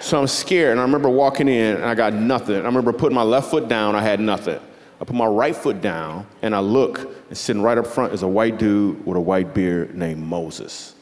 So 0.00 0.18
I'm 0.18 0.26
scared, 0.28 0.72
and 0.72 0.80
I 0.80 0.84
remember 0.84 1.10
walking 1.10 1.48
in, 1.48 1.76
and 1.76 1.84
I 1.84 1.94
got 1.94 2.14
nothing. 2.14 2.56
I 2.56 2.64
remember 2.64 2.92
putting 2.92 3.14
my 3.14 3.22
left 3.22 3.50
foot 3.50 3.68
down, 3.68 3.94
I 3.94 4.02
had 4.02 4.18
nothing. 4.18 4.58
I 5.00 5.04
put 5.04 5.16
my 5.16 5.26
right 5.26 5.56
foot 5.56 5.80
down, 5.80 6.26
and 6.42 6.54
I 6.54 6.60
look, 6.60 6.98
and 7.28 7.36
sitting 7.36 7.62
right 7.62 7.78
up 7.78 7.86
front 7.86 8.12
is 8.12 8.22
a 8.22 8.28
white 8.28 8.58
dude 8.58 9.04
with 9.06 9.16
a 9.16 9.20
white 9.20 9.54
beard 9.54 9.94
named 9.94 10.22
Moses. 10.22 10.94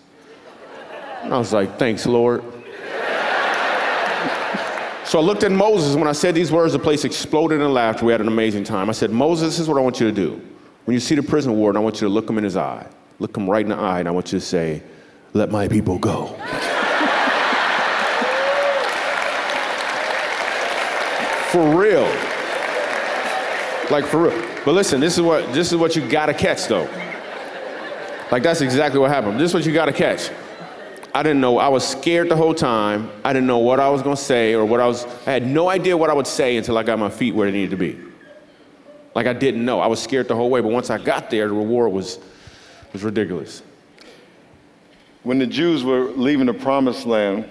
And 1.23 1.35
I 1.35 1.39
was 1.39 1.53
like, 1.53 1.79
thanks, 1.81 2.07
Lord. 2.07 2.43
so 5.05 5.19
I 5.19 5.23
looked 5.23 5.43
at 5.43 5.51
Moses. 5.51 5.97
When 5.97 6.07
I 6.07 6.13
said 6.13 6.37
these 6.37 6.53
words, 6.53 6.75
the 6.75 6.79
place 6.79 7.05
exploded 7.05 7.61
in 7.61 7.75
laughter. 7.75 8.05
We 8.05 8.13
had 8.13 8.21
an 8.21 8.29
amazing 8.29 8.63
time. 8.63 8.89
I 8.89 8.93
said, 8.93 9.11
Moses, 9.11 9.49
this 9.49 9.59
is 9.59 9.69
what 9.69 9.79
I 9.79 9.81
want 9.81 9.99
you 9.99 10.07
to 10.07 10.13
do. 10.13 10.41
When 10.85 10.95
you 10.95 11.01
see 11.01 11.17
the 11.17 11.23
prison 11.23 11.57
warden, 11.57 11.77
I 11.77 11.83
want 11.83 11.97
you 11.97 12.07
to 12.07 12.15
look 12.15 12.31
him 12.31 12.39
in 12.39 12.45
his 12.45 12.57
eye. 12.57 12.87
Look 13.19 13.37
him 13.37 13.51
right 13.51 13.63
in 13.63 13.71
the 13.71 13.77
eye, 13.77 13.99
and 13.99 14.07
I 14.07 14.13
want 14.13 14.33
you 14.33 14.39
to 14.39 14.45
say, 14.45 14.81
Let 15.35 15.51
my 15.51 15.67
people 15.67 15.99
go. 15.99 16.29
For 21.51 21.77
real. 21.77 22.28
Like 23.91 24.05
for 24.05 24.25
real. 24.25 24.49
But 24.65 24.73
listen, 24.73 25.01
this 25.01 25.17
is 25.17 25.23
what 25.23 25.53
this 25.53 25.73
is 25.73 25.79
what 25.79 25.97
you 25.97 26.07
gotta 26.07 26.35
catch 26.35 26.67
though. 26.67 26.89
Like 28.31 28.43
that's 28.43 28.61
exactly 28.61 29.01
what 29.01 29.11
happened. 29.11 29.41
This 29.41 29.51
is 29.51 29.55
what 29.55 29.65
you 29.65 29.73
gotta 29.73 29.93
catch. 29.93 30.31
I 31.15 31.23
didn't 31.23 31.41
know. 31.41 31.59
I 31.59 31.69
was 31.69 31.89
scared 31.89 32.29
the 32.29 32.37
whole 32.37 32.55
time. 32.55 33.11
I 33.25 33.33
didn't 33.33 33.47
know 33.47 33.59
what 33.59 33.81
I 33.81 33.89
was 33.89 34.03
gonna 34.03 34.17
say 34.17 34.55
or 34.55 34.65
what 34.67 34.81
I 34.81 34.87
was. 34.87 35.05
I 35.27 35.33
had 35.33 35.47
no 35.47 35.69
idea 35.69 35.97
what 35.97 36.11
I 36.11 36.13
would 36.13 36.27
say 36.27 36.57
until 36.59 36.77
I 36.77 36.83
got 36.83 36.99
my 36.99 37.09
feet 37.09 37.35
where 37.35 37.51
they 37.51 37.57
needed 37.57 37.71
to 37.71 37.77
be. 37.77 37.99
Like 39.15 39.27
I 39.27 39.33
didn't 39.33 39.65
know. 39.65 39.81
I 39.81 39.87
was 39.87 40.01
scared 40.01 40.29
the 40.29 40.37
whole 40.37 40.51
way, 40.51 40.61
but 40.61 40.71
once 40.71 40.91
I 40.91 40.99
got 40.99 41.31
there, 41.31 41.49
the 41.49 41.55
reward 41.55 41.91
was, 41.93 42.19
was 42.93 43.03
ridiculous. 43.03 43.63
When 45.23 45.39
the 45.39 45.47
Jews 45.47 45.83
were 45.83 46.11
leaving 46.13 46.47
the 46.47 46.55
promised 46.55 47.07
land, 47.07 47.51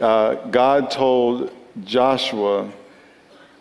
uh, 0.00 0.34
God 0.50 0.90
told 0.90 1.52
Joshua, 1.84 2.72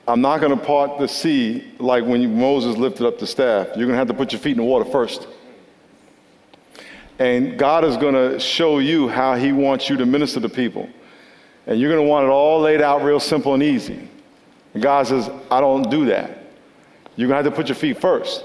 I'm 0.08 0.20
not 0.20 0.42
going 0.42 0.58
to 0.58 0.66
part 0.66 1.00
the 1.00 1.08
sea 1.08 1.74
like 1.80 2.04
when 2.06 2.38
Moses 2.38 2.76
lifted 2.78 3.08
up 3.08 3.20
the 3.20 3.28
staff. 3.28 3.68
You're 3.68 3.86
going 3.86 3.92
to 3.92 3.98
have 3.98 4.08
to 4.08 4.14
put 4.14 4.34
your 4.34 4.42
feet 4.42 4.52
in 4.52 4.58
the 4.58 4.64
water 4.64 4.86
first. 4.86 5.28
And 7.20 7.58
God 7.58 7.86
is 7.86 7.96
going 7.96 8.16
to 8.16 8.40
show 8.40 8.80
you 8.80 9.08
how 9.08 9.36
He 9.36 9.54
wants 9.54 9.88
you 9.90 9.96
to 9.98 10.06
minister 10.06 10.42
to 10.42 10.50
people. 10.50 10.90
And 11.68 11.80
you're 11.80 11.90
going 11.90 12.04
to 12.04 12.10
want 12.10 12.26
it 12.26 12.30
all 12.30 12.60
laid 12.60 12.82
out 12.82 13.04
real 13.04 13.20
simple 13.20 13.54
and 13.54 13.64
easy. 13.64 14.10
And 14.74 14.84
God 14.84 15.08
says, 15.08 15.30
I 15.50 15.62
don't 15.62 15.90
do 15.90 16.06
that. 16.06 16.48
You're 17.16 17.30
going 17.30 17.42
to 17.42 17.50
have 17.50 17.54
to 17.54 17.56
put 17.56 17.70
your 17.70 17.76
feet 17.76 18.02
first. 18.02 18.44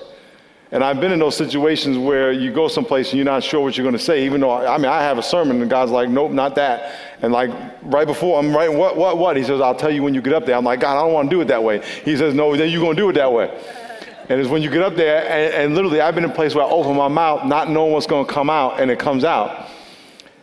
And 0.70 0.85
I've 0.85 1.00
been 1.00 1.12
in 1.12 1.18
those 1.18 1.35
situations 1.35 1.96
where 1.96 2.31
you 2.31 2.52
go 2.52 2.68
someplace 2.68 3.09
and 3.11 3.16
you're 3.16 3.24
not 3.24 3.42
sure 3.42 3.61
what 3.61 3.76
you're 3.76 3.85
going 3.85 3.96
to 3.96 4.02
say, 4.02 4.26
even 4.26 4.42
though, 4.42 4.52
I 4.52 4.76
mean, 4.76 4.87
I 4.87 5.00
have 5.00 5.16
a 5.16 5.22
sermon 5.22 5.62
and 5.62 5.70
God's 5.70 5.90
like, 5.90 6.11
nope, 6.11 6.31
not 6.31 6.54
that. 6.57 6.94
And 7.22 7.33
like 7.33 7.50
right 7.83 8.07
before 8.07 8.38
I'm 8.38 8.54
writing, 8.54 8.76
what, 8.76 8.96
what, 8.96 9.16
what? 9.16 9.37
He 9.37 9.44
says, 9.44 9.62
I'll 9.62 9.74
tell 9.74 9.90
you 9.90 10.02
when 10.02 10.12
you 10.12 10.20
get 10.20 10.35
up 10.35 10.44
there. 10.44 10.57
I'm 10.57 10.64
like, 10.64 10.81
God, 10.81 10.98
I 10.98 11.02
don't 11.02 11.14
want 11.14 11.31
to 11.31 11.37
do 11.37 11.40
it 11.40 11.46
that 11.46 11.64
way. 11.64 11.83
He 12.04 12.18
says, 12.18 12.35
no, 12.35 12.54
then 12.54 12.68
you're 12.68 12.83
going 12.83 12.96
to 12.96 13.02
do 13.02 13.09
it 13.09 13.14
that 13.14 13.33
way. 13.33 13.59
And 14.31 14.38
it's 14.38 14.50
when 14.50 14.61
you 14.61 14.68
get 14.68 14.83
up 14.83 14.94
there, 14.94 15.26
and, 15.26 15.54
and 15.54 15.74
literally, 15.74 16.02
I've 16.02 16.14
been 16.14 16.24
in 16.24 16.31
a 16.31 16.35
place 16.35 16.54
where 16.54 16.62
I 16.62 16.68
open 16.68 16.94
my 16.94 17.09
mouth, 17.09 17.46
not 17.46 17.70
knowing 17.70 17.94
what's 17.94 18.07
going 18.07 18.26
to 18.26 18.31
come 18.31 18.50
out, 18.50 18.78
and 18.78 18.90
it 18.90 18.98
comes 18.98 19.24
out. 19.24 19.68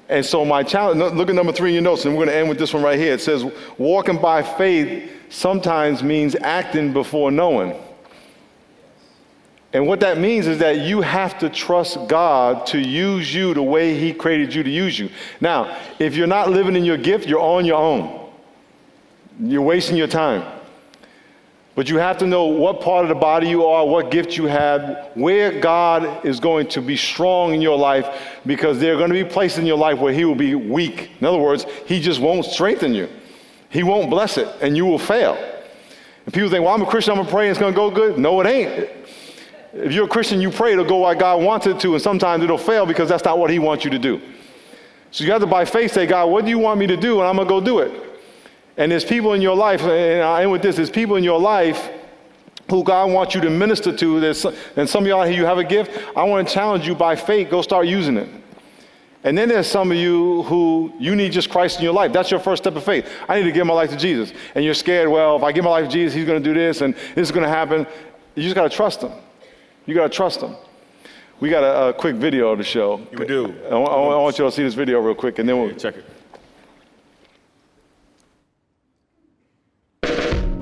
And 0.10 0.26
so 0.26 0.44
my 0.44 0.64
challenge, 0.64 1.00
look 1.00 1.30
at 1.30 1.36
number 1.36 1.52
three 1.52 1.70
in 1.70 1.76
your 1.76 1.84
notes, 1.84 2.04
and 2.06 2.16
we're 2.16 2.26
going 2.26 2.34
to 2.34 2.36
end 2.36 2.50
with 2.50 2.58
this 2.58 2.74
one 2.74 2.82
right 2.82 2.98
here. 2.98 3.14
It 3.14 3.22
says, 3.22 3.46
walking 3.78 4.20
by 4.20 4.42
faith 4.42 5.12
sometimes 5.30 6.02
means 6.02 6.36
acting 6.36 6.94
before 6.94 7.30
knowing. 7.30 7.80
And 9.74 9.88
what 9.88 10.00
that 10.00 10.18
means 10.18 10.48
is 10.48 10.60
that 10.60 10.80
you 10.80 11.02
have 11.02 11.38
to 11.40 11.50
trust 11.50 12.08
God 12.08 12.66
to 12.68 12.80
use 12.80 13.34
you 13.34 13.54
the 13.54 13.64
way 13.64 14.00
He 14.00 14.14
created 14.14 14.54
you 14.54 14.64
to 14.64 14.70
use 14.70 14.98
you. 14.98 15.10
Now, 15.42 15.78
if 16.00 16.16
you're 16.16 16.28
not 16.28 16.50
living 16.50 16.76
in 16.76 16.86
your 16.86 16.98
gift, 16.98 17.28
you're 17.28 17.42
on 17.42 17.66
your 17.66 17.78
own. 17.78 18.30
You're 19.40 19.62
wasting 19.62 19.98
your 19.98 20.08
time. 20.08 20.50
But 21.76 21.90
you 21.90 21.98
have 21.98 22.18
to 22.20 22.26
know 22.26 22.46
what 22.46 22.80
part 22.80 23.04
of 23.04 23.10
the 23.10 23.16
body 23.16 23.50
you 23.50 23.66
are, 23.66 23.86
what 23.86 24.10
gift 24.10 24.38
you 24.38 24.46
have, 24.46 25.10
where 25.14 25.60
God 25.60 26.26
is 26.26 26.40
going 26.40 26.68
to 26.70 26.82
be 26.82 26.96
strong 26.96 27.54
in 27.54 27.62
your 27.62 27.78
life, 27.78 28.40
because 28.46 28.80
there 28.80 28.94
are 28.94 28.98
going 28.98 29.10
to 29.10 29.24
be 29.24 29.30
places 29.30 29.58
in 29.60 29.66
your 29.66 29.78
life 29.78 30.00
where 30.00 30.14
He 30.14 30.24
will 30.24 30.36
be 30.36 30.56
weak. 30.56 31.12
In 31.20 31.28
other 31.28 31.38
words, 31.38 31.66
He 31.86 32.00
just 32.00 32.22
won't 32.22 32.46
strengthen 32.46 32.94
you. 32.94 33.10
He 33.70 33.84
won't 33.84 34.10
bless 34.10 34.38
it, 34.38 34.48
and 34.62 34.78
you 34.78 34.86
will 34.86 35.00
fail. 35.00 35.36
And 36.26 36.34
people 36.34 36.50
think, 36.50 36.64
well, 36.64 36.74
I'm 36.74 36.82
a 36.82 36.86
Christian, 36.86 37.12
I'm 37.12 37.18
going 37.18 37.28
to 37.28 37.34
pray, 37.34 37.48
and 37.50 37.52
it's 37.52 37.60
going 37.60 37.74
to 37.74 37.78
go 37.78 37.92
good. 37.92 38.18
No, 38.18 38.40
it 38.40 38.48
ain't. 38.48 38.90
If 39.76 39.92
you're 39.92 40.06
a 40.06 40.10
Christian, 40.10 40.40
you 40.40 40.52
pray, 40.52 40.72
it'll 40.72 40.86
go 40.86 41.00
like 41.00 41.20
God 41.20 41.44
wants 41.44 41.68
it 41.68 41.80
to, 41.82 41.94
and 41.94 42.02
sometimes 42.02 42.44
it'll 42.44 42.58
fail 42.58 42.86
because 42.86 43.10
that's 43.10 43.26
not 43.26 43.38
what 43.38 43.50
He 43.50 43.60
wants 43.60 43.84
you 43.84 43.92
to 43.92 44.00
do. 44.00 44.22
So 45.12 45.26
you 45.26 45.32
have 45.32 45.42
to, 45.42 45.48
by 45.48 45.66
faith, 45.66 45.92
say, 45.92 46.06
God, 46.06 46.28
what 46.28 46.46
do 46.46 46.50
you 46.50 46.60
want 46.60 46.80
me 46.80 46.88
to 46.88 46.98
do? 46.98 47.20
And 47.20 47.28
I'm 47.28 47.36
going 47.36 47.48
to 47.48 47.50
go 47.50 47.62
do 47.62 47.80
it. 47.80 48.20
And 48.78 48.92
there's 48.92 49.06
people 49.06 49.34
in 49.34 49.42
your 49.42 49.56
life, 49.56 49.82
and 49.82 50.24
I 50.24 50.44
end 50.44 50.52
with 50.52 50.62
this 50.62 50.78
there's 50.78 50.90
people 50.90 51.18
in 51.18 51.24
your 51.24 51.40
life 51.40 51.90
who 52.70 52.84
God 52.84 53.12
wants 53.12 53.36
you 53.36 53.42
to 53.42 53.50
minister 53.50 53.96
to. 53.96 54.26
and 54.76 54.90
some 54.90 55.04
of 55.04 55.08
y'all 55.08 55.24
here, 55.24 55.36
you 55.36 55.46
have 55.46 55.58
a 55.58 55.64
gift. 55.64 55.92
I 56.16 56.24
want 56.24 56.48
to 56.48 56.54
challenge 56.54 56.88
you 56.88 56.96
by 56.96 57.16
faith, 57.16 57.50
go 57.50 57.62
start 57.62 57.86
using 57.86 58.18
it. 58.18 58.30
And 59.24 59.38
then 59.38 59.50
there's 59.50 59.68
some 59.68 59.92
of 59.92 59.98
you 59.98 60.44
who 60.44 60.94
you 61.00 61.16
need 61.16 61.32
just 61.32 61.50
Christ 61.50 61.80
in 61.80 61.84
your 61.84 61.94
life. 61.94 62.14
That's 62.14 62.30
your 62.30 62.40
first 62.40 62.64
step 62.64 62.76
of 62.76 62.84
faith. 62.84 63.10
I 63.28 63.40
need 63.40 63.46
to 63.46 63.52
give 63.52 63.66
my 63.66 63.74
life 63.74 63.90
to 63.90 63.98
Jesus. 63.98 64.34
And 64.54 64.64
you're 64.64 64.76
scared, 64.76 65.10
well, 65.10 65.36
if 65.36 65.44
I 65.44 65.52
give 65.52 65.64
my 65.64 65.72
life 65.72 65.86
to 65.86 65.92
Jesus, 65.92 66.14
he's 66.14 66.26
going 66.26 66.42
to 66.42 66.48
do 66.48 66.54
this 66.54 66.82
and 66.82 66.94
this 66.94 67.28
is 67.28 67.32
going 67.32 67.44
to 67.44 67.50
happen. 67.50 67.88
You 68.36 68.44
just 68.44 68.56
got 68.56 68.70
to 68.70 68.76
trust 68.76 69.02
him. 69.02 69.12
You 69.86 69.94
got 69.94 70.04
to 70.04 70.10
trust 70.10 70.40
them. 70.40 70.56
We 71.40 71.50
got 71.50 71.64
a, 71.64 71.90
a, 71.90 71.94
quick 71.94 72.16
video 72.16 72.56
to 72.56 72.64
show. 72.64 72.96
We 73.18 73.28
do. 73.28 73.54
I, 73.66 73.74
I, 73.74 73.76
I, 73.76 74.22
want 74.22 74.40
you 74.40 74.46
to 74.46 74.52
see 74.52 74.64
this 74.64 74.74
video 74.74 75.00
real 75.00 75.16
quick 75.16 75.38
and 75.38 75.48
then 75.48 75.60
we'll 75.60 75.76
check 75.76 75.96
it. 75.98 76.06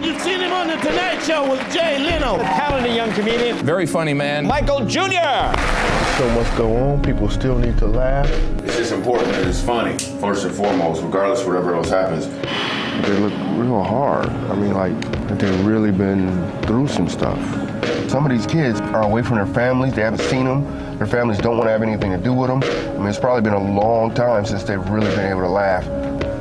You've 0.04 0.20
seen 0.20 0.40
him 0.40 0.52
on 0.52 0.68
the 0.68 0.76
Tonight 0.78 1.22
Show 1.22 1.50
with 1.50 1.62
Jay 1.72 2.00
Leno, 2.00 2.38
the 2.38 2.44
talented 2.44 2.94
young 2.94 3.12
comedian. 3.14 3.58
Very 3.58 3.86
funny 3.86 4.14
man. 4.14 4.46
Michael 4.46 4.86
Jr. 4.86 5.54
So 6.18 6.30
much 6.32 6.58
go 6.58 6.76
on. 6.76 7.02
People 7.02 7.30
still 7.30 7.58
need 7.58 7.78
to 7.78 7.88
laugh. 7.88 8.30
It's 8.64 8.76
just 8.76 8.92
important 8.92 9.32
that 9.32 9.48
it's 9.48 9.62
funny, 9.62 9.98
first 10.20 10.44
and 10.46 10.54
foremost, 10.54 11.02
regardless 11.02 11.42
of 11.42 11.48
whatever 11.48 11.76
else 11.76 11.90
happens. 11.90 12.28
They 13.08 13.18
look 13.20 13.34
real 13.58 13.84
hard. 13.84 14.28
I 14.28 14.56
mean, 14.56 14.74
like, 14.74 15.00
they've 15.40 15.66
really 15.66 15.92
been 15.92 16.52
through 16.64 16.88
some 16.88 17.08
stuff. 17.08 17.40
Some 18.14 18.28
of 18.28 18.32
these 18.32 18.46
kids 18.46 18.80
are 18.80 19.02
away 19.02 19.24
from 19.24 19.38
their 19.38 19.48
families. 19.48 19.96
They 19.96 20.04
haven't 20.04 20.22
seen 20.22 20.46
them. 20.46 20.64
Their 21.00 21.08
families 21.08 21.40
don't 21.40 21.58
want 21.58 21.68
to 21.68 21.72
have 21.72 21.82
anything 21.82 22.12
to 22.12 22.18
do 22.20 22.32
with 22.32 22.48
them. 22.48 22.62
I 22.62 23.00
mean, 23.00 23.08
it's 23.08 23.18
probably 23.18 23.42
been 23.42 23.56
a 23.56 23.74
long 23.74 24.14
time 24.14 24.46
since 24.46 24.62
they've 24.62 24.88
really 24.88 25.10
been 25.16 25.32
able 25.32 25.42
to 25.42 25.50
laugh. 25.50 25.84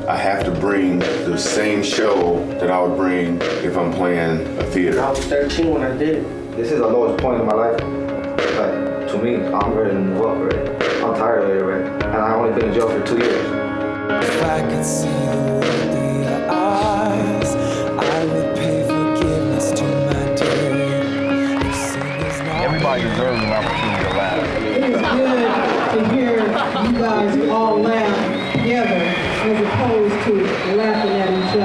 I 0.07 0.15
have 0.15 0.43
to 0.43 0.51
bring 0.51 0.99
the 0.99 1.35
same 1.35 1.81
show 1.81 2.45
that 2.59 2.69
I 2.69 2.79
would 2.79 2.95
bring 2.95 3.41
if 3.41 3.75
I'm 3.75 3.91
playing 3.91 4.55
a 4.59 4.63
theater. 4.65 5.01
I 5.01 5.09
was 5.09 5.25
13 5.25 5.73
when 5.73 5.81
I 5.81 5.97
did 5.97 6.17
it. 6.17 6.55
This 6.55 6.71
is 6.71 6.77
the 6.77 6.85
lowest 6.85 7.19
point 7.23 7.41
in 7.41 7.47
my 7.47 7.53
life. 7.53 7.81
Like, 7.81 9.09
to 9.09 9.17
me, 9.17 9.37
I'm 9.37 9.73
ready 9.73 9.95
to 9.95 9.99
move 9.99 10.21
up 10.21 10.37
already. 10.37 10.69
I'm 11.03 11.15
tired 11.15 11.45
of 11.45 11.49
it 11.49 11.59
already. 11.59 11.89
And 12.05 12.17
I 12.17 12.35
only 12.35 12.53
been 12.53 12.69
in 12.69 12.75
jail 12.75 12.87
for 12.87 13.03
two 13.03 13.17
years. 13.17 13.47
If 14.23 14.43
I 14.43 14.61
could 14.61 14.85
see 14.85 15.62
Everybody 22.93 23.15
deserves 23.15 23.41
an 23.41 23.51
opportunity 23.51 24.03
to 24.03 24.09
laugh. 24.15 24.61
It 24.61 24.83
is 24.83 25.01
good 25.01 25.49
to 25.93 26.13
hear 26.13 26.37
you 26.41 26.99
guys 26.99 27.49
all 27.49 27.79
laugh 27.79 28.53
together 28.53 29.01
as 29.49 29.57
opposed 29.65 30.17
to 30.25 30.33
laughing 30.75 31.11
at 31.13 31.29
each 31.33 31.57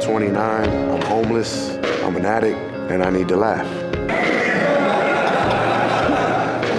other. 0.00 0.06
29, 0.06 0.90
I'm 0.90 1.02
homeless, 1.02 1.76
I'm 2.02 2.16
an 2.16 2.24
addict, 2.24 2.58
and 2.90 3.02
I 3.02 3.10
need 3.10 3.28
to 3.28 3.36
laugh. 3.36 3.66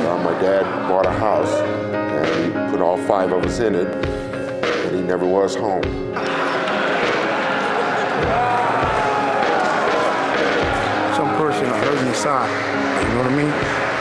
Uh, 0.01 0.23
my 0.23 0.33
dad 0.41 0.63
bought 0.89 1.05
a 1.05 1.11
house, 1.11 1.53
and 1.53 2.43
he 2.43 2.71
put 2.71 2.81
all 2.81 2.97
five 2.97 3.31
of 3.31 3.45
us 3.45 3.59
in 3.59 3.75
it, 3.75 3.87
and 3.87 4.95
he 4.95 5.03
never 5.03 5.27
was 5.27 5.55
home. 5.55 5.83
Person 12.16 12.32
hurt 12.32 12.49
inside, 12.49 13.01
you 13.01 13.13
know 13.13 13.24
what 13.24 13.32
I 13.32 13.36
mean? 13.36 13.91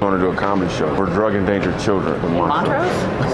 want 0.00 0.20
to 0.20 0.26
do 0.26 0.30
a 0.30 0.36
comedy 0.36 0.70
show 0.74 0.94
for 0.96 1.06
drug 1.06 1.34
endangered 1.34 1.80
children 1.80 2.14
in 2.26 2.32
Montrose. 2.34 2.86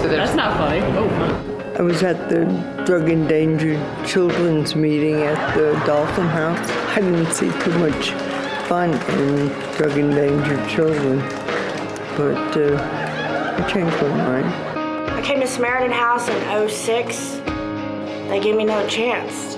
That's 0.03 0.35
not 0.35 0.55
funny. 0.57 0.79
Oh. 0.79 1.75
I 1.77 1.81
was 1.81 2.01
at 2.01 2.29
the 2.29 2.45
drug 2.85 3.09
endangered 3.09 3.77
children's 4.07 4.73
meeting 4.73 5.15
at 5.15 5.53
the 5.53 5.73
Dolphin 5.85 6.27
House. 6.27 6.69
I 6.95 7.01
didn't 7.01 7.33
see 7.33 7.51
too 7.63 7.77
much 7.77 8.11
fun 8.69 8.93
in 9.19 9.49
drug 9.75 9.97
endangered 9.97 10.69
children, 10.69 11.19
but 12.15 12.55
uh, 12.55 13.57
I 13.59 13.69
changed 13.69 14.01
my 14.01 14.07
mind. 14.07 14.45
I 15.11 15.21
came 15.21 15.41
to 15.41 15.47
Samaritan 15.47 15.91
House 15.91 16.29
in 16.29 16.69
06. 16.69 17.41
They 18.29 18.39
gave 18.41 18.55
me 18.55 18.63
no 18.63 18.87
chance 18.87 19.50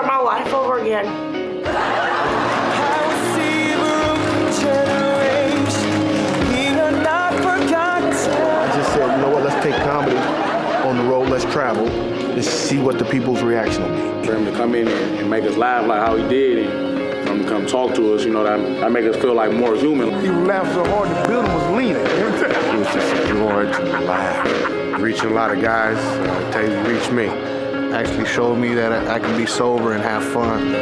start 0.00 0.06
my 0.06 0.18
life 0.18 0.52
over 0.54 0.78
again. 0.78 1.04
Even 6.54 7.02
not 7.02 7.34
for 7.34 7.58
cuts. 7.68 8.28
I 8.28 8.76
just 8.76 8.92
said, 8.92 9.16
you 9.16 9.22
know 9.22 9.30
what, 9.30 9.44
let's 9.44 9.62
take 9.64 9.74
comedy 9.82 10.16
on 10.86 10.96
the 10.96 11.04
road, 11.04 11.28
let's 11.28 11.44
travel, 11.44 11.86
and 11.88 12.44
see 12.44 12.78
what 12.78 12.98
the 12.98 13.04
people's 13.04 13.42
reaction 13.42 13.82
will 13.82 14.20
be. 14.20 14.26
For 14.26 14.36
him 14.36 14.44
to 14.46 14.52
come 14.52 14.74
in 14.74 14.88
and, 14.88 15.18
and 15.18 15.30
make 15.30 15.44
us 15.44 15.56
laugh 15.56 15.86
like 15.86 16.00
how 16.00 16.16
he 16.16 16.26
did, 16.28 16.66
and 16.66 17.26
for 17.26 17.34
him 17.34 17.42
to 17.42 17.48
come 17.48 17.66
talk 17.66 17.94
to 17.96 18.14
us, 18.14 18.24
you 18.24 18.32
know, 18.32 18.44
that, 18.44 18.58
that 18.80 18.92
make 18.92 19.04
us 19.04 19.16
feel 19.16 19.34
like 19.34 19.52
more 19.52 19.76
human. 19.76 20.18
He 20.20 20.30
laughed 20.30 20.72
so 20.72 20.84
hard 20.86 21.10
the 21.10 21.28
building 21.28 21.52
was 21.52 21.76
leaning. 21.76 21.96
it 21.96 22.78
was 22.78 22.86
just 22.94 23.12
a 23.12 23.28
joy 23.28 23.70
to 23.70 23.82
laugh. 24.00 25.00
Reaching 25.00 25.30
a 25.30 25.34
lot 25.34 25.50
of 25.50 25.60
guys, 25.62 25.96
uh, 25.96 26.52
tell 26.52 26.70
you, 26.70 26.94
reach 26.94 27.10
me. 27.10 27.59
Actually 27.92 28.26
showed 28.26 28.56
me 28.56 28.72
that 28.74 28.92
I, 28.92 29.16
I 29.16 29.18
can 29.18 29.36
be 29.36 29.46
sober 29.46 29.92
and 29.92 30.02
have 30.02 30.24
fun. 30.24 30.74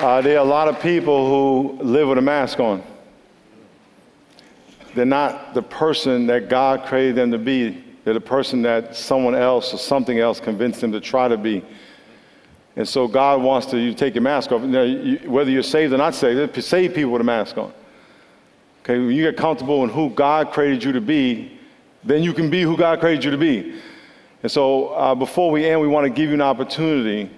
Uh, 0.00 0.20
there 0.20 0.38
are 0.38 0.40
a 0.40 0.44
lot 0.44 0.68
of 0.68 0.80
people 0.80 1.28
who 1.28 1.82
live 1.82 2.08
with 2.08 2.18
a 2.18 2.22
mask 2.22 2.58
on. 2.58 2.82
They're 4.94 5.04
not 5.04 5.54
the 5.54 5.62
person 5.62 6.26
that 6.28 6.48
God 6.48 6.86
created 6.86 7.16
them 7.16 7.32
to 7.32 7.38
be. 7.38 7.83
They're 8.04 8.14
the 8.14 8.20
person 8.20 8.62
that 8.62 8.94
someone 8.94 9.34
else 9.34 9.72
or 9.72 9.78
something 9.78 10.18
else 10.18 10.38
convinced 10.38 10.80
them 10.80 10.92
to 10.92 11.00
try 11.00 11.26
to 11.26 11.36
be. 11.38 11.64
And 12.76 12.86
so 12.86 13.08
God 13.08 13.40
wants 13.40 13.66
to 13.68 13.78
you 13.78 13.94
take 13.94 14.14
your 14.14 14.22
mask 14.22 14.52
off. 14.52 14.62
Now, 14.62 14.82
you, 14.82 15.18
whether 15.30 15.50
you're 15.50 15.62
saved 15.62 15.92
or 15.92 15.96
not 15.96 16.14
saved, 16.14 16.62
save 16.62 16.94
people 16.94 17.12
with 17.12 17.20
a 17.20 17.24
mask 17.24 17.56
on. 17.56 17.72
Okay, 18.82 18.98
when 18.98 19.12
you 19.12 19.22
get 19.22 19.36
comfortable 19.36 19.82
in 19.84 19.90
who 19.90 20.10
God 20.10 20.52
created 20.52 20.84
you 20.84 20.92
to 20.92 21.00
be, 21.00 21.58
then 22.02 22.22
you 22.22 22.34
can 22.34 22.50
be 22.50 22.62
who 22.62 22.76
God 22.76 23.00
created 23.00 23.24
you 23.24 23.30
to 23.30 23.38
be. 23.38 23.80
And 24.42 24.52
so 24.52 24.88
uh, 24.88 25.14
before 25.14 25.50
we 25.50 25.64
end, 25.64 25.80
we 25.80 25.88
want 25.88 26.04
to 26.04 26.10
give 26.10 26.28
you 26.28 26.34
an 26.34 26.42
opportunity 26.42 27.30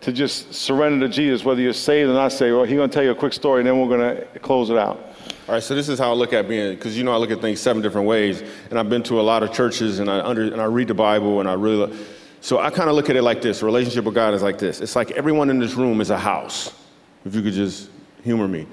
to 0.00 0.12
just 0.12 0.54
surrender 0.54 1.06
to 1.06 1.12
Jesus, 1.12 1.44
whether 1.44 1.60
you're 1.60 1.74
saved 1.74 2.08
or 2.08 2.14
not 2.14 2.32
saved. 2.32 2.56
Well, 2.56 2.64
he's 2.64 2.76
going 2.76 2.88
to 2.88 2.94
tell 2.94 3.02
you 3.02 3.10
a 3.10 3.14
quick 3.14 3.34
story, 3.34 3.60
and 3.60 3.68
then 3.68 3.78
we're 3.78 3.98
going 3.98 4.16
to 4.16 4.38
close 4.38 4.70
it 4.70 4.78
out. 4.78 5.09
All 5.50 5.54
right, 5.54 5.62
so 5.64 5.74
this 5.74 5.88
is 5.88 5.98
how 5.98 6.12
I 6.12 6.14
look 6.14 6.32
at 6.32 6.46
being, 6.46 6.76
because 6.76 6.96
you 6.96 7.02
know 7.02 7.12
I 7.12 7.16
look 7.16 7.32
at 7.32 7.40
things 7.40 7.58
seven 7.58 7.82
different 7.82 8.06
ways, 8.06 8.40
and 8.70 8.78
I've 8.78 8.88
been 8.88 9.02
to 9.02 9.20
a 9.20 9.22
lot 9.22 9.42
of 9.42 9.52
churches, 9.52 9.98
and 9.98 10.08
I 10.08 10.20
under, 10.20 10.44
and 10.44 10.60
I 10.60 10.66
read 10.66 10.86
the 10.86 10.94
Bible, 10.94 11.40
and 11.40 11.48
I 11.48 11.54
really, 11.54 11.92
so 12.40 12.60
I 12.60 12.70
kind 12.70 12.88
of 12.88 12.94
look 12.94 13.10
at 13.10 13.16
it 13.16 13.22
like 13.22 13.42
this: 13.42 13.60
relationship 13.60 14.04
with 14.04 14.14
God 14.14 14.32
is 14.32 14.44
like 14.44 14.58
this. 14.58 14.80
It's 14.80 14.94
like 14.94 15.10
everyone 15.10 15.50
in 15.50 15.58
this 15.58 15.74
room 15.74 16.00
is 16.00 16.10
a 16.10 16.16
house. 16.16 16.72
If 17.24 17.34
you 17.34 17.42
could 17.42 17.54
just 17.54 17.90
humor 18.22 18.46
me, 18.46 18.64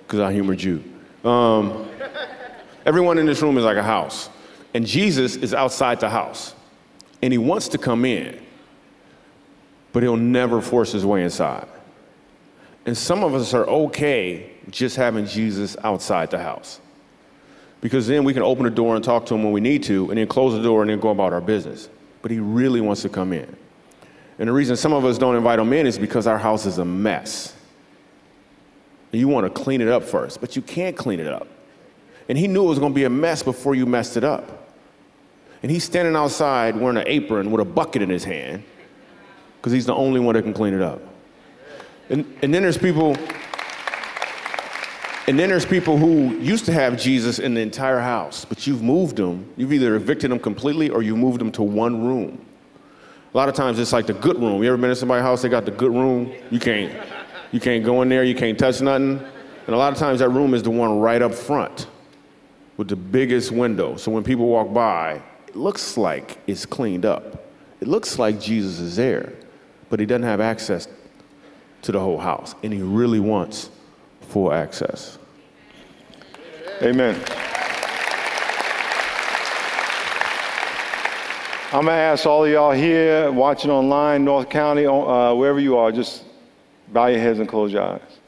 because 0.00 0.20
I 0.20 0.34
humored 0.34 0.62
you. 0.62 0.84
Um, 1.24 1.88
everyone 2.84 3.16
in 3.16 3.24
this 3.24 3.40
room 3.40 3.56
is 3.56 3.64
like 3.64 3.78
a 3.78 3.82
house, 3.82 4.28
and 4.74 4.86
Jesus 4.86 5.36
is 5.36 5.54
outside 5.54 5.98
the 5.98 6.10
house, 6.10 6.54
and 7.22 7.32
He 7.32 7.38
wants 7.38 7.68
to 7.68 7.78
come 7.78 8.04
in 8.04 8.38
but 9.92 10.02
he'll 10.02 10.16
never 10.16 10.60
force 10.60 10.92
his 10.92 11.04
way 11.04 11.22
inside. 11.22 11.68
And 12.84 12.96
some 12.96 13.22
of 13.22 13.34
us 13.34 13.54
are 13.54 13.64
okay 13.66 14.50
just 14.70 14.96
having 14.96 15.26
Jesus 15.26 15.76
outside 15.84 16.30
the 16.30 16.38
house. 16.38 16.80
Because 17.80 18.06
then 18.06 18.24
we 18.24 18.32
can 18.32 18.42
open 18.42 18.64
the 18.64 18.70
door 18.70 18.94
and 18.94 19.04
talk 19.04 19.26
to 19.26 19.34
him 19.34 19.42
when 19.42 19.52
we 19.52 19.60
need 19.60 19.82
to, 19.84 20.08
and 20.10 20.18
then 20.18 20.26
close 20.26 20.54
the 20.54 20.62
door 20.62 20.82
and 20.82 20.90
then 20.90 21.00
go 21.00 21.10
about 21.10 21.32
our 21.32 21.40
business. 21.40 21.88
But 22.22 22.30
he 22.30 22.38
really 22.38 22.80
wants 22.80 23.02
to 23.02 23.08
come 23.08 23.32
in. 23.32 23.56
And 24.38 24.48
the 24.48 24.52
reason 24.52 24.76
some 24.76 24.92
of 24.92 25.04
us 25.04 25.18
don't 25.18 25.36
invite 25.36 25.58
him 25.58 25.72
in 25.72 25.86
is 25.86 25.98
because 25.98 26.26
our 26.26 26.38
house 26.38 26.66
is 26.66 26.78
a 26.78 26.84
mess. 26.84 27.54
And 29.12 29.20
you 29.20 29.28
want 29.28 29.46
to 29.46 29.62
clean 29.62 29.80
it 29.80 29.88
up 29.88 30.04
first, 30.04 30.40
but 30.40 30.56
you 30.56 30.62
can't 30.62 30.96
clean 30.96 31.20
it 31.20 31.26
up. 31.26 31.46
And 32.28 32.38
he 32.38 32.48
knew 32.48 32.64
it 32.64 32.68
was 32.68 32.78
going 32.78 32.92
to 32.92 32.94
be 32.94 33.04
a 33.04 33.10
mess 33.10 33.42
before 33.42 33.74
you 33.74 33.84
messed 33.84 34.16
it 34.16 34.24
up. 34.24 34.70
And 35.62 35.70
he's 35.70 35.84
standing 35.84 36.16
outside 36.16 36.76
wearing 36.76 36.96
an 36.96 37.04
apron 37.06 37.50
with 37.50 37.60
a 37.60 37.64
bucket 37.64 38.02
in 38.02 38.08
his 38.08 38.24
hand 38.24 38.64
because 39.56 39.72
he's 39.72 39.86
the 39.86 39.94
only 39.94 40.18
one 40.18 40.34
that 40.34 40.42
can 40.42 40.54
clean 40.54 40.74
it 40.74 40.82
up. 40.82 41.00
And, 42.08 42.26
and 42.42 42.52
then 42.52 42.62
there's 42.62 42.78
people, 42.78 43.16
and 45.26 45.38
then 45.38 45.48
there's 45.48 45.64
people 45.64 45.96
who 45.96 46.36
used 46.38 46.64
to 46.66 46.72
have 46.72 46.98
Jesus 46.98 47.38
in 47.38 47.54
the 47.54 47.60
entire 47.60 48.00
house, 48.00 48.44
but 48.44 48.66
you've 48.66 48.82
moved 48.82 49.16
them. 49.16 49.50
You've 49.56 49.72
either 49.72 49.94
evicted 49.94 50.30
them 50.30 50.38
completely 50.38 50.90
or 50.90 51.02
you 51.02 51.16
moved 51.16 51.40
them 51.40 51.52
to 51.52 51.62
one 51.62 52.04
room. 52.04 52.44
A 53.32 53.36
lot 53.36 53.48
of 53.48 53.54
times 53.54 53.78
it's 53.78 53.92
like 53.92 54.06
the 54.06 54.14
good 54.14 54.38
room. 54.38 54.62
You 54.62 54.68
ever 54.68 54.76
been 54.76 54.90
in 54.90 54.96
somebody's 54.96 55.22
house? 55.22 55.40
They 55.42 55.48
got 55.48 55.64
the 55.64 55.70
good 55.70 55.92
room. 55.92 56.32
You 56.50 56.60
can't, 56.60 56.92
you 57.50 57.60
can't 57.60 57.84
go 57.84 58.02
in 58.02 58.08
there. 58.10 58.24
You 58.24 58.34
can't 58.34 58.58
touch 58.58 58.80
nothing. 58.82 59.18
And 59.66 59.74
a 59.74 59.78
lot 59.78 59.92
of 59.92 59.98
times 59.98 60.18
that 60.18 60.28
room 60.28 60.52
is 60.52 60.62
the 60.62 60.70
one 60.70 60.98
right 60.98 61.22
up 61.22 61.32
front. 61.32 61.86
with 62.76 62.88
the 62.88 62.96
biggest 62.96 63.52
window. 63.52 63.96
So 63.96 64.10
when 64.10 64.24
people 64.24 64.48
walk 64.48 64.72
by, 64.72 65.22
it 65.46 65.56
looks 65.56 65.96
like 65.96 66.38
it's 66.46 66.66
cleaned 66.66 67.04
up. 67.04 67.46
It 67.80 67.88
looks 67.88 68.18
like 68.18 68.40
Jesus 68.40 68.78
is 68.78 68.96
there, 68.96 69.32
but 69.90 70.00
he 70.00 70.06
doesn't 70.06 70.22
have 70.22 70.40
access 70.40 70.88
to 71.82 71.92
the 71.92 72.00
whole 72.00 72.18
house, 72.18 72.54
and 72.62 72.72
he 72.72 72.80
really 72.80 73.20
wants 73.20 73.70
full 74.28 74.52
access. 74.52 75.18
Amen. 76.80 77.14
I'm 81.74 81.86
going 81.86 81.86
to 81.86 81.92
ask 81.92 82.26
all 82.26 82.44
of 82.44 82.50
y'all 82.50 82.72
here, 82.72 83.32
watching 83.32 83.70
online, 83.70 84.24
North 84.24 84.50
County, 84.50 84.84
uh, 84.84 85.32
wherever 85.34 85.58
you 85.58 85.78
are, 85.78 85.90
just 85.90 86.24
bow 86.88 87.06
your 87.06 87.18
heads 87.18 87.38
and 87.38 87.48
close 87.48 87.72
your 87.72 87.82
eyes. 87.82 88.18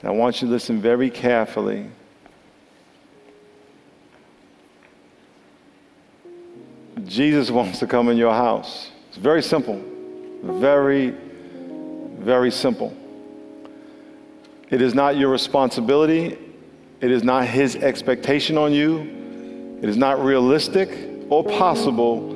And 0.00 0.08
I 0.08 0.12
want 0.12 0.40
you 0.40 0.48
to 0.48 0.52
listen 0.52 0.80
very 0.80 1.10
carefully. 1.10 1.90
Jesus 7.04 7.50
wants 7.50 7.78
to 7.80 7.86
come 7.86 8.08
in 8.08 8.16
your 8.16 8.32
house. 8.32 8.90
It's 9.08 9.18
very 9.18 9.42
simple. 9.42 9.82
Very, 10.42 11.14
very 12.26 12.50
simple. 12.50 12.92
It 14.68 14.82
is 14.82 14.96
not 14.96 15.16
your 15.16 15.30
responsibility. 15.30 16.36
It 17.00 17.12
is 17.12 17.22
not 17.22 17.46
his 17.46 17.76
expectation 17.76 18.58
on 18.58 18.72
you. 18.72 19.78
It 19.80 19.88
is 19.88 19.96
not 19.96 20.18
realistic 20.18 20.90
or 21.28 21.44
possible 21.44 22.32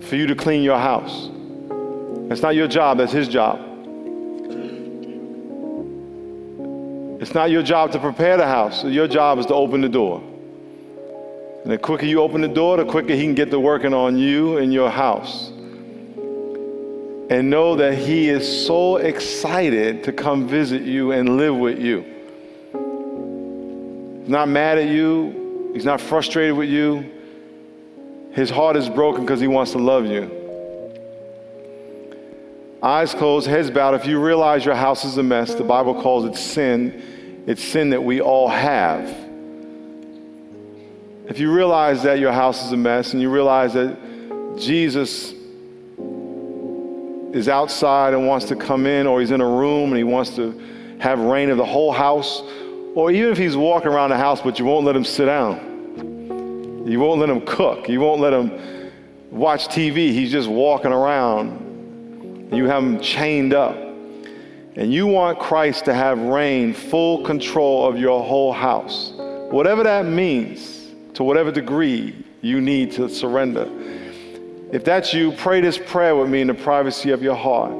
for 0.00 0.14
you 0.14 0.28
to 0.28 0.36
clean 0.36 0.62
your 0.62 0.78
house. 0.78 1.28
That's 2.28 2.40
not 2.40 2.54
your 2.54 2.68
job, 2.68 2.98
that's 2.98 3.10
his 3.10 3.26
job. 3.26 3.58
It's 7.20 7.34
not 7.34 7.50
your 7.50 7.64
job 7.64 7.90
to 7.92 7.98
prepare 7.98 8.36
the 8.36 8.46
house. 8.46 8.84
Your 8.84 9.08
job 9.08 9.40
is 9.40 9.46
to 9.46 9.54
open 9.54 9.80
the 9.80 9.88
door. 9.88 10.22
And 11.64 11.72
the 11.72 11.78
quicker 11.78 12.06
you 12.06 12.20
open 12.20 12.40
the 12.40 12.48
door, 12.48 12.76
the 12.76 12.84
quicker 12.84 13.14
he 13.14 13.22
can 13.22 13.34
get 13.34 13.50
to 13.50 13.58
working 13.58 13.92
on 13.92 14.18
you 14.18 14.58
and 14.58 14.72
your 14.72 14.88
house. 14.88 15.52
And 17.32 17.48
know 17.48 17.76
that 17.76 17.96
he 17.96 18.28
is 18.28 18.66
so 18.66 18.98
excited 18.98 20.04
to 20.04 20.12
come 20.12 20.46
visit 20.46 20.82
you 20.82 21.12
and 21.12 21.38
live 21.38 21.56
with 21.56 21.78
you. 21.78 22.02
He's 24.20 24.28
not 24.28 24.50
mad 24.50 24.76
at 24.76 24.88
you, 24.88 25.70
he's 25.72 25.86
not 25.86 25.98
frustrated 25.98 26.54
with 26.54 26.68
you. 26.68 27.10
His 28.32 28.50
heart 28.50 28.76
is 28.76 28.90
broken 28.90 29.22
because 29.24 29.40
he 29.40 29.46
wants 29.46 29.72
to 29.72 29.78
love 29.78 30.04
you. 30.04 30.30
Eyes 32.82 33.14
closed, 33.14 33.46
heads 33.46 33.70
bowed. 33.70 33.94
If 33.94 34.04
you 34.04 34.22
realize 34.22 34.66
your 34.66 34.74
house 34.74 35.06
is 35.06 35.16
a 35.16 35.22
mess, 35.22 35.54
the 35.54 35.64
Bible 35.64 36.02
calls 36.02 36.26
it 36.26 36.36
sin. 36.36 37.44
It's 37.46 37.64
sin 37.64 37.88
that 37.90 38.04
we 38.04 38.20
all 38.20 38.48
have. 38.48 39.08
If 41.30 41.38
you 41.38 41.50
realize 41.50 42.02
that 42.02 42.18
your 42.18 42.32
house 42.32 42.62
is 42.62 42.72
a 42.72 42.76
mess 42.76 43.14
and 43.14 43.22
you 43.22 43.30
realize 43.30 43.72
that 43.72 43.96
Jesus 44.58 45.32
is 47.32 47.48
outside 47.48 48.14
and 48.14 48.26
wants 48.26 48.46
to 48.46 48.56
come 48.56 48.86
in, 48.86 49.06
or 49.06 49.20
he's 49.20 49.30
in 49.30 49.40
a 49.40 49.46
room 49.46 49.88
and 49.88 49.96
he 49.96 50.04
wants 50.04 50.36
to 50.36 50.60
have 51.00 51.18
reign 51.18 51.50
of 51.50 51.56
the 51.56 51.64
whole 51.64 51.92
house, 51.92 52.42
or 52.94 53.10
even 53.10 53.32
if 53.32 53.38
he's 53.38 53.56
walking 53.56 53.88
around 53.88 54.10
the 54.10 54.16
house 54.16 54.40
but 54.42 54.58
you 54.58 54.64
won't 54.64 54.84
let 54.84 54.94
him 54.94 55.04
sit 55.04 55.26
down, 55.26 56.84
you 56.86 57.00
won't 57.00 57.20
let 57.20 57.28
him 57.28 57.40
cook. 57.46 57.88
You 57.88 58.00
won't 58.00 58.20
let 58.20 58.32
him 58.32 58.90
watch 59.30 59.68
TV. 59.68 60.10
He's 60.10 60.30
just 60.30 60.48
walking 60.48 60.92
around. 60.92 62.50
You 62.52 62.66
have 62.66 62.82
him 62.82 63.00
chained 63.00 63.54
up. 63.54 63.76
And 64.74 64.92
you 64.92 65.06
want 65.06 65.38
Christ 65.38 65.84
to 65.86 65.94
have 65.94 66.18
reign, 66.18 66.74
full 66.74 67.24
control 67.24 67.86
of 67.86 67.98
your 67.98 68.22
whole 68.24 68.52
house. 68.52 69.12
Whatever 69.16 69.82
that 69.84 70.06
means, 70.06 70.88
to 71.14 71.24
whatever 71.24 71.52
degree 71.52 72.24
you 72.40 72.60
need 72.60 72.90
to 72.92 73.08
surrender. 73.08 73.68
If 74.72 74.84
that's 74.84 75.12
you, 75.12 75.32
pray 75.32 75.60
this 75.60 75.76
prayer 75.76 76.16
with 76.16 76.30
me 76.30 76.40
in 76.40 76.46
the 76.46 76.54
privacy 76.54 77.10
of 77.10 77.22
your 77.22 77.36
heart. 77.36 77.72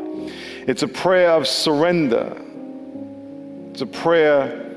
It's 0.66 0.82
a 0.82 0.88
prayer 0.88 1.30
of 1.30 1.48
surrender, 1.48 2.36
it's 3.72 3.80
a 3.80 3.86
prayer 3.86 4.70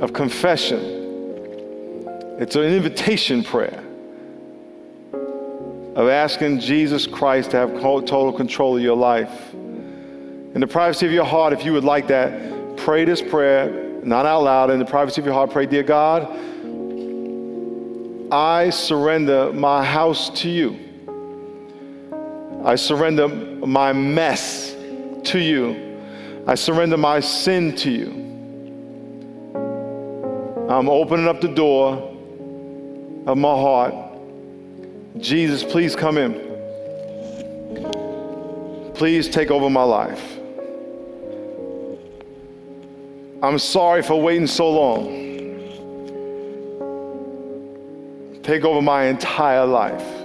of 0.00 0.12
confession. 0.12 1.04
It's 2.38 2.54
an 2.54 2.64
invitation 2.64 3.42
prayer 3.42 3.82
of 5.94 6.08
asking 6.08 6.60
Jesus 6.60 7.06
Christ 7.06 7.52
to 7.52 7.56
have 7.56 7.72
total 7.80 8.30
control 8.30 8.76
of 8.76 8.82
your 8.82 8.96
life. 8.96 9.54
In 9.54 10.60
the 10.60 10.66
privacy 10.66 11.06
of 11.06 11.12
your 11.12 11.24
heart, 11.24 11.54
if 11.54 11.64
you 11.64 11.72
would 11.72 11.84
like 11.84 12.08
that, 12.08 12.76
pray 12.76 13.06
this 13.06 13.22
prayer, 13.22 14.00
not 14.02 14.26
out 14.26 14.42
loud, 14.42 14.70
in 14.70 14.78
the 14.78 14.84
privacy 14.84 15.22
of 15.22 15.24
your 15.24 15.32
heart, 15.32 15.50
pray, 15.50 15.64
Dear 15.64 15.82
God, 15.82 16.28
I 18.30 18.68
surrender 18.68 19.52
my 19.54 19.82
house 19.82 20.28
to 20.40 20.50
you. 20.50 20.85
I 22.66 22.74
surrender 22.74 23.28
my 23.28 23.92
mess 23.92 24.72
to 25.30 25.38
you. 25.38 26.44
I 26.48 26.56
surrender 26.56 26.96
my 26.96 27.20
sin 27.20 27.76
to 27.76 27.90
you. 27.92 28.08
I'm 30.68 30.88
opening 30.88 31.28
up 31.28 31.40
the 31.40 31.46
door 31.46 31.92
of 33.28 33.38
my 33.38 33.54
heart. 33.54 33.94
Jesus, 35.18 35.62
please 35.62 35.94
come 35.94 36.18
in. 36.18 36.34
Please 38.94 39.28
take 39.28 39.52
over 39.52 39.70
my 39.70 39.84
life. 39.84 40.36
I'm 43.44 43.60
sorry 43.60 44.02
for 44.02 44.20
waiting 44.20 44.48
so 44.48 44.68
long. 44.72 45.06
Take 48.42 48.64
over 48.64 48.82
my 48.82 49.04
entire 49.04 49.64
life. 49.64 50.15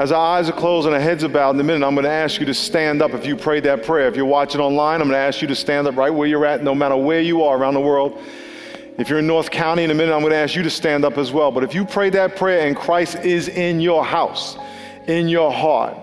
As 0.00 0.12
our 0.12 0.38
eyes 0.38 0.48
are 0.48 0.52
closed 0.52 0.86
and 0.86 0.94
our 0.94 1.00
heads 1.00 1.24
are 1.24 1.28
bowed 1.28 1.56
in 1.56 1.60
a 1.60 1.62
minute, 1.62 1.86
I'm 1.86 1.94
going 1.94 2.06
to 2.06 2.10
ask 2.10 2.40
you 2.40 2.46
to 2.46 2.54
stand 2.54 3.02
up 3.02 3.12
if 3.12 3.26
you 3.26 3.36
prayed 3.36 3.64
that 3.64 3.84
prayer. 3.84 4.08
If 4.08 4.16
you're 4.16 4.24
watching 4.24 4.58
online, 4.58 5.02
I'm 5.02 5.08
going 5.08 5.18
to 5.18 5.18
ask 5.18 5.42
you 5.42 5.48
to 5.48 5.54
stand 5.54 5.86
up 5.86 5.94
right 5.94 6.08
where 6.08 6.26
you're 6.26 6.46
at, 6.46 6.64
no 6.64 6.74
matter 6.74 6.96
where 6.96 7.20
you 7.20 7.42
are 7.42 7.58
around 7.58 7.74
the 7.74 7.80
world. 7.80 8.18
If 8.96 9.10
you're 9.10 9.18
in 9.18 9.26
North 9.26 9.50
County 9.50 9.84
in 9.84 9.90
a 9.90 9.94
minute, 9.94 10.14
I'm 10.14 10.22
going 10.22 10.32
to 10.32 10.38
ask 10.38 10.54
you 10.54 10.62
to 10.62 10.70
stand 10.70 11.04
up 11.04 11.18
as 11.18 11.32
well. 11.32 11.52
But 11.52 11.64
if 11.64 11.74
you 11.74 11.84
prayed 11.84 12.14
that 12.14 12.34
prayer 12.34 12.66
and 12.66 12.74
Christ 12.74 13.16
is 13.16 13.48
in 13.48 13.78
your 13.78 14.02
house, 14.02 14.56
in 15.06 15.28
your 15.28 15.52
heart, 15.52 15.98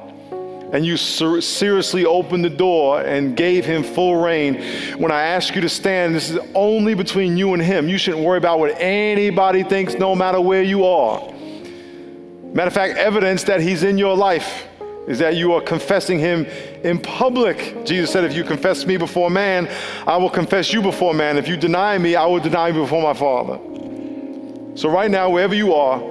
and 0.71 0.85
you 0.85 0.95
ser- 0.95 1.41
seriously 1.41 2.05
opened 2.05 2.45
the 2.45 2.51
door 2.51 3.01
and 3.01 3.35
gave 3.35 3.65
him 3.65 3.81
full 3.81 4.17
reign, 4.17 4.61
when 4.99 5.11
I 5.11 5.23
ask 5.23 5.55
you 5.55 5.61
to 5.61 5.69
stand, 5.69 6.13
this 6.13 6.29
is 6.29 6.37
only 6.53 6.93
between 6.93 7.35
you 7.35 7.55
and 7.55 7.63
him. 7.63 7.89
You 7.89 7.97
shouldn't 7.97 8.23
worry 8.23 8.37
about 8.37 8.59
what 8.59 8.79
anybody 8.79 9.63
thinks, 9.63 9.95
no 9.95 10.13
matter 10.13 10.39
where 10.39 10.61
you 10.61 10.85
are. 10.85 11.33
Matter 12.57 12.69
of 12.69 12.73
fact, 12.73 12.97
evidence 12.97 13.43
that 13.43 13.61
he's 13.61 13.83
in 13.83 13.99
your 13.99 14.17
life 14.17 14.67
is 15.07 15.19
that 15.19 15.35
you 15.35 15.53
are 15.53 15.61
confessing 15.61 16.17
him 16.17 16.43
in 16.83 16.99
public. 16.99 17.85
Jesus 17.85 18.11
said, 18.11 18.23
If 18.23 18.33
you 18.33 18.43
confess 18.43 18.83
me 18.83 18.97
before 18.97 19.29
man, 19.29 19.69
I 20.07 20.17
will 20.17 20.31
confess 20.31 20.73
you 20.73 20.81
before 20.81 21.13
man. 21.13 21.37
If 21.37 21.47
you 21.47 21.55
deny 21.55 21.99
me, 21.99 22.15
I 22.15 22.25
will 22.25 22.39
deny 22.39 22.69
you 22.69 22.81
before 22.81 23.03
my 23.03 23.13
Father. 23.13 23.59
So, 24.73 24.89
right 24.89 25.11
now, 25.11 25.29
wherever 25.29 25.53
you 25.53 25.75
are, 25.75 26.01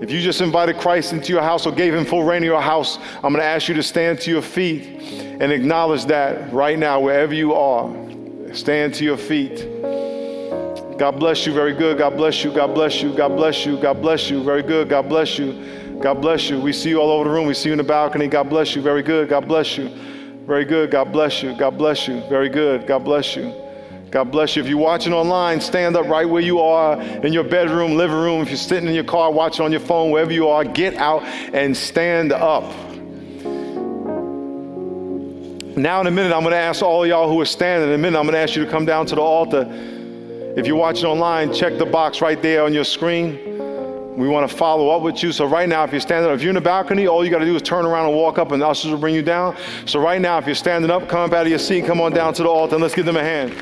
if 0.00 0.10
you 0.10 0.22
just 0.22 0.40
invited 0.40 0.78
Christ 0.78 1.12
into 1.12 1.30
your 1.30 1.42
house 1.42 1.66
or 1.66 1.72
gave 1.72 1.92
him 1.92 2.06
full 2.06 2.24
reign 2.24 2.38
in 2.38 2.44
your 2.44 2.62
house, 2.62 2.96
I'm 3.16 3.34
going 3.34 3.40
to 3.40 3.44
ask 3.44 3.68
you 3.68 3.74
to 3.74 3.82
stand 3.82 4.18
to 4.20 4.30
your 4.30 4.40
feet 4.40 4.86
and 5.42 5.52
acknowledge 5.52 6.06
that 6.06 6.50
right 6.54 6.78
now, 6.78 7.00
wherever 7.00 7.34
you 7.34 7.52
are. 7.52 7.94
Stand 8.54 8.94
to 8.94 9.04
your 9.04 9.18
feet. 9.18 9.58
God 10.98 11.18
bless 11.18 11.46
you. 11.46 11.52
Very 11.52 11.74
good. 11.74 11.98
God 11.98 12.16
bless 12.16 12.42
you. 12.42 12.50
God 12.50 12.74
bless 12.74 13.02
you. 13.02 13.14
God 13.14 13.36
bless 13.36 13.66
you. 13.66 13.76
God 13.76 14.00
bless 14.00 14.30
you. 14.30 14.42
Very 14.42 14.62
good. 14.62 14.88
God 14.88 15.06
bless 15.06 15.38
you. 15.38 15.80
God 16.02 16.20
bless 16.20 16.50
you. 16.50 16.60
We 16.60 16.72
see 16.72 16.88
you 16.88 17.00
all 17.00 17.12
over 17.12 17.24
the 17.24 17.30
room. 17.30 17.46
We 17.46 17.54
see 17.54 17.68
you 17.68 17.74
in 17.74 17.78
the 17.78 17.84
balcony. 17.84 18.26
God 18.26 18.50
bless 18.50 18.74
you. 18.74 18.82
Very 18.82 19.04
good. 19.04 19.28
God 19.28 19.46
bless 19.46 19.78
you. 19.78 19.88
Very 20.46 20.64
good. 20.64 20.90
God 20.90 21.12
bless 21.12 21.44
you. 21.44 21.56
God 21.56 21.78
bless 21.78 22.08
you. 22.08 22.20
Very 22.28 22.48
good. 22.48 22.88
God 22.88 23.04
bless 23.04 23.36
you. 23.36 23.54
God 24.10 24.32
bless 24.32 24.56
you. 24.56 24.62
If 24.62 24.68
you're 24.68 24.78
watching 24.78 25.12
online, 25.12 25.60
stand 25.60 25.94
up 25.94 26.06
right 26.06 26.28
where 26.28 26.42
you 26.42 26.58
are 26.58 27.00
in 27.00 27.32
your 27.32 27.44
bedroom, 27.44 27.96
living 27.96 28.16
room. 28.16 28.42
If 28.42 28.48
you're 28.48 28.56
sitting 28.56 28.88
in 28.88 28.94
your 28.94 29.04
car, 29.04 29.30
watching 29.30 29.64
on 29.64 29.70
your 29.70 29.80
phone, 29.80 30.10
wherever 30.10 30.32
you 30.32 30.48
are, 30.48 30.64
get 30.64 30.96
out 30.96 31.22
and 31.54 31.76
stand 31.76 32.32
up. 32.32 32.64
Now, 35.76 36.00
in 36.00 36.08
a 36.08 36.10
minute, 36.10 36.34
I'm 36.34 36.42
going 36.42 36.50
to 36.50 36.58
ask 36.58 36.82
all 36.82 37.06
y'all 37.06 37.28
who 37.28 37.40
are 37.40 37.46
standing, 37.46 37.88
in 37.90 37.94
a 37.94 37.98
minute, 37.98 38.18
I'm 38.18 38.26
going 38.26 38.34
to 38.34 38.40
ask 38.40 38.56
you 38.56 38.64
to 38.64 38.70
come 38.70 38.84
down 38.84 39.06
to 39.06 39.14
the 39.14 39.22
altar. 39.22 39.66
If 40.56 40.66
you're 40.66 40.76
watching 40.76 41.06
online, 41.06 41.54
check 41.54 41.78
the 41.78 41.86
box 41.86 42.20
right 42.20 42.42
there 42.42 42.64
on 42.64 42.74
your 42.74 42.84
screen. 42.84 43.51
We 44.16 44.28
want 44.28 44.48
to 44.50 44.54
follow 44.54 44.90
up 44.90 45.02
with 45.02 45.22
you. 45.22 45.32
So 45.32 45.46
right 45.46 45.68
now, 45.68 45.84
if 45.84 45.90
you're 45.90 46.00
standing 46.00 46.30
up, 46.30 46.36
if 46.36 46.42
you're 46.42 46.50
in 46.50 46.54
the 46.54 46.60
balcony, 46.60 47.06
all 47.06 47.24
you 47.24 47.30
got 47.30 47.38
to 47.38 47.46
do 47.46 47.56
is 47.56 47.62
turn 47.62 47.86
around 47.86 48.06
and 48.06 48.14
walk 48.14 48.38
up, 48.38 48.52
and 48.52 48.60
the 48.60 48.68
ushers 48.68 48.90
will 48.90 48.98
bring 48.98 49.14
you 49.14 49.22
down. 49.22 49.56
So 49.86 50.00
right 50.00 50.20
now, 50.20 50.36
if 50.36 50.44
you're 50.44 50.54
standing 50.54 50.90
up, 50.90 51.08
come 51.08 51.20
up 51.20 51.32
out 51.32 51.46
of 51.46 51.50
your 51.50 51.58
seat, 51.58 51.86
come 51.86 52.00
on 52.00 52.12
down 52.12 52.34
to 52.34 52.42
the 52.42 52.48
altar, 52.48 52.74
and 52.74 52.82
let's 52.82 52.94
give 52.94 53.06
them 53.06 53.16
a 53.16 53.22
hand. 53.22 53.54